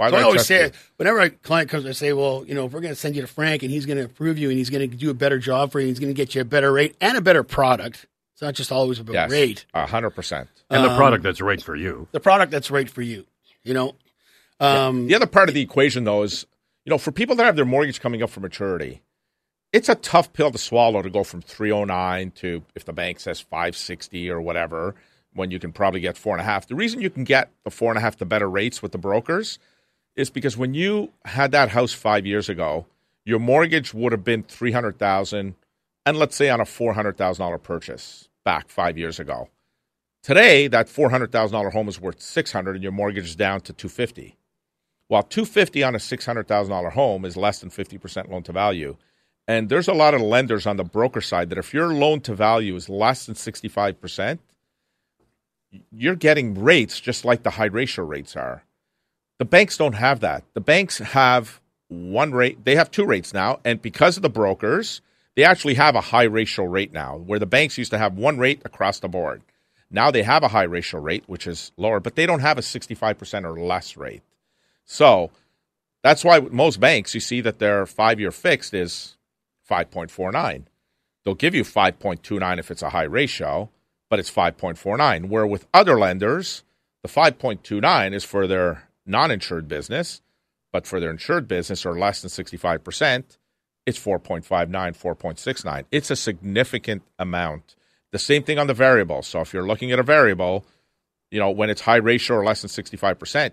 Why 0.00 0.08
So 0.08 0.12
would 0.14 0.18
I 0.18 0.20
I 0.20 0.24
always 0.24 0.34
trust 0.46 0.48
say, 0.48 0.64
you? 0.64 0.70
whenever 0.96 1.20
a 1.20 1.28
client 1.30 1.68
comes, 1.68 1.84
I 1.84 1.92
say, 1.92 2.14
well, 2.14 2.42
you 2.48 2.54
know, 2.54 2.64
if 2.64 2.72
we're 2.72 2.80
going 2.80 2.94
to 2.94 2.98
send 2.98 3.16
you 3.16 3.20
to 3.20 3.28
Frank 3.28 3.62
and 3.62 3.70
he's 3.70 3.84
going 3.84 3.98
to 3.98 4.04
approve 4.04 4.38
you 4.38 4.48
and 4.48 4.56
he's 4.56 4.70
going 4.70 4.88
to 4.90 4.96
do 4.96 5.10
a 5.10 5.14
better 5.14 5.38
job 5.38 5.72
for 5.72 5.78
you, 5.78 5.88
he's 5.88 5.98
going 5.98 6.08
to 6.12 6.16
get 6.16 6.34
you 6.34 6.40
a 6.40 6.44
better 6.46 6.72
rate 6.72 6.96
and 7.02 7.18
a 7.18 7.20
better 7.20 7.42
product. 7.42 8.06
It's 8.32 8.40
not 8.40 8.54
just 8.54 8.72
always 8.72 8.98
about 8.98 9.12
Yes, 9.12 9.30
rate. 9.30 9.66
a 9.74 9.86
hundred 9.86 10.10
percent. 10.10 10.48
and 10.70 10.82
Um, 10.82 10.88
the 10.90 10.96
product 10.96 11.22
that's 11.22 11.42
right 11.42 11.60
for 11.62 11.76
you. 11.76 12.08
The 12.12 12.20
product 12.20 12.50
that's 12.50 12.70
right 12.70 12.88
for 12.88 13.02
you, 13.02 13.26
you 13.62 13.74
know. 13.74 13.94
Um, 14.58 15.06
The 15.06 15.14
other 15.14 15.26
part 15.26 15.48
of 15.50 15.54
the 15.54 15.60
equation, 15.60 16.04
though, 16.04 16.22
is 16.22 16.46
you 16.86 16.90
know, 16.90 16.96
for 16.98 17.12
people 17.12 17.36
that 17.36 17.44
have 17.44 17.56
their 17.56 17.66
mortgage 17.66 18.00
coming 18.00 18.22
up 18.22 18.30
for 18.30 18.40
maturity, 18.40 19.02
it's 19.72 19.90
a 19.90 19.94
tough 19.94 20.32
pill 20.32 20.50
to 20.50 20.56
swallow 20.58 21.02
to 21.02 21.10
go 21.10 21.22
from 21.24 21.42
309 21.42 22.30
to 22.36 22.62
if 22.74 22.86
the 22.86 22.92
bank 22.94 23.20
says 23.20 23.38
560 23.40 24.30
or 24.30 24.40
whatever, 24.40 24.94
when 25.34 25.50
you 25.50 25.58
can 25.58 25.72
probably 25.72 26.00
get 26.00 26.16
four 26.16 26.34
and 26.34 26.40
a 26.40 26.44
half. 26.44 26.66
The 26.66 26.74
reason 26.74 27.00
you 27.02 27.10
can 27.10 27.24
get 27.24 27.50
the 27.64 27.70
four 27.70 27.90
and 27.90 27.98
a 27.98 28.00
half 28.00 28.16
to 28.16 28.24
better 28.24 28.48
rates 28.48 28.82
with 28.82 28.92
the 28.92 28.98
brokers 28.98 29.58
is 30.20 30.30
because 30.30 30.56
when 30.56 30.74
you 30.74 31.10
had 31.24 31.52
that 31.52 31.70
house 31.70 31.92
five 31.92 32.26
years 32.26 32.48
ago, 32.48 32.86
your 33.24 33.38
mortgage 33.38 33.94
would 33.94 34.12
have 34.12 34.24
been 34.24 34.42
300,000 34.42 35.54
and 36.06 36.16
let's 36.16 36.36
say 36.36 36.48
on 36.48 36.60
a 36.60 36.64
$400,000 36.64 37.62
purchase 37.62 38.28
back 38.44 38.68
five 38.68 38.96
years 38.96 39.18
ago. 39.18 39.48
Today, 40.22 40.68
that 40.68 40.88
$400,000 40.88 41.72
home 41.72 41.88
is 41.88 42.00
worth 42.00 42.20
600 42.20 42.74
and 42.74 42.82
your 42.82 42.92
mortgage 42.92 43.24
is 43.24 43.36
down 43.36 43.60
to 43.62 43.72
250. 43.72 44.36
While 45.08 45.22
250 45.22 45.82
on 45.82 45.94
a 45.94 45.98
$600,000 45.98 46.92
home 46.92 47.24
is 47.24 47.36
less 47.36 47.60
than 47.60 47.70
50% 47.70 48.28
loan 48.28 48.42
to 48.44 48.52
value. 48.52 48.96
And 49.48 49.68
there's 49.68 49.88
a 49.88 49.94
lot 49.94 50.14
of 50.14 50.20
lenders 50.20 50.66
on 50.66 50.76
the 50.76 50.84
broker 50.84 51.20
side 51.20 51.48
that 51.48 51.58
if 51.58 51.74
your 51.74 51.88
loan 51.88 52.20
to 52.22 52.34
value 52.34 52.76
is 52.76 52.88
less 52.88 53.26
than 53.26 53.34
65%, 53.34 54.38
you're 55.90 56.14
getting 56.14 56.60
rates 56.60 57.00
just 57.00 57.24
like 57.24 57.42
the 57.42 57.50
high 57.50 57.64
ratio 57.66 58.04
rates 58.04 58.36
are. 58.36 58.64
The 59.40 59.46
banks 59.46 59.78
don't 59.78 59.94
have 59.94 60.20
that. 60.20 60.44
The 60.52 60.60
banks 60.60 60.98
have 60.98 61.62
one 61.88 62.32
rate, 62.32 62.62
they 62.66 62.76
have 62.76 62.90
two 62.90 63.06
rates 63.06 63.32
now. 63.32 63.58
And 63.64 63.80
because 63.80 64.18
of 64.18 64.22
the 64.22 64.28
brokers, 64.28 65.00
they 65.34 65.44
actually 65.44 65.74
have 65.74 65.94
a 65.94 66.02
high 66.02 66.24
ratio 66.24 66.66
rate 66.66 66.92
now, 66.92 67.16
where 67.16 67.38
the 67.38 67.46
banks 67.46 67.78
used 67.78 67.90
to 67.92 67.96
have 67.96 68.18
one 68.18 68.36
rate 68.36 68.60
across 68.66 69.00
the 69.00 69.08
board. 69.08 69.40
Now 69.90 70.10
they 70.10 70.24
have 70.24 70.42
a 70.42 70.48
high 70.48 70.64
ratio 70.64 71.00
rate, 71.00 71.24
which 71.26 71.46
is 71.46 71.72
lower, 71.78 72.00
but 72.00 72.16
they 72.16 72.26
don't 72.26 72.40
have 72.40 72.58
a 72.58 72.60
65% 72.60 73.44
or 73.44 73.58
less 73.58 73.96
rate. 73.96 74.20
So 74.84 75.30
that's 76.02 76.22
why 76.22 76.40
most 76.40 76.78
banks, 76.78 77.14
you 77.14 77.20
see 77.20 77.40
that 77.40 77.60
their 77.60 77.86
five 77.86 78.20
year 78.20 78.32
fixed 78.32 78.74
is 78.74 79.16
5.49. 79.70 80.64
They'll 81.24 81.34
give 81.34 81.54
you 81.54 81.64
5.29 81.64 82.58
if 82.58 82.70
it's 82.70 82.82
a 82.82 82.90
high 82.90 83.04
ratio, 83.04 83.70
but 84.10 84.18
it's 84.18 84.30
5.49. 84.30 85.30
Where 85.30 85.46
with 85.46 85.66
other 85.72 85.98
lenders, 85.98 86.62
the 87.02 87.08
5.29 87.08 88.12
is 88.12 88.24
for 88.24 88.46
their 88.46 88.89
non 89.06 89.30
insured 89.30 89.68
business, 89.68 90.22
but 90.72 90.86
for 90.86 91.00
their 91.00 91.10
insured 91.10 91.48
business 91.48 91.84
or 91.84 91.98
less 91.98 92.22
than 92.22 92.30
65%, 92.30 93.38
it's 93.86 93.98
4.59, 93.98 94.70
4.69. 94.70 95.84
It's 95.90 96.10
a 96.10 96.16
significant 96.16 97.02
amount. 97.18 97.74
The 98.12 98.18
same 98.18 98.42
thing 98.42 98.58
on 98.58 98.66
the 98.66 98.74
variable. 98.74 99.22
So 99.22 99.40
if 99.40 99.52
you're 99.52 99.66
looking 99.66 99.92
at 99.92 99.98
a 99.98 100.04
variable, 100.04 100.66
you 101.30 101.38
know, 101.38 101.50
when 101.50 101.70
it's 101.70 101.80
high 101.80 101.96
ratio 101.96 102.36
or 102.36 102.44
less 102.44 102.62
than 102.62 102.70
65%, 102.70 103.52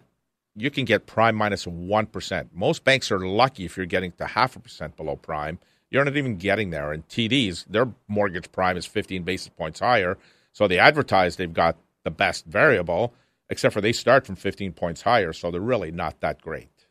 you 0.55 0.71
can 0.71 0.85
get 0.85 1.05
prime 1.05 1.35
minus 1.35 1.67
1. 1.67 2.07
Most 2.53 2.83
banks 2.83 3.11
are 3.11 3.19
lucky 3.19 3.65
if 3.65 3.77
you're 3.77 3.85
getting 3.85 4.11
to 4.13 4.25
half 4.25 4.55
a 4.55 4.59
percent 4.59 4.97
below 4.97 5.15
prime. 5.15 5.59
You're 5.89 6.03
not 6.03 6.17
even 6.17 6.37
getting 6.37 6.71
there. 6.71 6.91
And 6.91 7.07
TDs, 7.07 7.65
their 7.69 7.87
mortgage 8.07 8.51
prime 8.51 8.75
is 8.75 8.85
15 8.85 9.23
basis 9.23 9.49
points 9.49 9.79
higher. 9.79 10.17
So 10.51 10.67
they 10.67 10.79
advertise 10.79 11.35
they've 11.35 11.53
got 11.53 11.77
the 12.03 12.11
best 12.11 12.45
variable, 12.45 13.13
except 13.49 13.73
for 13.73 13.81
they 13.81 13.93
start 13.93 14.25
from 14.25 14.35
15 14.35 14.73
points 14.73 15.01
higher. 15.01 15.33
So 15.33 15.51
they're 15.51 15.61
really 15.61 15.91
not 15.91 16.19
that 16.21 16.41
great. 16.41 16.87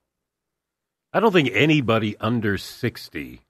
I 1.13 1.21
don't 1.21 1.33
think 1.33 1.51
anybody 1.53 2.17
under 2.19 2.59
60, 2.59 3.41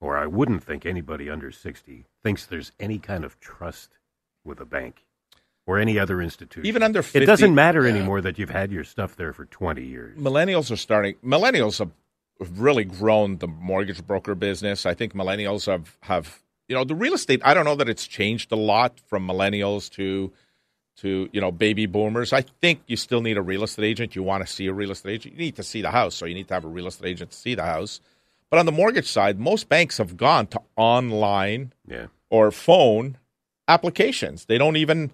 or 0.00 0.16
I 0.16 0.26
wouldn't 0.26 0.62
think 0.62 0.84
anybody 0.84 1.30
under 1.30 1.50
60, 1.50 2.04
thinks 2.22 2.46
there's 2.46 2.72
any 2.78 2.98
kind 2.98 3.24
of 3.24 3.40
trust 3.40 3.98
with 4.44 4.60
a 4.60 4.66
bank 4.66 5.04
or 5.66 5.78
any 5.78 5.98
other 5.98 6.20
institution. 6.20 6.66
Even 6.66 6.82
under 6.82 7.02
50, 7.02 7.22
it 7.22 7.26
doesn't 7.26 7.54
matter 7.54 7.84
yeah. 7.84 7.94
anymore 7.94 8.20
that 8.20 8.38
you've 8.38 8.50
had 8.50 8.70
your 8.70 8.84
stuff 8.84 9.16
there 9.16 9.32
for 9.32 9.46
20 9.46 9.82
years. 9.82 10.18
millennials 10.18 10.70
are 10.70 10.76
starting 10.76 11.14
millennials 11.24 11.78
have 11.78 11.90
really 12.60 12.84
grown 12.84 13.38
the 13.38 13.46
mortgage 13.46 14.04
broker 14.06 14.34
business 14.34 14.84
i 14.84 14.92
think 14.92 15.14
millennials 15.14 15.66
have 15.66 15.96
have 16.00 16.42
you 16.68 16.74
know 16.74 16.84
the 16.84 16.94
real 16.94 17.14
estate 17.14 17.40
i 17.44 17.54
don't 17.54 17.64
know 17.64 17.76
that 17.76 17.88
it's 17.88 18.06
changed 18.06 18.50
a 18.52 18.56
lot 18.56 19.00
from 19.06 19.26
millennials 19.26 19.88
to 19.90 20.32
to 20.98 21.28
you 21.32 21.40
know 21.40 21.50
baby 21.50 21.86
boomers. 21.86 22.32
I 22.32 22.42
think 22.60 22.80
you 22.86 22.96
still 22.96 23.20
need 23.20 23.36
a 23.36 23.42
real 23.42 23.64
estate 23.64 23.84
agent. 23.84 24.14
You 24.14 24.22
want 24.22 24.46
to 24.46 24.52
see 24.52 24.66
a 24.66 24.72
real 24.72 24.90
estate 24.92 25.12
agent 25.14 25.34
you 25.34 25.40
need 25.40 25.56
to 25.56 25.62
see 25.62 25.82
the 25.82 25.90
house 25.90 26.14
so 26.14 26.24
you 26.26 26.34
need 26.34 26.48
to 26.48 26.54
have 26.54 26.64
a 26.64 26.68
real 26.68 26.86
estate 26.86 27.08
agent 27.08 27.30
to 27.32 27.36
see 27.36 27.54
the 27.54 27.64
house. 27.64 28.00
But 28.50 28.58
on 28.60 28.66
the 28.66 28.72
mortgage 28.72 29.08
side 29.10 29.40
most 29.40 29.68
banks 29.68 29.98
have 29.98 30.16
gone 30.16 30.46
to 30.48 30.60
online 30.76 31.72
Yeah. 31.88 32.06
or 32.30 32.50
phone 32.52 33.16
applications. 33.68 34.44
They 34.44 34.58
don't 34.58 34.76
even 34.76 35.10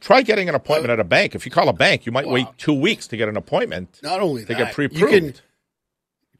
try 0.00 0.22
getting 0.22 0.48
an 0.48 0.54
appointment 0.54 0.90
at 0.90 1.00
a 1.00 1.04
bank. 1.04 1.34
If 1.34 1.44
you 1.46 1.52
call 1.52 1.68
a 1.68 1.72
bank 1.72 2.04
you 2.06 2.12
might 2.12 2.26
wait 2.28 2.46
two 2.58 2.74
weeks 2.74 3.06
to 3.08 3.16
get 3.16 3.28
an 3.28 3.36
appointment 3.36 4.00
not 4.02 4.20
only 4.20 4.44
they 4.44 4.54
that, 4.54 4.64
get 4.66 4.74
pre-approved. 4.74 5.12
can 5.12 5.34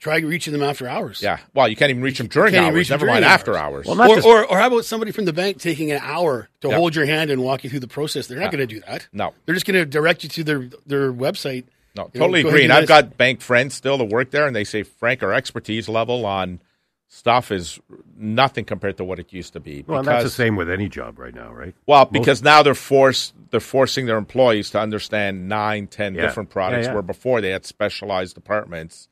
try 0.03 0.19
reaching 0.19 0.53
them 0.53 0.65
after 0.65 0.88
hours. 0.88 1.23
Yeah. 1.23 1.38
Well, 1.55 1.69
you 1.69 1.77
can't 1.77 1.91
even 1.91 2.03
reach 2.03 2.19
them 2.19 2.27
during 2.27 2.57
hours. 2.57 2.75
reach 2.75 2.88
them 2.88 2.95
Never 2.95 3.07
during 3.07 3.15
mind 3.15 3.25
hours. 3.25 3.33
after 3.35 3.57
hours. 3.57 3.87
Well, 3.87 4.03
Or, 4.03 4.17
just- 4.17 4.27
or, 4.27 4.45
or 4.45 4.59
how 4.59 4.67
about 4.67 4.85
somebody 4.85 5.12
from 5.12 5.27
the 5.27 5.33
bank 5.33 5.59
taking 5.61 5.93
an 5.93 6.01
hour 6.03 6.49
to 6.62 6.69
Yeah. 6.69 6.75
hold 6.77 6.97
your 6.97 7.07
hand 7.07 7.31
and 7.31 7.41
walk 7.41 7.62
you 7.62 7.71
through 7.71 7.79
the 7.81 7.87
process? 7.88 8.27
They're 8.27 8.41
not 8.41 8.51
going 8.51 8.67
to 8.67 8.75
do 8.75 8.81
that. 8.88 9.07
no, 9.12 9.33
They're 9.47 9.55
just 9.55 9.65
going 9.65 9.79
to 9.79 9.87
direct 9.87 10.25
you 10.25 10.29
to 10.31 10.43
their 10.45 10.69
their 10.87 11.12
website. 11.12 11.65
no, 11.97 12.11
You 12.12 12.19
know, 12.19 12.27
totally 12.27 12.43
go 12.43 12.49
agree. 12.49 12.65
And 12.65 12.73
and 12.73 12.83
I've 12.83 12.88
got 12.88 13.17
bank 13.17 13.41
friends 13.43 13.75
still 13.75 13.97
that 13.99 14.07
work 14.07 14.33
there, 14.33 14.47
and 14.47 14.57
they 14.57 14.65
say, 14.65 14.83
Frank, 14.83 15.23
our 15.23 15.33
expertise 15.33 15.88
level 15.88 16.27
on 16.27 16.61
stuff 17.09 17.53
is 17.53 17.79
nothing 18.17 18.65
compared 18.65 18.97
to 18.97 19.05
what 19.05 19.19
it 19.21 19.33
used 19.33 19.53
to 19.53 19.61
be. 19.61 19.85
Well, 19.87 19.99
and 19.99 20.09
that's 20.09 20.25
the 20.25 20.31
same 20.31 20.57
with 20.57 20.69
any 20.71 20.88
job 20.88 21.19
right 21.19 21.35
now, 21.35 21.53
right? 21.53 21.75
Well, 21.87 22.07
because 22.07 22.43
now 22.43 22.62
they're 22.65 22.75
forced 22.75 23.35
they're 23.51 23.61
forcing 23.61 24.07
their 24.07 24.17
employees 24.17 24.71
to 24.71 24.81
understand 24.81 25.49
nine, 25.49 25.87
ten 25.87 26.15
Yeah. 26.15 26.23
different 26.23 26.49
products, 26.51 26.85
Yeah, 26.87 26.88
yeah. 26.88 26.95
where 26.95 27.03
before 27.03 27.41
they 27.43 27.51
had 27.51 27.65
specialized 27.67 28.35
departments. 28.35 29.09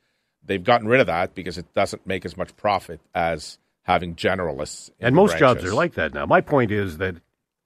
They've 0.50 0.64
gotten 0.64 0.88
rid 0.88 1.00
of 1.00 1.06
that 1.06 1.36
because 1.36 1.58
it 1.58 1.72
doesn't 1.74 2.08
make 2.08 2.24
as 2.24 2.36
much 2.36 2.56
profit 2.56 3.00
as 3.14 3.56
having 3.82 4.16
generalists. 4.16 4.88
in 4.98 5.06
And 5.06 5.14
the 5.14 5.20
most 5.20 5.38
jobs 5.38 5.62
are 5.62 5.72
like 5.72 5.94
that 5.94 6.12
now. 6.12 6.26
My 6.26 6.40
point 6.40 6.72
is 6.72 6.98
that 6.98 7.14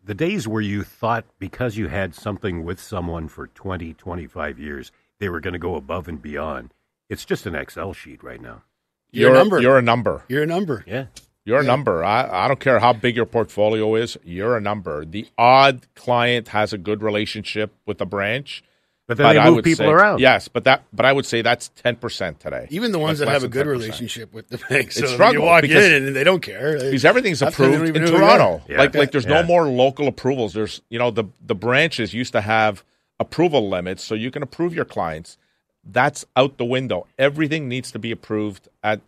the 0.04 0.12
days 0.12 0.46
where 0.46 0.60
you 0.60 0.82
thought 0.82 1.24
because 1.38 1.78
you 1.78 1.88
had 1.88 2.14
something 2.14 2.62
with 2.62 2.78
someone 2.78 3.28
for 3.28 3.46
20, 3.46 3.94
25 3.94 4.58
years, 4.58 4.92
they 5.18 5.30
were 5.30 5.40
going 5.40 5.54
to 5.54 5.58
go 5.58 5.76
above 5.76 6.08
and 6.08 6.20
beyond, 6.20 6.74
it's 7.08 7.24
just 7.24 7.46
an 7.46 7.54
Excel 7.54 7.94
sheet 7.94 8.22
right 8.22 8.42
now. 8.42 8.64
Your 9.12 9.30
you're, 9.30 9.34
a 9.34 9.38
number. 9.38 9.62
You're 9.62 9.78
a 9.78 9.82
number. 9.82 10.24
Your 10.28 10.44
number. 10.44 10.84
Yeah. 10.86 11.06
You're 11.46 11.60
a 11.60 11.64
number. 11.64 12.04
I, 12.04 12.44
I 12.44 12.48
don't 12.48 12.60
care 12.60 12.80
how 12.80 12.92
big 12.92 13.16
your 13.16 13.24
portfolio 13.24 13.94
is. 13.94 14.18
You're 14.22 14.58
a 14.58 14.60
number. 14.60 15.06
The 15.06 15.26
odd 15.38 15.86
client 15.94 16.48
has 16.48 16.74
a 16.74 16.78
good 16.78 17.02
relationship 17.02 17.72
with 17.86 17.96
the 17.96 18.04
branch. 18.04 18.62
But 19.06 19.18
then 19.18 19.26
but 19.26 19.32
they 19.44 19.50
move 19.50 19.64
people 19.64 19.84
say- 19.84 19.90
around. 19.90 20.20
Yes, 20.20 20.48
but 20.48 20.64
that 20.64 20.82
but 20.92 21.04
I 21.04 21.12
would 21.12 21.26
say 21.26 21.42
that's 21.42 21.68
ten 21.70 21.96
percent 21.96 22.40
today. 22.40 22.66
Even 22.70 22.90
the 22.92 22.98
ones 22.98 23.18
That's 23.18 23.28
that 23.28 23.32
have 23.34 23.44
a 23.44 23.48
good 23.48 23.66
10%. 23.66 23.70
relationship 23.70 24.32
with 24.32 24.48
the 24.48 24.56
bank. 24.70 24.92
So 24.92 25.06
struggle 25.06 25.42
you 25.42 25.46
walk 25.46 25.62
because- 25.62 25.84
in 25.84 26.06
and 26.06 26.16
they 26.16 26.24
don't 26.24 26.40
care. 26.40 26.78
Because 26.78 27.04
everything's 27.04 27.40
Half 27.40 27.56
the 27.56 27.64
time 27.64 27.70
they 27.72 27.76
approved 27.76 27.96
in 27.96 28.02
even 28.02 28.02
know 28.12 28.18
who 28.18 28.24
they 28.24 28.32
Toronto. 28.38 28.62
Yeah. 28.68 28.78
Like 28.78 28.94
like 28.94 29.10
there's 29.12 29.26
Yeah. 29.26 29.40
no 29.40 29.46
more 29.46 29.66
local 29.66 30.08
approvals. 30.08 30.54
There's 30.54 30.80
you 30.88 30.98
know 30.98 31.10
the 31.10 31.24
the 31.44 31.54
branches 31.54 32.14
used 32.14 32.32
to 32.32 32.40
have 32.40 32.82
approval 33.20 33.68
limits, 33.68 34.02
so 34.02 34.14
you 34.14 34.30
can 34.30 34.42
approve 34.42 34.74
your 34.74 34.84
clients. 34.86 35.36
That's 35.84 36.24
out 36.34 36.56
the 36.56 36.64
window. 36.64 37.06
Everything 37.18 37.68
needs 37.68 37.92
to 37.92 37.98
be 37.98 38.10
approved 38.10 38.68
at 38.82 39.00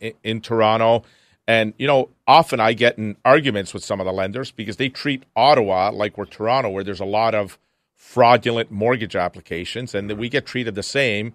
in, 0.00 0.12
in 0.24 0.40
Toronto. 0.40 1.04
And 1.46 1.74
you 1.76 1.86
know, 1.86 2.08
often 2.26 2.58
I 2.60 2.72
get 2.72 2.96
in 2.96 3.16
arguments 3.24 3.74
with 3.74 3.84
some 3.84 4.00
of 4.00 4.06
the 4.06 4.12
lenders 4.12 4.50
because 4.50 4.76
they 4.78 4.88
treat 4.88 5.24
Ottawa 5.36 5.90
like 5.90 6.16
we're 6.16 6.24
Toronto, 6.24 6.70
where 6.70 6.84
there's 6.84 7.00
a 7.00 7.04
lot 7.04 7.34
of 7.34 7.58
fraudulent 8.02 8.70
mortgage 8.70 9.14
applications, 9.14 9.94
and 9.94 10.10
that 10.10 10.16
we 10.16 10.28
get 10.28 10.44
treated 10.44 10.74
the 10.74 10.82
same. 10.82 11.34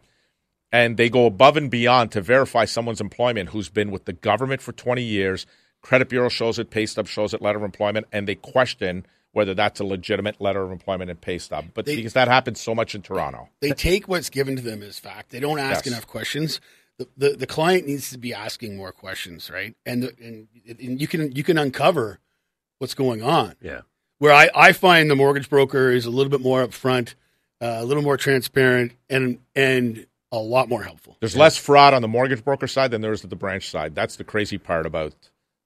And 0.70 0.97
they 0.97 1.09
go 1.09 1.26
above 1.26 1.55
and 1.55 1.72
beyond 1.72 2.11
to 2.11 2.20
verify 2.22 2.65
someone's 2.65 2.99
employment 2.99 3.49
who's 3.49 3.70
been 3.70 3.89
with 3.89 4.03
the 4.03 4.11
government 4.11 4.61
for 4.61 4.74
20 4.74 5.01
years. 5.01 5.45
Credit 5.82 6.09
bureau 6.09 6.28
shows 6.28 6.59
it, 6.59 6.70
pay 6.70 6.86
stub 6.86 7.07
shows 7.07 7.34
it, 7.34 7.41
letter 7.41 7.57
of 7.57 7.63
employment, 7.63 8.05
and 8.11 8.28
they 8.28 8.36
question 8.36 9.05
whether 9.32 9.53
that's 9.53 9.80
a 9.80 9.86
legitimate 9.86 10.41
letter 10.41 10.61
of 10.63 10.72
employment 10.72 11.09
and 11.09 11.22
pay 11.22 11.38
stub. 11.38 11.68
But 11.74 11.86
They- 11.86 11.95
because 11.95 12.13
that 12.13 12.28
happens 12.28 12.59
so 12.59 12.76
much 12.76 12.95
in 12.95 13.01
Toronto. 13.01 13.47
They 13.61 13.72
take 13.72 14.09
what's 14.09 14.30
given 14.30 14.57
to 14.57 14.61
them 14.61 14.84
as 14.84 14.99
fact. 14.99 15.30
They 15.30 15.39
don't 15.39 15.59
ask 15.59 15.86
Yes. 15.86 15.93
enough 15.93 16.05
questions. 16.07 16.59
The, 16.97 17.07
the 17.15 17.30
the 17.38 17.47
client 17.47 17.88
needs 17.88 18.09
to 18.09 18.18
be 18.18 18.34
asking 18.34 18.76
more 18.76 18.91
questions, 18.91 19.49
right? 19.49 19.74
And 19.86 20.03
the, 20.03 20.13
and, 20.22 20.47
and 20.80 20.99
you 20.99 21.07
can 21.07 21.32
you 21.34 21.43
can 21.43 21.57
uncover 21.57 22.20
what's 22.80 22.95
going 22.95 23.22
on. 23.24 23.53
Yeah. 23.61 23.82
Where 24.20 24.34
I, 24.34 24.49
I 24.55 24.72
find 24.74 25.09
the 25.11 25.15
mortgage 25.15 25.49
broker 25.49 25.91
is 25.91 26.05
a 26.05 26.09
little 26.09 26.30
bit 26.32 26.41
more 26.41 26.65
upfront. 26.65 27.13
uh, 27.61 27.78
a 27.80 27.86
little 27.86 28.03
more 28.03 28.18
transparent, 28.18 28.93
and 29.09 29.39
and 29.55 30.05
a 30.32 30.38
lot 30.38 30.70
more 30.70 30.84
helpful. 30.84 31.18
There's 31.20 31.36
less 31.36 31.57
fraud 31.57 31.93
on 31.93 32.01
the 32.01 32.07
mortgage 32.07 32.43
broker 32.43 32.68
side 32.68 32.91
than 32.91 33.01
there 33.01 33.13
is 33.13 33.24
at 33.24 33.30
the 33.30 33.36
branch 33.36 33.70
side. 33.70 33.95
That's 33.95 34.15
the 34.15 34.24
crazy 34.24 34.57
part 34.57 34.86
about 34.86 35.13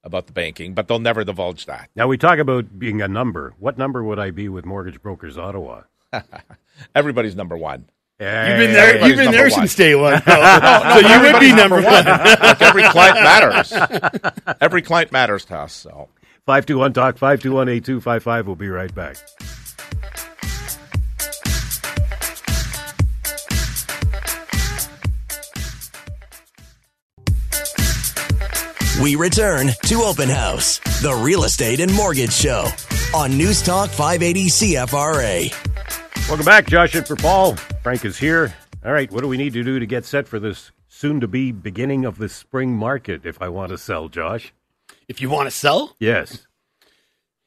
about 0.03 0.27
the 0.27 0.33
banking, 0.33 0.73
but 0.73 0.87
they'll 0.87 0.99
never 0.99 1.23
divulge 1.23 1.65
that. 1.67 1.89
Now 1.95 2.07
we 2.07 2.17
talk 2.17 2.39
about 2.39 2.79
being 2.79 3.01
a 3.01 3.07
number. 3.07 3.53
What 3.59 3.77
number 3.77 4.03
would 4.03 4.19
I 4.19 4.31
be 4.31 4.49
with 4.49 4.65
Mortgage 4.65 5.01
Brokers 5.01 5.37
Ottawa? 5.37 5.83
Everybody's 6.95 7.35
number 7.35 7.55
one. 7.57 7.85
You've 8.19 8.27
been 8.27 8.73
there. 8.73 9.07
You've 9.07 9.17
been 9.17 9.31
there 9.31 9.43
one. 9.43 9.51
since 9.51 9.75
day 9.75 9.95
one. 9.95 10.21
so 10.25 10.31
no, 10.31 10.99
you 10.99 11.21
would 11.21 11.39
be 11.39 11.51
everybody's 11.51 11.53
number 11.55 11.75
one. 11.81 12.05
like 12.05 12.61
every 12.61 12.83
client 12.83 13.15
matters. 13.15 13.73
Every 14.61 14.81
client 14.83 15.11
matters 15.11 15.45
to 15.45 15.57
us. 15.57 15.73
So 15.73 16.09
521 16.45 16.93
Talk, 16.93 17.17
521 17.17 17.69
8255. 17.69 18.47
We'll 18.47 18.55
be 18.55 18.69
right 18.69 18.93
back. 18.93 19.17
We 29.01 29.15
return 29.15 29.69
to 29.85 30.01
Open 30.03 30.29
House, 30.29 30.79
the 31.01 31.13
real 31.23 31.43
estate 31.43 31.79
and 31.79 31.93
mortgage 31.93 32.33
show 32.33 32.67
on 33.15 33.37
News 33.37 33.61
Talk 33.61 33.89
580 33.89 34.45
CFRA. 34.45 36.27
Welcome 36.27 36.45
back, 36.45 36.67
Josh 36.67 36.95
and 36.95 37.07
for 37.07 37.15
Paul. 37.15 37.55
Frank 37.83 38.05
is 38.05 38.17
here. 38.17 38.53
All 38.83 38.91
right, 38.91 39.11
what 39.11 39.21
do 39.21 39.27
we 39.27 39.37
need 39.37 39.53
to 39.53 39.63
do 39.63 39.79
to 39.79 39.85
get 39.85 40.05
set 40.05 40.27
for 40.27 40.39
this 40.39 40.71
soon 40.87 41.19
to 41.19 41.27
be 41.27 41.51
beginning 41.51 42.05
of 42.05 42.17
the 42.17 42.29
spring 42.29 42.75
market 42.75 43.25
if 43.25 43.41
I 43.41 43.49
want 43.49 43.69
to 43.69 43.77
sell, 43.77 44.07
Josh? 44.07 44.53
If 45.11 45.19
you 45.19 45.29
want 45.29 45.47
to 45.47 45.51
sell, 45.51 45.93
Yes. 45.99 46.45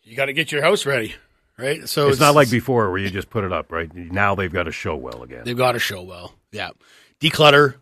you 0.03 0.15
got 0.17 0.27
to 0.27 0.35
get 0.35 0.53
your 0.53 0.61
house 0.61 0.85
ready, 0.85 1.15
right? 1.59 1.89
So 1.89 2.09
It's 2.09 2.21
not 2.21 2.35
like 2.35 2.51
before 2.51 2.91
where 2.91 2.99
you 3.01 3.09
just 3.09 3.31
put 3.31 3.43
it 3.43 3.53
up, 3.55 3.73
right? 3.73 3.93
Now 3.95 4.35
they've 4.35 4.53
got 4.53 4.65
to 4.65 4.71
show 4.73 4.95
well 4.97 5.23
again. 5.23 5.45
They've 5.47 5.57
got 5.57 5.73
to 5.73 5.79
show 5.79 6.03
well. 6.03 6.35
Yeah. 6.53 6.71
Declutter, 7.21 7.77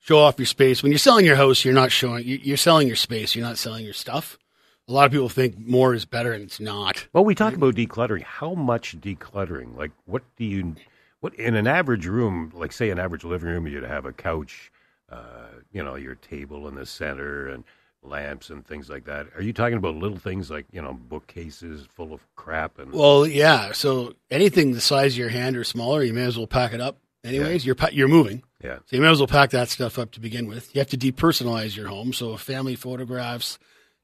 show 0.00 0.18
off 0.18 0.38
your 0.38 0.44
space. 0.44 0.82
When 0.82 0.92
you're 0.92 0.98
selling 0.98 1.24
your 1.24 1.36
house, 1.36 1.64
you're 1.64 1.72
not 1.72 1.90
showing, 1.90 2.26
you- 2.26 2.40
you're 2.42 2.58
selling 2.58 2.86
your 2.86 2.96
space. 2.96 3.34
You're 3.34 3.46
not 3.46 3.56
selling 3.56 3.86
your 3.86 3.94
stuff. 3.94 4.38
A 4.86 4.92
lot 4.92 5.06
of 5.06 5.12
people 5.12 5.30
think 5.30 5.56
more 5.58 5.94
is 5.94 6.04
better, 6.04 6.32
and 6.32 6.42
it's 6.42 6.60
not. 6.60 7.06
Well, 7.14 7.24
we 7.24 7.34
talk 7.34 7.54
about 7.54 7.74
decluttering. 7.74 8.24
How 8.24 8.52
much 8.52 9.00
decluttering? 9.00 9.74
Like, 9.78 9.92
what 10.04 10.24
do 10.36 10.44
you, 10.44 10.74
what 11.20 11.34
in 11.36 11.54
an 11.54 11.66
average 11.66 12.04
room, 12.06 12.52
like 12.54 12.72
say 12.72 12.90
an 12.90 12.98
average 12.98 13.24
living 13.24 13.48
room, 13.48 13.66
you'd 13.66 13.84
have 13.84 14.04
a 14.04 14.12
couch, 14.12 14.70
uh, 15.08 15.46
you 15.72 15.82
know, 15.82 15.94
your 15.94 16.16
table 16.16 16.68
in 16.68 16.74
the 16.74 16.84
center 16.84 17.48
and 17.48 17.64
lamps 18.02 18.50
and 18.50 18.66
things 18.66 18.88
like 18.88 19.04
that. 19.04 19.28
Are 19.36 19.42
you 19.42 19.52
talking 19.52 19.76
about 19.76 19.94
little 19.94 20.18
things 20.18 20.50
like, 20.50 20.66
you 20.72 20.82
know, 20.82 20.92
bookcases 20.92 21.86
full 21.94 22.12
of 22.12 22.20
crap 22.34 22.78
and 22.78 22.92
Well, 22.92 23.26
yeah. 23.26 23.72
So 23.72 24.14
anything 24.30 24.72
the 24.72 24.80
size 24.80 25.14
of 25.14 25.18
your 25.18 25.28
hand 25.28 25.56
or 25.56 25.64
smaller, 25.64 26.02
you 26.02 26.12
may 26.12 26.24
as 26.24 26.36
well 26.36 26.46
pack 26.46 26.72
it 26.72 26.80
up. 26.80 26.98
Anyways, 27.24 27.64
you're 27.64 27.76
pa- 27.76 27.90
you're 27.92 28.08
moving, 28.08 28.42
yeah. 28.64 28.78
so 28.78 28.96
you 28.96 29.00
may 29.00 29.08
as 29.08 29.20
well 29.20 29.28
pack 29.28 29.50
that 29.50 29.68
stuff 29.68 29.96
up 29.96 30.10
to 30.10 30.20
begin 30.20 30.48
with. 30.48 30.74
You 30.74 30.80
have 30.80 30.88
to 30.88 30.98
depersonalize 30.98 31.76
your 31.76 31.86
home, 31.86 32.12
so 32.12 32.36
family 32.36 32.74
photographs, 32.74 33.60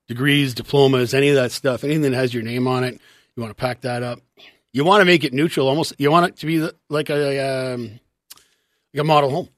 degrees, 0.06 0.54
diplomas, 0.54 1.12
any 1.14 1.28
of 1.30 1.34
that 1.34 1.50
stuff, 1.50 1.82
anything 1.82 2.02
that 2.02 2.12
has 2.12 2.32
your 2.32 2.44
name 2.44 2.68
on 2.68 2.84
it, 2.84 3.00
you 3.34 3.42
want 3.42 3.50
to 3.50 3.60
pack 3.60 3.80
that 3.80 4.04
up. 4.04 4.20
You 4.72 4.84
want 4.84 5.00
to 5.00 5.04
make 5.04 5.24
it 5.24 5.32
neutral, 5.32 5.66
almost. 5.66 5.94
You 5.98 6.12
want 6.12 6.26
it 6.26 6.36
to 6.36 6.46
be 6.46 6.68
like 6.88 7.10
a 7.10 7.74
um, 7.74 7.98
like 8.94 9.00
a 9.00 9.04
model 9.04 9.30
home. 9.30 9.48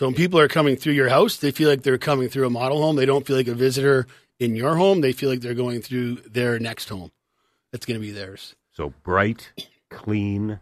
So 0.00 0.06
when 0.06 0.14
people 0.14 0.40
are 0.40 0.48
coming 0.48 0.76
through 0.76 0.94
your 0.94 1.10
house, 1.10 1.36
they 1.36 1.50
feel 1.50 1.68
like 1.68 1.82
they're 1.82 1.98
coming 1.98 2.30
through 2.30 2.46
a 2.46 2.50
model 2.50 2.80
home. 2.80 2.96
They 2.96 3.04
don't 3.04 3.26
feel 3.26 3.36
like 3.36 3.48
a 3.48 3.54
visitor 3.54 4.06
in 4.38 4.56
your 4.56 4.76
home. 4.76 5.02
They 5.02 5.12
feel 5.12 5.28
like 5.28 5.42
they're 5.42 5.52
going 5.52 5.82
through 5.82 6.22
their 6.26 6.58
next 6.58 6.88
home. 6.88 7.12
That's 7.70 7.84
going 7.84 8.00
to 8.00 8.06
be 8.06 8.10
theirs. 8.10 8.54
So 8.72 8.94
bright, 9.02 9.52
clean. 9.90 10.58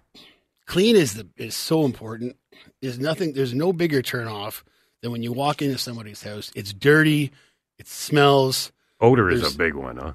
clean 0.66 0.96
is 0.96 1.14
the 1.14 1.28
is 1.36 1.54
so 1.54 1.84
important. 1.84 2.34
There's 2.82 2.98
nothing. 2.98 3.32
There's 3.32 3.54
no 3.54 3.72
bigger 3.72 4.02
turn 4.02 4.26
off 4.26 4.64
than 5.02 5.12
when 5.12 5.22
you 5.22 5.32
walk 5.32 5.62
into 5.62 5.78
somebody's 5.78 6.24
house. 6.24 6.50
It's 6.56 6.72
dirty. 6.72 7.30
It 7.78 7.86
smells. 7.86 8.72
Odor 9.00 9.30
is 9.30 9.54
a 9.54 9.56
big 9.56 9.76
one, 9.76 9.98
huh? 9.98 10.14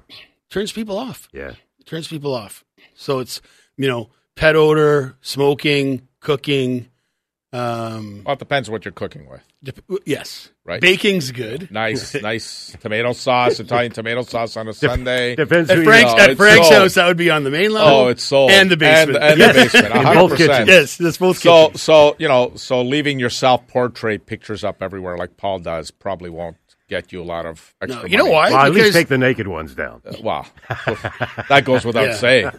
Turns 0.50 0.70
people 0.70 0.98
off. 0.98 1.30
Yeah. 1.32 1.54
Turns 1.86 2.08
people 2.08 2.34
off. 2.34 2.62
So 2.94 3.20
it's 3.20 3.40
you 3.78 3.88
know 3.88 4.10
pet 4.36 4.54
odor, 4.54 5.16
smoking, 5.22 6.08
cooking. 6.20 6.90
Um, 7.54 8.22
well, 8.24 8.32
it 8.34 8.38
depends 8.40 8.68
what 8.68 8.84
you're 8.84 8.92
cooking 8.92 9.28
with. 9.28 9.40
dep- 9.62 9.84
yes, 10.06 10.50
Right. 10.64 10.80
Baking's 10.80 11.30
good. 11.30 11.70
Nice, 11.74 12.14
nice 12.14 12.74
tomato 12.80 13.12
sauce, 13.12 13.60
Italian 13.60 13.92
tomato 13.92 14.22
sauce 14.22 14.56
on 14.56 14.66
a 14.68 14.72
Sunday. 14.72 15.36
Depends 15.36 15.70
At 15.70 15.78
who 15.78 15.84
Frank's, 15.84 16.10
you 16.12 16.16
know, 16.18 16.24
at 16.24 16.36
Frank's 16.36 16.68
sold. 16.68 16.80
house, 16.80 16.94
that 16.94 17.06
would 17.06 17.16
be 17.16 17.30
on 17.30 17.44
the 17.44 17.50
main 17.50 17.70
level. 17.72 17.88
Oh, 17.92 18.08
it's 18.08 18.24
sold 18.24 18.50
and 18.50 18.70
the 18.70 18.76
basement. 18.76 19.22
and, 19.22 19.40
and 19.40 19.50
the 19.50 19.54
basement. 19.54 19.86
In 19.86 19.92
100%. 19.92 20.14
both 20.14 20.36
kitchens. 20.36 20.68
yes, 20.68 20.96
that's 20.96 21.16
both. 21.18 21.38
So, 21.38 21.66
kitchens. 21.66 21.82
so 21.82 22.16
you 22.18 22.26
know, 22.28 22.52
so 22.56 22.82
leaving 22.82 23.18
your 23.20 23.30
self 23.30 23.66
portrait 23.68 24.26
pictures 24.26 24.64
up 24.64 24.82
everywhere 24.82 25.16
like 25.16 25.36
Paul 25.36 25.60
does 25.60 25.90
probably 25.92 26.30
won't 26.30 26.56
get 26.88 27.12
you 27.12 27.22
a 27.22 27.24
lot 27.24 27.46
of 27.46 27.74
extra. 27.80 28.02
no, 28.02 28.06
you 28.08 28.16
know 28.18 28.24
money. 28.24 28.34
why? 28.34 28.50
Well, 28.50 28.66
at 28.66 28.72
least 28.72 28.92
take 28.94 29.08
the 29.08 29.16
naked 29.18 29.46
ones 29.48 29.74
down. 29.74 30.02
Well, 30.22 30.46
that 31.48 31.62
goes 31.64 31.84
without 31.84 32.08
Yeah. 32.08 32.14
saying. 32.16 32.50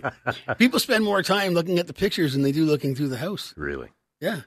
people 0.58 0.80
spend 0.80 1.04
more 1.04 1.22
time 1.24 1.54
looking 1.54 1.80
at 1.80 1.88
the 1.88 1.94
pictures 1.94 2.34
than 2.34 2.42
they 2.44 2.52
do 2.52 2.66
looking 2.66 2.96
through 2.96 3.10
the 3.10 3.18
house. 3.18 3.54
Really. 3.58 3.90
Yeah. 4.22 4.42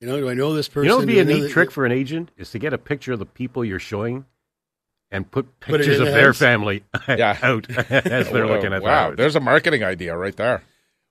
You 0.00 0.08
know, 0.08 0.18
do 0.18 0.28
I 0.30 0.34
know 0.34 0.54
this 0.54 0.68
person? 0.68 0.84
You 0.84 0.88
know 0.90 0.96
what 0.96 1.00
would 1.00 1.08
be 1.08 1.14
Do 1.14 1.20
a 1.20 1.22
I 1.22 1.26
neat 1.26 1.40
that- 1.42 1.50
trick 1.50 1.70
for 1.70 1.84
an 1.84 1.92
agent 1.92 2.30
is 2.36 2.50
to 2.52 2.58
get 2.58 2.72
a 2.72 2.78
picture 2.78 3.12
of 3.12 3.18
the 3.18 3.26
people 3.26 3.64
you're 3.64 3.78
showing 3.78 4.24
and 5.10 5.30
put 5.30 5.46
Put 5.60 5.76
pictures 5.78 5.96
in 5.96 6.02
of 6.02 6.06
the 6.08 6.12
their 6.14 6.26
house. 6.28 6.38
family 6.38 6.84
Yeah. 7.08 7.36
out 7.42 7.68
as 7.90 8.30
they're 8.30 8.46
looking 8.46 8.72
at 8.72 8.82
wow, 8.82 9.10
the 9.10 9.16
there's 9.16 9.36
a 9.36 9.40
marketing 9.40 9.82
idea 9.84 10.16
right 10.16 10.34
there. 10.36 10.62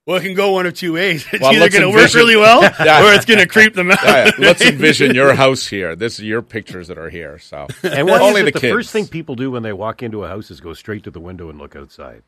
Well, 0.08 0.18
it 0.18 0.22
can 0.24 0.34
go 0.34 0.54
one 0.54 0.66
of 0.66 0.74
two 0.74 0.94
ways. 0.94 1.24
It's 1.32 1.40
Well, 1.42 1.54
either 1.54 1.70
going 1.70 1.84
to 1.84 1.96
work 1.96 2.12
really 2.16 2.36
well, 2.36 2.64
Yeah. 2.64 3.06
or 3.08 3.14
it's 3.14 3.26
going 3.26 3.42
to 3.42 3.46
creep 3.46 3.76
them 3.76 3.92
out. 3.92 4.00
Yeah, 4.04 4.26
yeah. 4.26 4.32
Let's 4.40 4.62
envision 4.62 5.14
your 5.14 5.36
house 5.36 5.68
here. 5.68 5.96
This 5.96 6.18
is 6.18 6.26
your 6.26 6.42
pictures 6.42 6.88
that 6.88 6.98
are 6.98 7.12
here. 7.12 7.38
So 7.38 7.68
And 7.84 8.08
what 8.08 8.20
only 8.22 8.40
is 8.42 8.46
the 8.46 8.52
the 8.54 8.60
kids. 8.60 8.74
first 8.74 8.92
thing 8.92 9.06
people 9.06 9.36
do 9.36 9.52
when 9.52 9.62
they 9.62 9.74
walk 9.74 10.02
into 10.02 10.24
a 10.24 10.28
house 10.28 10.50
is 10.50 10.62
go 10.62 10.74
straight 10.74 11.04
to 11.04 11.12
the 11.12 11.20
window 11.20 11.50
and 11.52 11.60
look 11.60 11.76
outside. 11.76 12.24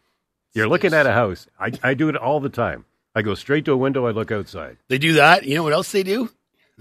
You're 0.54 0.68
looking 0.68 0.94
at 0.94 1.08
a 1.08 1.14
house. 1.14 1.48
I, 1.60 1.72
I 1.82 1.94
do 1.96 2.08
it 2.10 2.16
all 2.18 2.40
the 2.40 2.50
time. 2.50 2.86
I 3.16 3.24
go 3.24 3.34
straight 3.34 3.66
to 3.66 3.72
a 3.72 3.78
window. 3.78 4.06
I 4.06 4.12
look 4.12 4.32
outside. 4.32 4.78
They 4.88 5.00
do 5.00 5.14
that. 5.14 5.46
You 5.46 5.56
know 5.56 5.64
what 5.64 5.74
else 5.74 5.92
they 5.92 6.04
do? 6.04 6.30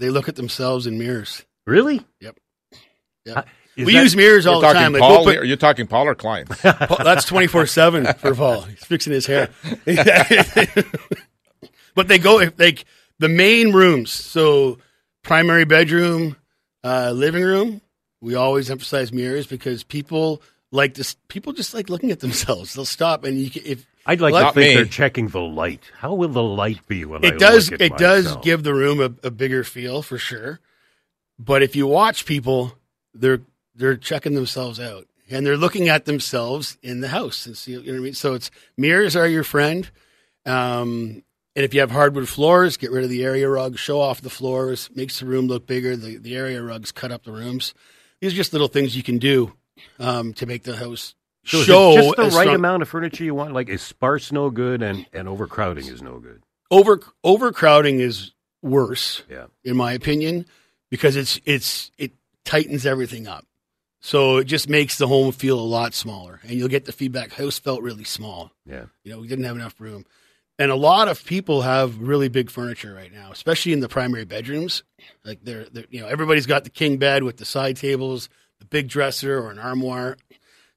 They 0.01 0.09
look 0.09 0.27
at 0.27 0.35
themselves 0.35 0.87
in 0.87 0.97
mirrors. 0.97 1.45
Really? 1.67 2.01
Yep. 2.19 2.39
Yep. 3.25 3.37
Uh, 3.37 3.43
is 3.77 3.85
we 3.85 3.93
that- 3.93 4.01
use 4.03 4.15
mirrors 4.15 4.47
all 4.47 4.59
the 4.59 4.65
talking 4.65 4.81
time. 4.81 4.93
Like, 4.93 5.01
Paul. 5.01 5.11
we'll 5.23 5.23
put- 5.35 5.37
are 5.37 5.45
you 5.45 5.55
talking 5.55 5.85
Paul 5.85 6.07
or 6.07 6.15
clients? 6.15 6.59
Paul- 6.61 7.03
that's 7.03 7.23
twenty 7.25 7.45
four 7.47 7.67
seven 7.67 8.05
for 8.15 8.33
Paul. 8.33 8.61
He's 8.63 8.83
fixing 8.83 9.13
his 9.13 9.27
hair. 9.27 9.49
but 11.95 12.07
they 12.07 12.17
go 12.17 12.43
like 12.57 12.85
the 13.19 13.29
main 13.29 13.71
rooms. 13.73 14.11
So 14.11 14.79
primary 15.23 15.65
bedroom, 15.65 16.35
uh, 16.83 17.11
living 17.11 17.43
room. 17.43 17.81
We 18.21 18.35
always 18.35 18.69
emphasize 18.69 19.11
mirrors 19.13 19.47
because 19.47 19.83
people 19.83 20.41
like 20.71 20.95
this. 20.95 21.15
People 21.27 21.53
just 21.53 21.73
like 21.73 21.89
looking 21.89 22.11
at 22.11 22.19
themselves. 22.19 22.73
They'll 22.73 22.85
stop 22.85 23.23
and 23.23 23.37
you 23.39 23.49
can, 23.49 23.63
if 23.65 23.85
I'd 24.05 24.19
like 24.21 24.33
Well, 24.33 24.47
to 24.51 24.59
think 24.59 24.69
me. 24.69 24.75
they're 24.75 24.85
checking 24.85 25.27
the 25.27 25.39
light. 25.41 25.83
How 25.97 26.13
will 26.13 26.29
the 26.29 26.43
light 26.43 26.85
be 26.87 27.05
when 27.05 27.23
I 27.23 27.29
it 27.29 27.39
does 27.39 27.71
look 27.71 27.81
at 27.81 27.85
it 27.85 27.97
does 27.97 28.35
give 28.37 28.63
the 28.63 28.73
room 28.73 28.99
a, 28.99 29.27
a 29.27 29.31
bigger 29.31 29.63
feel 29.63 30.01
for 30.01 30.17
sure 30.17 30.59
but 31.39 31.63
if 31.63 31.75
you 31.75 31.87
watch 31.87 32.25
people 32.25 32.73
they're 33.13 33.41
they're 33.75 33.97
checking 33.97 34.35
themselves 34.35 34.79
out 34.79 35.07
and 35.29 35.45
they're 35.45 35.57
looking 35.57 35.89
at 35.89 36.05
themselves 36.05 36.77
in 36.83 37.01
the 37.01 37.07
house 37.07 37.45
and 37.45 37.57
see 37.57 37.71
you 37.73 37.79
know 37.83 37.91
what 37.93 37.97
I 37.97 38.03
mean 38.03 38.13
so 38.13 38.33
it's 38.33 38.51
mirrors 38.77 39.15
are 39.15 39.27
your 39.27 39.43
friend 39.43 39.89
um 40.45 41.23
and 41.55 41.65
if 41.65 41.73
you 41.73 41.79
have 41.79 41.91
hardwood 41.91 42.29
floors 42.29 42.77
get 42.77 42.91
rid 42.91 43.03
of 43.03 43.09
the 43.09 43.23
area 43.23 43.47
rugs 43.49 43.79
show 43.79 43.99
off 43.99 44.21
the 44.21 44.29
floors 44.29 44.89
makes 44.95 45.19
the 45.19 45.25
room 45.25 45.47
look 45.47 45.65
bigger 45.67 45.95
the, 45.95 46.17
the 46.17 46.35
area 46.35 46.61
rugs 46.61 46.91
cut 46.91 47.11
up 47.11 47.23
the 47.23 47.31
rooms 47.31 47.73
these 48.19 48.33
are 48.33 48.35
just 48.35 48.53
little 48.53 48.67
things 48.67 48.95
you 48.95 49.03
can 49.03 49.17
do 49.17 49.53
um, 49.99 50.33
to 50.33 50.45
make 50.45 50.63
the 50.63 50.75
house 50.77 51.15
So 51.43 51.61
show 51.63 51.95
just 51.95 52.15
the 52.17 52.23
right 52.23 52.31
strong- 52.31 52.55
amount 52.55 52.81
of 52.83 52.89
furniture 52.89 53.23
you 53.23 53.33
want. 53.35 53.53
Like 53.53 53.69
is 53.69 53.81
sparse 53.81 54.31
no 54.31 54.49
good 54.49 54.81
and 54.83 55.05
and 55.13 55.27
overcrowding 55.27 55.87
is 55.87 56.01
no 56.01 56.19
good. 56.19 56.43
over 56.69 56.99
overcrowding 57.23 57.99
is 57.99 58.31
worse 58.61 59.23
Yeah. 59.29 59.45
in 59.63 59.75
my 59.75 59.93
opinion, 59.93 60.45
because 60.91 61.15
it's 61.15 61.39
it's 61.45 61.91
it 61.97 62.11
tightens 62.45 62.85
everything 62.85 63.27
up. 63.27 63.45
So 64.03 64.37
it 64.37 64.45
just 64.45 64.67
makes 64.69 64.97
the 64.97 65.07
home 65.07 65.31
feel 65.31 65.59
a 65.59 65.61
lot 65.61 65.93
smaller, 65.93 66.39
and 66.43 66.51
you'll 66.53 66.67
get 66.69 66.85
the 66.85 66.91
feedback. 66.91 67.33
House 67.33 67.59
felt 67.59 67.81
really 67.83 68.03
small. 68.03 68.51
Yeah. 68.65 68.85
You 69.03 69.11
know, 69.13 69.19
we 69.19 69.27
didn't 69.27 69.45
have 69.45 69.55
enough 69.55 69.79
room, 69.79 70.05
and 70.59 70.71
a 70.71 70.75
lot 70.75 71.07
of 71.07 71.23
people 71.25 71.61
have 71.63 71.99
really 71.99 72.27
big 72.27 72.49
furniture 72.49 72.93
right 72.93 73.11
now, 73.13 73.31
especially 73.31 73.73
in 73.73 73.79
the 73.79 73.89
primary 73.89 74.25
bedrooms. 74.25 74.83
Like 75.23 75.39
they're, 75.43 75.65
they're 75.71 75.85
you 75.89 76.01
know 76.01 76.07
everybody's 76.07 76.45
got 76.47 76.63
the 76.63 76.69
king 76.71 76.97
bed 76.97 77.23
with 77.23 77.37
the 77.37 77.45
side 77.45 77.77
tables, 77.77 78.29
the 78.59 78.65
big 78.65 78.87
dresser 78.89 79.39
or 79.39 79.49
an 79.51 79.59
armoire. 79.59 80.17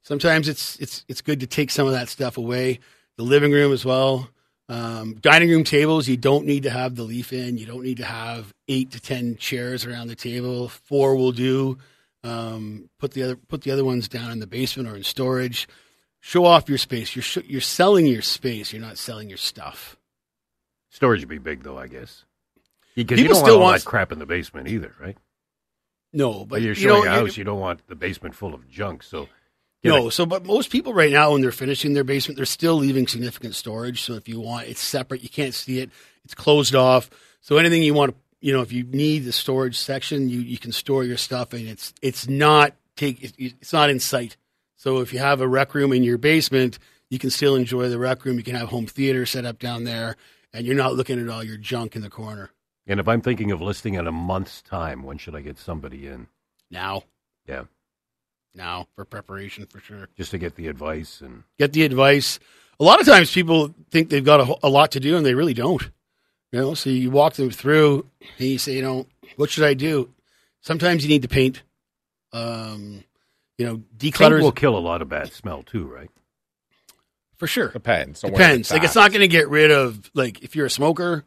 Sometimes 0.05 0.47
it's 0.47 0.77
it's 0.77 1.03
it's 1.07 1.21
good 1.21 1.39
to 1.39 1.47
take 1.47 1.71
some 1.71 1.87
of 1.87 1.93
that 1.93 2.09
stuff 2.09 2.37
away. 2.37 2.79
The 3.17 3.23
living 3.23 3.51
room 3.51 3.73
as 3.73 3.83
well. 3.83 4.29
Um, 4.69 5.15
dining 5.15 5.49
room 5.49 5.63
tables, 5.63 6.07
you 6.07 6.15
don't 6.15 6.45
need 6.45 6.63
to 6.63 6.69
have 6.69 6.95
the 6.95 7.01
leaf 7.03 7.33
in. 7.33 7.57
You 7.57 7.65
don't 7.65 7.83
need 7.83 7.97
to 7.97 8.05
have 8.05 8.53
eight 8.67 8.91
to 8.91 8.99
ten 8.99 9.35
chairs 9.35 9.83
around 9.83 10.07
the 10.07 10.15
table. 10.15 10.69
Four 10.69 11.15
will 11.15 11.31
do. 11.31 11.79
Um, 12.23 12.87
put 12.99 13.13
the 13.13 13.23
other 13.23 13.35
put 13.35 13.61
the 13.61 13.71
other 13.71 13.83
ones 13.83 14.07
down 14.07 14.31
in 14.31 14.39
the 14.39 14.45
basement 14.47 14.87
or 14.87 14.95
in 14.95 15.03
storage. 15.03 15.67
Show 16.21 16.45
off 16.45 16.69
your 16.69 16.77
space. 16.77 17.15
You're 17.15 17.23
sh- 17.23 17.45
you're 17.47 17.61
selling 17.61 18.05
your 18.05 18.21
space. 18.21 18.73
You're 18.73 18.81
not 18.83 18.99
selling 18.99 19.27
your 19.27 19.37
stuff. 19.39 19.97
Storage 20.91 21.21
would 21.21 21.29
be 21.29 21.39
big 21.39 21.63
though, 21.63 21.79
I 21.79 21.87
guess. 21.87 22.25
Because 22.95 23.19
you 23.19 23.27
don't 23.27 23.41
want 23.41 23.51
all 23.53 23.59
want- 23.59 23.81
that 23.81 23.89
crap 23.89 24.11
in 24.11 24.19
the 24.19 24.25
basement 24.27 24.67
either, 24.67 24.93
right? 25.01 25.17
No, 26.13 26.39
But 26.39 26.49
but 26.49 26.61
you're 26.61 26.73
you 26.75 26.87
know, 26.87 26.95
showing 26.97 27.07
a 27.07 27.11
house, 27.11 27.37
you 27.37 27.43
don't 27.43 27.59
want 27.59 27.87
the 27.87 27.95
basement 27.95 28.35
full 28.35 28.53
of 28.53 28.69
junk. 28.69 29.01
So 29.03 29.27
No, 29.83 30.09
so 30.09 30.25
but 30.25 30.45
most 30.45 30.71
people 30.71 30.93
right 30.93 31.11
now 31.11 31.33
when 31.33 31.41
they're 31.41 31.51
finishing 31.51 31.93
their 31.93 32.03
basement, 32.03 32.37
they're 32.37 32.45
still 32.45 32.75
leaving 32.75 33.07
significant 33.07 33.53
storage. 33.53 34.01
So 34.01 34.13
if 34.13 34.27
you 34.27 34.39
want, 34.39 34.67
it's 34.67 34.81
separate. 34.81 35.21
You 35.21 35.29
can't 35.29 35.53
see 35.53 35.79
it. 35.79 35.91
It's 36.23 36.33
closed 36.33 36.73
off. 36.73 37.09
So 37.41 37.57
anything 37.57 37.83
you 37.83 37.93
want 37.93 38.13
to, 38.13 38.17
you 38.41 38.51
know, 38.51 38.61
if 38.61 38.71
you 38.71 38.83
need 38.83 39.25
the 39.25 39.31
storage 39.31 39.77
section, 39.77 40.27
you 40.29 40.39
you 40.39 40.57
can 40.57 40.71
store 40.71 41.03
your 41.03 41.17
stuff, 41.17 41.53
and 41.53 41.67
it's 41.67 41.93
it's 42.01 42.27
not 42.27 42.73
take 42.95 43.17
it's 43.37 43.73
not 43.73 43.89
in 43.91 43.99
sight. 43.99 44.37
So 44.75 44.99
if 45.01 45.13
you 45.13 45.19
have 45.19 45.39
a 45.41 45.47
rec 45.47 45.75
room 45.75 45.93
in 45.93 46.03
your 46.03 46.17
basement, 46.17 46.79
you 47.11 47.19
can 47.19 47.29
still 47.29 47.55
enjoy 47.55 47.89
the 47.89 47.99
rec 47.99 48.25
room. 48.25 48.37
You 48.37 48.43
can 48.43 48.55
have 48.55 48.69
home 48.69 48.87
theater 48.87 49.25
set 49.27 49.45
up 49.45 49.59
down 49.59 49.83
there, 49.83 50.15
and 50.51 50.65
you're 50.65 50.75
not 50.75 50.95
looking 50.95 51.19
at 51.21 51.29
all 51.29 51.43
your 51.43 51.57
junk 51.57 51.95
in 51.95 52.01
the 52.01 52.09
corner. 52.09 52.49
and 52.87 52.99
if 52.99 53.07
I'm 53.07 53.21
thinking 53.21 53.51
of 53.51 53.61
listing 53.61 53.93
in 53.93 54.07
a 54.07 54.11
month's 54.11 54.63
time, 54.63 55.03
when 55.03 55.17
should 55.19 55.35
I 55.35 55.41
get 55.41 55.59
somebody 55.59 56.07
in? 56.07 56.27
Now, 56.71 57.03
Yeah, 57.47 57.65
now 58.55 58.87
for 58.95 59.05
preparation 59.05 59.65
for 59.65 59.79
sure. 59.79 60.09
just 60.17 60.31
to 60.31 60.37
get 60.37 60.55
the 60.55 60.67
advice 60.67 61.21
and 61.21 61.43
get 61.57 61.73
the 61.73 61.83
advice. 61.83 62.39
A 62.79 62.83
lot 62.83 62.99
of 62.99 63.05
times 63.05 63.31
people 63.31 63.73
think 63.89 64.09
they've 64.09 64.23
got 64.23 64.41
a, 64.41 64.67
a 64.67 64.69
lot 64.69 64.91
to 64.91 64.99
do 64.99 65.17
and 65.17 65.25
they 65.25 65.33
really 65.33 65.53
don't. 65.53 65.81
You 66.51 66.59
know, 66.59 66.73
so 66.73 66.89
you 66.89 67.11
walk 67.11 67.33
them 67.33 67.49
through 67.51 68.05
and 68.37 68.47
you 68.47 68.57
say, 68.57 68.73
you 68.73 68.81
know, 68.81 69.07
what 69.35 69.49
should 69.49 69.65
I 69.65 69.73
do? 69.73 70.09
Sometimes 70.61 71.03
you 71.03 71.09
need 71.09 71.23
to 71.23 71.27
paint. 71.27 71.63
Um, 72.33 73.03
you 73.57 73.65
know, 73.65 73.75
paint 73.75 74.15
declutter 74.15 74.41
will 74.41 74.51
kill 74.51 74.77
a 74.77 74.79
lot 74.79 75.01
of 75.01 75.09
bad 75.09 75.31
smell 75.31 75.63
too, 75.63 75.85
right? 75.85 76.09
for 77.37 77.47
sure. 77.47 77.69
Depends. 77.69 78.23
on 78.23 78.31
Depends. 78.31 78.71
Like 78.71 78.83
it's 78.83 78.95
not 78.95 79.11
going 79.11 79.21
to 79.21 79.27
get 79.27 79.49
rid 79.49 79.71
of 79.71 80.09
like 80.13 80.43
if 80.43 80.55
you're 80.55 80.65
a 80.65 80.69
smoker, 80.71 81.23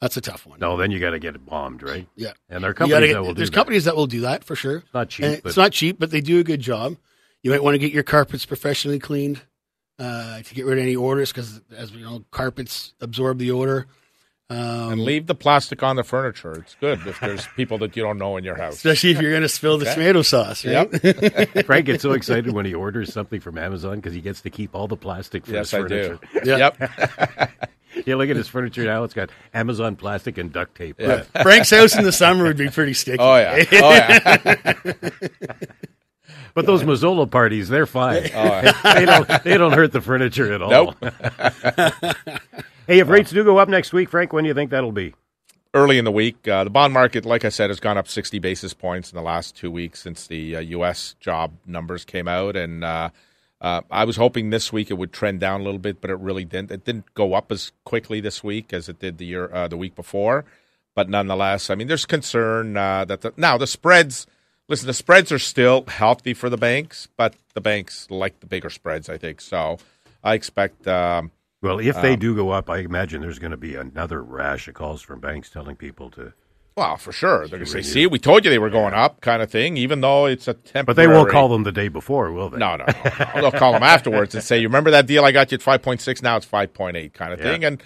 that's 0.00 0.16
a 0.16 0.20
tough 0.20 0.46
one. 0.46 0.58
No, 0.60 0.76
then 0.76 0.90
you 0.90 0.98
got 1.00 1.10
to 1.10 1.18
get 1.18 1.34
it 1.34 1.44
bombed, 1.44 1.82
right? 1.82 2.06
Yeah. 2.16 2.32
And 2.48 2.64
there 2.64 2.70
are 2.70 2.74
companies 2.74 3.08
get- 3.08 3.12
that 3.14 3.20
will 3.22 3.28
do 3.28 3.34
there's 3.34 3.50
that. 3.50 3.54
companies 3.54 3.84
that 3.84 3.96
will 3.96 4.06
do 4.06 4.20
that 4.22 4.44
for 4.44 4.56
sure. 4.56 4.76
It's 4.78 4.94
not 4.94 5.08
cheap, 5.10 5.24
And 5.26 5.42
but 5.42 5.48
it's 5.50 5.56
not 5.58 5.72
cheap, 5.72 5.98
but 5.98 6.10
they 6.10 6.20
do 6.20 6.38
a 6.40 6.44
good 6.44 6.60
job. 6.60 6.96
You 7.42 7.50
might 7.50 7.62
want 7.62 7.74
to 7.74 7.78
get 7.78 7.92
your 7.92 8.02
carpets 8.02 8.44
professionally 8.46 8.98
cleaned 8.98 9.40
uh, 9.98 10.40
to 10.42 10.54
get 10.54 10.64
rid 10.66 10.78
of 10.78 10.82
any 10.84 10.96
odors 10.96 11.32
because, 11.32 11.60
as 11.76 11.92
we 11.92 12.02
know, 12.02 12.24
carpets 12.30 12.94
absorb 13.00 13.38
the 13.38 13.50
odor. 13.50 13.86
Um, 14.50 14.92
and 14.94 15.04
leave 15.04 15.26
the 15.28 15.34
plastic 15.36 15.80
on 15.84 15.94
the 15.94 16.02
furniture. 16.02 16.52
It's 16.54 16.74
good 16.80 17.06
if 17.06 17.20
there's 17.20 17.46
people 17.56 17.78
that 17.78 17.94
you 17.96 18.02
don't 18.02 18.18
know 18.18 18.36
in 18.36 18.42
your 18.42 18.56
house. 18.56 18.74
especially 18.74 19.10
if 19.12 19.20
you're 19.20 19.30
going 19.30 19.42
to 19.42 19.48
spill 19.48 19.78
the 19.78 19.84
tomato 19.84 20.22
sauce. 20.22 20.64
Right? 20.66 20.88
Yep. 21.04 21.64
Frank 21.66 21.86
gets 21.86 22.02
so 22.02 22.12
excited 22.12 22.52
when 22.52 22.66
he 22.66 22.74
orders 22.74 23.12
something 23.12 23.38
from 23.40 23.56
Amazon 23.58 23.96
because 23.96 24.12
he 24.12 24.20
gets 24.20 24.40
to 24.40 24.50
keep 24.50 24.74
all 24.74 24.88
the 24.88 24.96
plastic 24.96 25.46
for 25.46 25.52
yes, 25.52 25.70
his 25.70 25.84
I 25.84 25.86
do. 25.88 26.18
furniture. 26.18 26.18
Yeah. 26.44 26.56
Yep. 26.78 27.50
Yeah, 28.06 28.14
look 28.14 28.30
at 28.30 28.36
his 28.36 28.48
furniture 28.48 28.84
now. 28.84 29.04
It's 29.04 29.14
got 29.14 29.30
Amazon 29.52 29.96
plastic 29.96 30.38
and 30.38 30.52
duct 30.52 30.76
tape. 30.76 30.96
Yeah. 30.98 31.22
Frank's 31.42 31.70
house 31.70 31.96
in 31.96 32.04
the 32.04 32.12
summer 32.12 32.44
would 32.44 32.56
be 32.56 32.68
pretty 32.68 32.94
sticky. 32.94 33.18
Oh 33.20 33.36
yeah. 33.36 33.64
Oh 33.72 33.92
yeah. 33.92 35.10
But 36.54 36.66
those 36.66 36.82
Mazola 36.82 37.30
parties, 37.30 37.68
they're 37.68 37.86
fine. 37.86 38.28
Oh, 38.34 38.44
yeah. 38.44 38.72
they 38.94 39.04
don't 39.06 39.44
they 39.44 39.56
don't 39.56 39.72
hurt 39.72 39.92
the 39.92 40.00
furniture 40.00 40.52
at 40.52 40.60
all. 40.60 40.70
Nope. 40.70 40.96
hey, 42.86 42.98
if 42.98 43.08
rates 43.08 43.30
do 43.30 43.44
go 43.44 43.58
up 43.58 43.68
next 43.68 43.92
week, 43.92 44.08
Frank, 44.08 44.32
when 44.32 44.44
do 44.44 44.48
you 44.48 44.54
think 44.54 44.70
that'll 44.70 44.92
be? 44.92 45.14
Early 45.72 45.98
in 45.98 46.04
the 46.04 46.10
week, 46.10 46.48
uh, 46.48 46.64
the 46.64 46.70
bond 46.70 46.92
market, 46.92 47.24
like 47.24 47.44
I 47.44 47.48
said, 47.48 47.70
has 47.70 47.78
gone 47.78 47.96
up 47.96 48.08
60 48.08 48.40
basis 48.40 48.74
points 48.74 49.12
in 49.12 49.16
the 49.16 49.22
last 49.22 49.54
two 49.56 49.70
weeks 49.70 50.00
since 50.00 50.26
the 50.26 50.56
uh, 50.56 50.60
U.S. 50.60 51.14
job 51.20 51.52
numbers 51.64 52.04
came 52.04 52.26
out, 52.26 52.56
and 52.56 52.82
uh, 52.82 53.10
uh, 53.60 53.82
I 53.90 54.04
was 54.04 54.16
hoping 54.16 54.50
this 54.50 54.72
week 54.72 54.90
it 54.90 54.94
would 54.94 55.12
trend 55.12 55.40
down 55.40 55.60
a 55.60 55.64
little 55.64 55.78
bit, 55.78 56.00
but 56.00 56.10
it 56.10 56.18
really 56.18 56.44
didn't. 56.44 56.70
It 56.70 56.84
didn't 56.84 57.12
go 57.14 57.34
up 57.34 57.52
as 57.52 57.72
quickly 57.84 58.20
this 58.20 58.42
week 58.42 58.72
as 58.72 58.88
it 58.88 58.98
did 58.98 59.18
the 59.18 59.26
year 59.26 59.52
uh, 59.52 59.68
the 59.68 59.76
week 59.76 59.94
before. 59.94 60.44
But 60.94 61.08
nonetheless, 61.08 61.70
I 61.70 61.74
mean, 61.74 61.86
there's 61.86 62.06
concern 62.06 62.76
uh, 62.76 63.04
that 63.04 63.20
the, 63.20 63.32
now 63.36 63.58
the 63.58 63.66
spreads. 63.66 64.26
Listen, 64.68 64.86
the 64.86 64.94
spreads 64.94 65.32
are 65.32 65.38
still 65.38 65.84
healthy 65.86 66.32
for 66.32 66.48
the 66.48 66.56
banks, 66.56 67.08
but 67.16 67.34
the 67.54 67.60
banks 67.60 68.06
like 68.08 68.40
the 68.40 68.46
bigger 68.46 68.70
spreads, 68.70 69.08
I 69.08 69.18
think. 69.18 69.40
So 69.40 69.78
I 70.22 70.34
expect. 70.34 70.86
Um, 70.88 71.32
Well, 71.60 71.78
if 71.80 72.00
they 72.00 72.16
do 72.16 72.34
go 72.34 72.50
up, 72.50 72.70
I 72.70 72.78
imagine 72.78 73.20
there's 73.20 73.38
going 73.38 73.50
to 73.50 73.56
be 73.58 73.74
another 73.74 74.22
rash 74.22 74.68
of 74.68 74.74
calls 74.74 75.02
from 75.02 75.20
banks 75.20 75.50
telling 75.50 75.76
people 75.76 76.08
to. 76.12 76.32
Well, 76.76 76.96
for 76.96 77.12
sure. 77.12 77.40
They're 77.48 77.58
going 77.58 77.64
to 77.64 77.70
say, 77.70 77.82
see, 77.82 78.06
we 78.06 78.18
told 78.18 78.44
you 78.44 78.50
they 78.50 78.58
were 78.58 78.70
going 78.70 78.94
up 78.94 79.20
kind 79.20 79.42
of 79.42 79.50
thing, 79.50 79.76
even 79.76 80.00
though 80.00 80.26
it's 80.26 80.48
a 80.48 80.54
temporary. 80.54 80.84
But 80.86 80.96
they 80.96 81.06
won't 81.06 81.30
call 81.30 81.48
them 81.48 81.64
the 81.64 81.72
day 81.72 81.88
before, 81.88 82.32
will 82.32 82.48
they? 82.48 82.58
No, 82.58 82.76
no, 82.76 82.86
no. 82.86 82.92
no. 83.34 83.40
They'll 83.42 83.50
call 83.58 83.72
them 83.72 83.82
afterwards 83.82 84.34
and 84.34 84.42
say, 84.42 84.58
you 84.58 84.68
remember 84.68 84.90
that 84.92 85.06
deal 85.06 85.24
I 85.24 85.32
got 85.32 85.50
you 85.52 85.56
at 85.56 85.60
5.6? 85.62 86.22
Now 86.22 86.36
it's 86.36 86.46
5.8 86.46 87.12
kind 87.12 87.32
of 87.32 87.38
Yeah. 87.40 87.44
thing. 87.52 87.64
And 87.64 87.82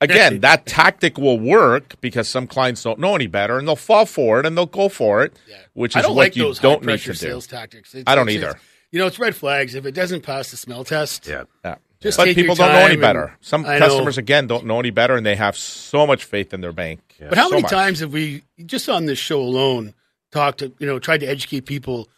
again, 0.00 0.40
that 0.40 0.64
tactic 0.66 1.18
will 1.18 1.38
work 1.38 2.00
because 2.00 2.28
some 2.28 2.46
clients 2.46 2.82
don't 2.82 3.00
know 3.00 3.14
any 3.14 3.26
better 3.26 3.58
and 3.58 3.66
they'll 3.68 3.76
fall 3.76 4.06
for 4.06 4.40
it 4.40 4.46
and 4.46 4.56
they'll 4.56 4.66
go 4.66 4.88
for 4.88 5.22
it, 5.24 5.36
yeah. 5.48 5.56
which 5.74 5.96
is 5.96 6.04
what 6.04 6.14
like 6.14 6.36
you 6.36 6.44
those 6.44 6.58
don't 6.60 6.82
need 6.82 6.92
high-pressure 6.92 7.14
to 7.14 7.18
do. 7.20 7.26
sales 7.26 7.46
tactics. 7.46 7.94
It's- 7.94 8.04
I 8.10 8.14
don't 8.14 8.28
it's- 8.28 8.36
either. 8.42 8.50
it's- 8.50 8.64
You 8.92 9.00
know, 9.00 9.06
it's 9.06 9.18
red 9.18 9.36
flags. 9.36 9.74
If 9.74 9.84
it 9.84 9.92
doesn't 9.92 10.22
pass 10.22 10.50
the 10.50 10.56
smell 10.56 10.84
test, 10.84 11.26
Yeah. 11.26 11.42
Yeah. 11.64 11.74
Just 12.00 12.16
but 12.18 12.26
take 12.26 12.36
people 12.36 12.54
your 12.56 12.66
don't 12.66 12.74
know 12.74 12.86
any 12.86 12.96
better. 12.96 13.36
Some 13.40 13.66
I 13.66 13.78
know. 13.78 13.86
customers, 13.86 14.18
again, 14.18 14.46
don't 14.46 14.66
know 14.66 14.78
any 14.78 14.90
better 14.90 15.16
and 15.16 15.26
they 15.26 15.34
have 15.36 15.56
so 15.56 16.06
much 16.06 16.24
faith 16.24 16.54
in 16.54 16.60
their 16.60 16.72
bank. 16.72 17.00
But 17.18 17.36
how 17.36 17.44
So 17.46 17.50
many 17.50 17.62
much. 17.62 17.70
times 17.72 18.00
have 18.00 18.12
we 18.12 18.44
just 18.64 18.88
on 18.88 19.06
this 19.06 19.18
show 19.18 19.40
alone 19.40 19.94
talked 20.30 20.58
to 20.58 20.72
you 20.78 20.86
know 20.86 20.98
tried 20.98 21.18
to 21.20 21.26
educate 21.26 21.62
people? 21.62 22.08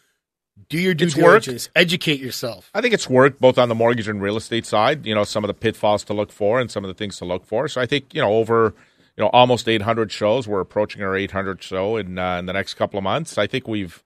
Do 0.68 0.78
your 0.78 0.93
due 0.93 1.07
It's 1.07 1.16
worked. 1.16 1.47
diligence. 1.47 1.70
Educate 1.74 2.20
yourself. 2.20 2.70
I 2.74 2.83
think 2.83 2.93
it's 2.93 3.09
worked 3.09 3.41
both 3.41 3.57
on 3.59 3.70
the 3.70 3.74
mortgage 3.74 4.07
and 4.09 4.20
real 4.20 4.37
estate 4.37 4.66
side. 4.66 5.07
You 5.07 5.14
know, 5.14 5.24
some 5.24 5.43
of 5.43 5.49
the 5.49 5.55
pitfalls 5.55 6.05
to 6.05 6.12
look 6.12 6.31
for 6.31 6.61
and 6.61 6.70
some 6.70 6.85
of 6.85 6.89
the 6.89 6.95
things 6.95 7.16
to 7.18 7.24
look 7.24 7.47
for. 7.47 7.66
So 7.66 7.81
I 7.81 7.87
think 7.87 8.12
you 8.14 8.20
know 8.20 8.35
over 8.35 8.74
you 9.16 9.24
know 9.24 9.31
almost 9.33 9.66
800 9.66 10.12
shows. 10.12 10.47
We're 10.47 10.61
approaching 10.61 11.03
our 11.03 11.16
800 11.16 11.62
show 11.62 11.97
in 11.97 12.18
uh, 12.18 12.37
in 12.39 12.45
the 12.47 12.53
next 12.53 12.74
couple 12.74 12.99
of 12.99 13.05
months. 13.05 13.39
I 13.39 13.47
think 13.47 13.66
we've 13.66 14.03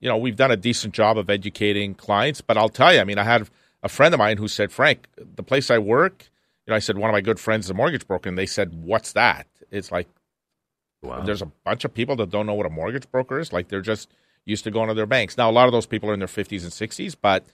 you 0.00 0.10
know 0.10 0.18
we've 0.18 0.36
done 0.36 0.50
a 0.50 0.56
decent 0.58 0.92
job 0.92 1.16
of 1.16 1.30
educating 1.30 1.94
clients. 1.94 2.42
But 2.42 2.58
I'll 2.58 2.68
tell 2.68 2.92
you, 2.92 3.00
I 3.00 3.04
mean, 3.04 3.16
I 3.18 3.24
had 3.24 3.48
a 3.84 3.88
friend 3.88 4.12
of 4.14 4.18
mine 4.18 4.38
who 4.38 4.48
said, 4.48 4.72
Frank, 4.72 5.06
the 5.16 5.42
place 5.44 5.70
I 5.70 5.78
work. 5.78 6.30
You 6.66 6.70
know, 6.72 6.76
I 6.76 6.80
said 6.80 6.96
one 6.98 7.10
of 7.10 7.12
my 7.12 7.20
good 7.20 7.38
friends 7.38 7.66
is 7.66 7.70
a 7.70 7.74
mortgage 7.74 8.08
broker, 8.08 8.28
and 8.28 8.38
they 8.38 8.46
said, 8.46 8.72
"What's 8.82 9.12
that?" 9.12 9.46
It's 9.70 9.92
like 9.92 10.08
Wow. 11.02 11.20
there's 11.20 11.42
a 11.42 11.50
bunch 11.64 11.84
of 11.84 11.92
people 11.92 12.16
that 12.16 12.30
don't 12.30 12.46
know 12.46 12.54
what 12.54 12.64
a 12.64 12.70
mortgage 12.70 13.10
broker 13.10 13.38
is. 13.38 13.52
Like 13.52 13.68
they're 13.68 13.82
just 13.82 14.08
used 14.46 14.64
to 14.64 14.70
going 14.70 14.88
to 14.88 14.94
their 14.94 15.04
banks. 15.06 15.36
Now, 15.36 15.50
a 15.50 15.52
lot 15.52 15.66
of 15.66 15.72
those 15.72 15.84
people 15.86 16.08
are 16.10 16.14
in 16.14 16.18
their 16.20 16.28
50s 16.28 16.62
and 16.62 16.72
60s, 16.72 17.14
but 17.20 17.44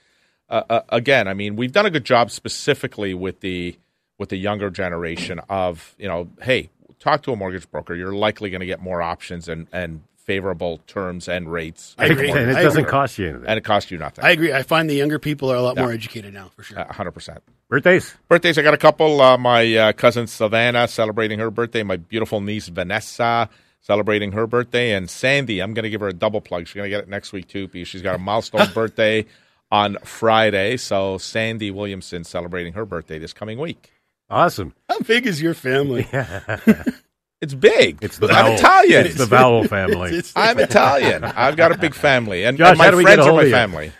uh, 0.49 0.63
uh, 0.71 0.81
again, 0.91 1.27
I 1.29 1.35
mean, 1.35 1.57
we've 1.57 1.73
done 1.73 1.87
a 1.87 1.91
good 1.91 2.05
job 2.05 2.31
specifically 2.31 3.13
with 3.15 3.41
the 3.41 3.77
with 4.19 4.29
the 4.29 4.37
younger 4.37 4.71
generation 4.71 5.41
of 5.49 5.95
you 5.99 6.07
know, 6.07 6.29
hey, 6.43 6.71
talk 7.01 7.23
to 7.23 7.33
a 7.33 7.37
mortgage 7.37 7.69
broker. 7.71 7.95
You're 7.97 8.15
likely 8.15 8.51
going 8.51 8.61
to 8.61 8.67
get 8.67 8.81
more 8.81 9.03
options 9.03 9.49
and 9.49 9.67
and 9.73 10.03
favorable 10.31 10.79
terms 10.87 11.29
and 11.29 11.51
rates, 11.51 11.97
I 11.99 12.07
agree. 12.07 12.31
and 12.31 12.51
it 12.51 12.57
I 12.57 12.63
doesn't 12.63 12.83
agree. 12.83 12.91
cost 12.91 13.19
you 13.19 13.29
anything. 13.31 13.47
and 13.49 13.59
it 13.59 13.65
costs 13.65 13.91
you 13.91 13.99
nothing. 13.99 14.25
I 14.25 14.31
agree. 14.31 14.53
I 14.53 14.63
find 14.63 14.89
the 14.89 14.95
younger 14.95 15.19
people 15.19 15.51
are 15.51 15.57
a 15.57 15.63
lot 15.63 15.75
Yeah. 15.77 15.83
more 15.83 15.93
educated 15.93 16.33
now, 16.33 16.51
for 16.55 16.63
sure. 16.63 16.79
Uh, 16.79 16.87
100%. 16.87 17.39
Birthdays? 17.69 18.15
Birthdays, 18.29 18.57
I 18.59 18.63
got 18.63 18.75
a 18.75 18.79
couple. 18.79 19.21
Uh, 19.21 19.37
my 19.39 19.75
uh, 19.77 19.93
cousin 19.93 20.27
Savannah 20.29 20.87
celebrating 20.89 21.39
her 21.41 21.51
birthday. 21.51 21.83
My 21.83 21.97
beautiful 21.97 22.41
niece 22.41 22.69
Vanessa 22.69 23.49
celebrating 23.81 24.33
her 24.33 24.47
birthday. 24.47 24.93
And 24.93 25.09
Sandy, 25.11 25.61
I'm 25.61 25.75
going 25.75 25.83
to 25.85 25.91
give 25.91 26.01
her 26.01 26.09
a 26.09 26.13
double 26.13 26.41
plug. 26.41 26.67
She's 26.67 26.75
going 26.75 26.87
to 26.87 26.91
get 26.97 27.03
it 27.03 27.09
next 27.09 27.33
week, 27.33 27.49
too, 27.49 27.67
because 27.69 27.89
she's 27.89 28.03
got 28.03 28.15
a 28.15 28.19
milestone 28.31 28.69
birthday 28.73 29.27
on 29.73 29.97
Friday. 30.05 30.77
So 30.77 31.19
Sandy 31.19 31.71
Williamson 31.71 32.23
celebrating 32.25 32.73
her 32.75 32.85
birthday 32.87 33.19
this 33.19 33.33
coming 33.33 33.59
week. 33.59 33.91
Awesome. 34.29 34.75
How 34.89 35.01
big 35.01 35.27
is 35.27 35.43
your 35.43 35.55
family? 35.55 36.07
It's 37.41 37.55
big. 37.55 37.99
It's 38.03 38.19
the 38.19 38.27
I'm 38.29 38.35
vowel. 38.47 38.55
Italian. 38.55 39.07
It's 39.07 39.15
the 39.17 39.27
vowel 39.27 39.65
family. 39.65 40.11
It's- 40.19 40.33
I'm 40.37 40.59
Italian. 40.59 41.25
I've 41.25 41.57
got 41.57 41.73
a 41.73 41.79
big 41.79 41.95
family. 41.95 42.45
And, 42.45 42.59
Josh, 42.59 42.71
and 42.71 42.79
my 42.79 42.85
how 42.87 42.91
do 42.91 43.01
friends 43.03 43.27
are 43.27 43.33
my 43.33 43.43
you? 43.45 43.51
family. 43.51 43.93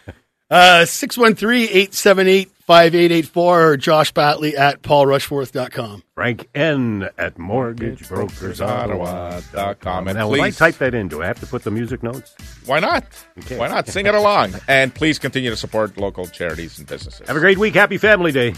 Uh, 0.51 0.83
613-878-5884 0.85 3.37
or 3.37 3.77
Josh 3.77 4.13
Batley 4.13 4.57
at 4.57 4.83
paulrushforth.com. 4.83 6.03
Frank 6.15 6.49
N 6.55 7.09
at 7.17 7.37
mortgagebrokersottawa.com. 7.37 10.09
And 10.09 10.19
Now, 10.19 10.29
when 10.29 10.41
I 10.41 10.45
please- 10.49 10.59
type 10.59 10.77
that 10.79 10.95
in, 10.95 11.09
do 11.09 11.23
I 11.23 11.27
have 11.27 11.39
to 11.41 11.47
put 11.47 11.63
the 11.63 11.71
music 11.71 12.03
notes? 12.03 12.35
Why 12.67 12.81
not? 12.81 13.05
Okay. 13.39 13.57
Why 13.59 13.69
not? 13.69 13.87
Sing 13.89 14.07
it 14.07 14.15
along. 14.15 14.55
And 14.69 14.95
please 14.95 15.19
continue 15.19 15.49
to 15.51 15.57
support 15.57 15.97
local 15.97 16.27
charities 16.27 16.79
and 16.79 16.87
businesses. 16.89 17.27
Have 17.27 17.37
a 17.37 17.41
great 17.41 17.59
week. 17.59 17.75
Happy 17.75 17.97
Family 17.99 18.33
Day. 18.33 18.55